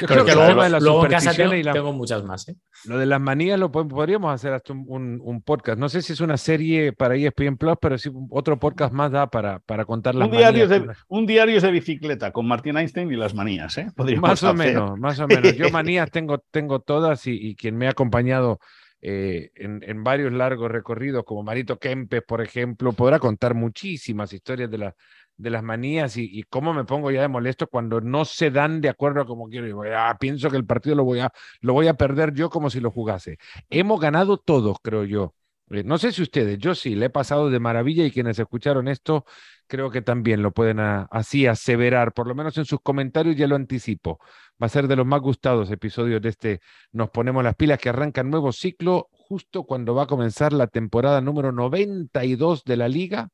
Yo 0.00 0.06
creo 0.06 0.24
que 0.24 0.34
luego, 0.34 0.62
de 0.62 0.80
luego 0.80 1.04
en 1.04 1.10
casa 1.10 1.34
tengo, 1.34 1.54
y 1.54 1.62
tengo, 1.62 1.92
muchas 1.92 2.24
más. 2.24 2.48
¿eh? 2.48 2.56
Lo 2.84 2.98
de 2.98 3.06
las 3.06 3.20
manías 3.20 3.58
lo 3.58 3.70
podríamos 3.70 4.32
hacer 4.32 4.52
hasta 4.52 4.72
un, 4.72 5.42
podcast. 5.44 5.78
No 5.78 5.88
sé 5.88 6.02
si 6.02 6.12
es 6.12 6.20
una 6.20 6.36
serie 6.36 6.92
para 6.92 7.16
ESPN 7.16 7.56
Plus, 7.56 7.76
pero 7.80 7.98
sí 7.98 8.10
otro 8.30 8.58
podcast 8.58 8.92
más 8.92 9.10
da 9.10 9.28
para, 9.28 9.58
para 9.60 9.84
contar 9.84 10.14
las 10.14 10.28
un 10.28 10.36
diario 10.36 10.68
De, 10.68 10.86
un 11.08 11.26
diario 11.26 11.60
de 11.60 11.70
bicicleta 11.70 12.32
con 12.32 12.46
Martín 12.46 12.76
Einstein 12.76 13.10
y 13.12 13.16
las 13.16 13.34
manías. 13.34 13.78
¿eh? 13.78 13.88
más 14.20 14.42
o 14.42 14.54
menos, 14.54 14.98
más 14.98 15.18
o 15.18 15.26
menos. 15.26 15.56
Yo 15.56 15.70
manías 15.70 16.10
tengo, 16.10 16.38
tengo 16.50 16.80
todas 16.80 17.26
y, 17.26 17.54
quien 17.56 17.76
me 17.76 17.86
ha 17.86 17.90
acompañado 17.90 18.60
eh, 19.02 19.50
en, 19.54 19.82
en, 19.82 20.04
varios 20.04 20.32
largos 20.32 20.70
recorridos, 20.70 21.24
como 21.24 21.42
Marito 21.42 21.78
Kempes, 21.78 22.22
por 22.22 22.42
ejemplo, 22.42 22.92
podrá 22.92 23.18
contar 23.18 23.54
muchísimas 23.54 24.32
historias 24.32 24.70
de, 24.70 24.78
la, 24.78 24.96
de 25.36 25.50
las 25.50 25.62
manías 25.62 26.16
y, 26.16 26.42
cómo 26.50 26.74
me 26.74 26.84
pongo 26.84 27.10
ya 27.10 27.22
de 27.22 27.28
molesto 27.28 27.66
cuando 27.66 28.00
no 28.00 28.24
se 28.24 28.50
dan 28.50 28.80
de 28.80 28.90
acuerdo 28.90 29.22
a 29.22 29.26
como 29.26 29.48
quiero. 29.48 29.68
Y 29.68 29.90
ah, 29.94 30.16
pienso 30.20 30.50
que 30.50 30.56
el 30.56 30.66
partido 30.66 30.96
lo 30.96 31.04
voy, 31.04 31.20
a, 31.20 31.32
lo 31.60 31.72
voy 31.72 31.88
a 31.88 31.94
perder 31.94 32.34
yo 32.34 32.50
como 32.50 32.70
si 32.70 32.80
lo 32.80 32.90
jugase. 32.90 33.38
Hemos 33.70 34.00
ganado 34.00 34.36
todos, 34.38 34.76
creo 34.82 35.04
yo. 35.04 35.34
Eh, 35.70 35.84
no 35.84 35.98
sé 35.98 36.12
si 36.12 36.22
ustedes, 36.22 36.58
yo 36.58 36.74
sí, 36.74 36.94
le 36.94 37.06
he 37.06 37.10
pasado 37.10 37.48
de 37.48 37.60
maravilla 37.60 38.04
y 38.04 38.10
quienes 38.10 38.38
escucharon 38.38 38.88
esto, 38.88 39.24
creo 39.66 39.90
que 39.90 40.02
también 40.02 40.42
lo 40.42 40.52
pueden 40.52 40.80
así 40.80 41.46
aseverar, 41.46 42.12
por 42.12 42.26
lo 42.26 42.34
menos 42.34 42.58
en 42.58 42.64
sus 42.64 42.80
comentarios 42.82 43.36
ya 43.36 43.46
lo 43.46 43.56
anticipo. 43.56 44.18
Va 44.60 44.66
a 44.66 44.68
ser 44.68 44.88
de 44.88 44.96
los 44.96 45.06
más 45.06 45.20
gustados 45.20 45.70
episodios 45.70 46.20
de 46.20 46.28
este 46.28 46.60
Nos 46.92 47.10
ponemos 47.10 47.42
las 47.42 47.54
pilas 47.54 47.78
que 47.78 47.88
arranca 47.88 48.20
un 48.20 48.30
nuevo 48.30 48.52
ciclo 48.52 49.08
justo 49.12 49.64
cuando 49.64 49.94
va 49.94 50.02
a 50.02 50.06
comenzar 50.06 50.52
la 50.52 50.66
temporada 50.66 51.20
número 51.20 51.52
92 51.52 52.64
de 52.64 52.76
la 52.76 52.88
liga 52.88 53.30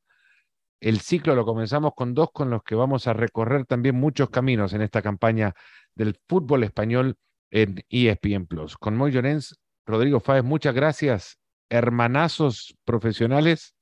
el 0.81 1.01
ciclo 1.01 1.35
lo 1.35 1.45
comenzamos 1.45 1.93
con 1.95 2.15
dos 2.15 2.31
con 2.33 2.51
los 2.51 2.63
que 2.63 2.75
vamos 2.75 3.07
a 3.07 3.13
recorrer 3.13 3.65
también 3.65 3.97
muchos 3.97 4.31
caminos 4.31 4.73
en 4.73 4.83
esta 4.83 5.03
campaña 5.03 5.55
del 5.95 6.19
fútbol 6.29 6.65
español 6.65 7.17
en 7.51 7.83
ESPN 7.89 8.47
Plus. 8.47 8.77
Con 8.77 8.97
Moy 8.97 9.13
Llorens, 9.13 9.59
Rodrigo 9.87 10.21
Fáez, 10.21 10.45
muchas 10.45 10.75
gracias, 10.75 11.39
hermanazos 11.71 12.77
profesionales, 12.85 13.75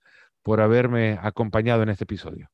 por 0.43 0.61
haberme 0.61 1.19
acompañado 1.21 1.83
en 1.83 1.89
este 1.89 2.05
episodio. 2.05 2.49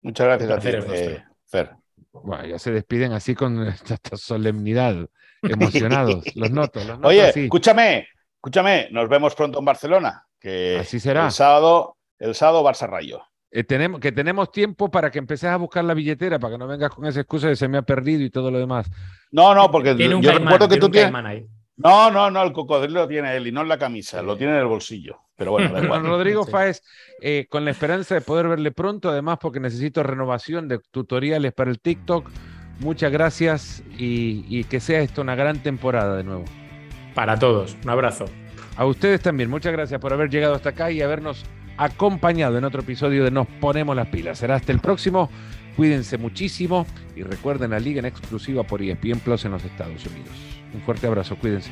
Muchas 0.00 0.26
gracias 0.26 0.50
a 0.50 0.58
ti, 0.58 0.68
eh, 0.68 1.24
Fer. 1.46 1.81
Bueno, 2.12 2.46
ya 2.46 2.58
se 2.58 2.72
despiden 2.72 3.12
así 3.12 3.34
con 3.34 3.66
esta, 3.68 4.16
solemnidad, 4.16 5.08
emocionados. 5.42 6.24
los 6.34 6.50
noto, 6.50 6.80
los 6.80 6.98
noto 6.98 7.08
Oye, 7.08 7.28
escúchame, 7.28 8.08
escúchame, 8.36 8.88
nos 8.90 9.08
vemos 9.08 9.34
pronto 9.34 9.58
en 9.58 9.64
Barcelona. 9.64 10.26
Que 10.38 10.78
así 10.80 10.98
será. 10.98 11.26
El 11.26 11.32
sábado, 11.32 11.96
el 12.18 12.34
sábado 12.34 12.64
Barça 12.64 12.88
Rayo. 12.88 13.22
Eh, 13.54 13.64
tenemos, 13.64 14.00
que 14.00 14.12
tenemos 14.12 14.50
tiempo 14.50 14.90
para 14.90 15.10
que 15.10 15.18
empeces 15.18 15.50
a 15.50 15.56
buscar 15.56 15.84
la 15.84 15.92
billetera, 15.92 16.38
para 16.38 16.54
que 16.54 16.58
no 16.58 16.66
vengas 16.66 16.90
con 16.90 17.04
esa 17.04 17.20
excusa 17.20 17.48
de 17.48 17.56
se 17.56 17.68
me 17.68 17.76
ha 17.76 17.82
perdido 17.82 18.22
y 18.22 18.30
todo 18.30 18.50
lo 18.50 18.58
demás. 18.58 18.90
No, 19.30 19.54
no, 19.54 19.70
porque 19.70 19.94
yo 19.96 20.32
recuerdo 20.32 20.68
que 20.68 20.78
tú 20.78 20.88
tienes. 20.88 21.12
No, 21.82 22.10
no, 22.10 22.30
no, 22.30 22.42
el 22.42 22.52
cocodrilo 22.52 23.00
lo 23.00 23.08
tiene 23.08 23.36
él 23.36 23.46
y 23.46 23.52
no 23.52 23.62
en 23.62 23.68
la 23.68 23.78
camisa, 23.78 24.22
lo 24.22 24.36
tiene 24.36 24.54
en 24.54 24.60
el 24.60 24.66
bolsillo. 24.66 25.18
Pero 25.36 25.52
bueno, 25.52 25.70
Rodrigo 26.02 26.46
Fáez, 26.46 26.82
eh, 27.20 27.46
con 27.48 27.64
la 27.64 27.70
esperanza 27.70 28.14
de 28.14 28.20
poder 28.20 28.48
verle 28.48 28.70
pronto, 28.70 29.10
además 29.10 29.38
porque 29.40 29.60
necesito 29.60 30.02
renovación 30.02 30.68
de 30.68 30.78
tutoriales 30.78 31.52
para 31.52 31.70
el 31.70 31.80
TikTok. 31.80 32.30
Muchas 32.80 33.12
gracias 33.12 33.82
y, 33.98 34.44
y 34.48 34.64
que 34.64 34.80
sea 34.80 35.00
esto 35.00 35.22
una 35.22 35.34
gran 35.34 35.62
temporada 35.62 36.16
de 36.16 36.24
nuevo. 36.24 36.44
Para 37.14 37.38
todos, 37.38 37.76
un 37.82 37.90
abrazo. 37.90 38.26
A 38.76 38.86
ustedes 38.86 39.20
también, 39.20 39.50
muchas 39.50 39.72
gracias 39.72 40.00
por 40.00 40.12
haber 40.12 40.30
llegado 40.30 40.54
hasta 40.54 40.70
acá 40.70 40.90
y 40.90 41.02
habernos 41.02 41.44
acompañado 41.76 42.58
en 42.58 42.64
otro 42.64 42.82
episodio 42.82 43.24
de 43.24 43.30
Nos 43.30 43.46
Ponemos 43.60 43.96
las 43.96 44.08
Pilas. 44.08 44.38
Será 44.38 44.56
hasta 44.56 44.72
el 44.72 44.80
próximo. 44.80 45.30
Cuídense 45.76 46.18
muchísimo 46.18 46.86
y 47.16 47.22
recuerden 47.22 47.70
la 47.70 47.80
liga 47.80 47.98
en 47.98 48.04
exclusiva 48.04 48.62
por 48.62 48.82
ESPN 48.82 49.20
Plus 49.20 49.44
en 49.44 49.52
los 49.52 49.64
Estados 49.64 50.04
Unidos. 50.06 50.51
Un 50.74 50.80
fuerte 50.80 51.06
abrazo, 51.06 51.36
cuídense. 51.36 51.70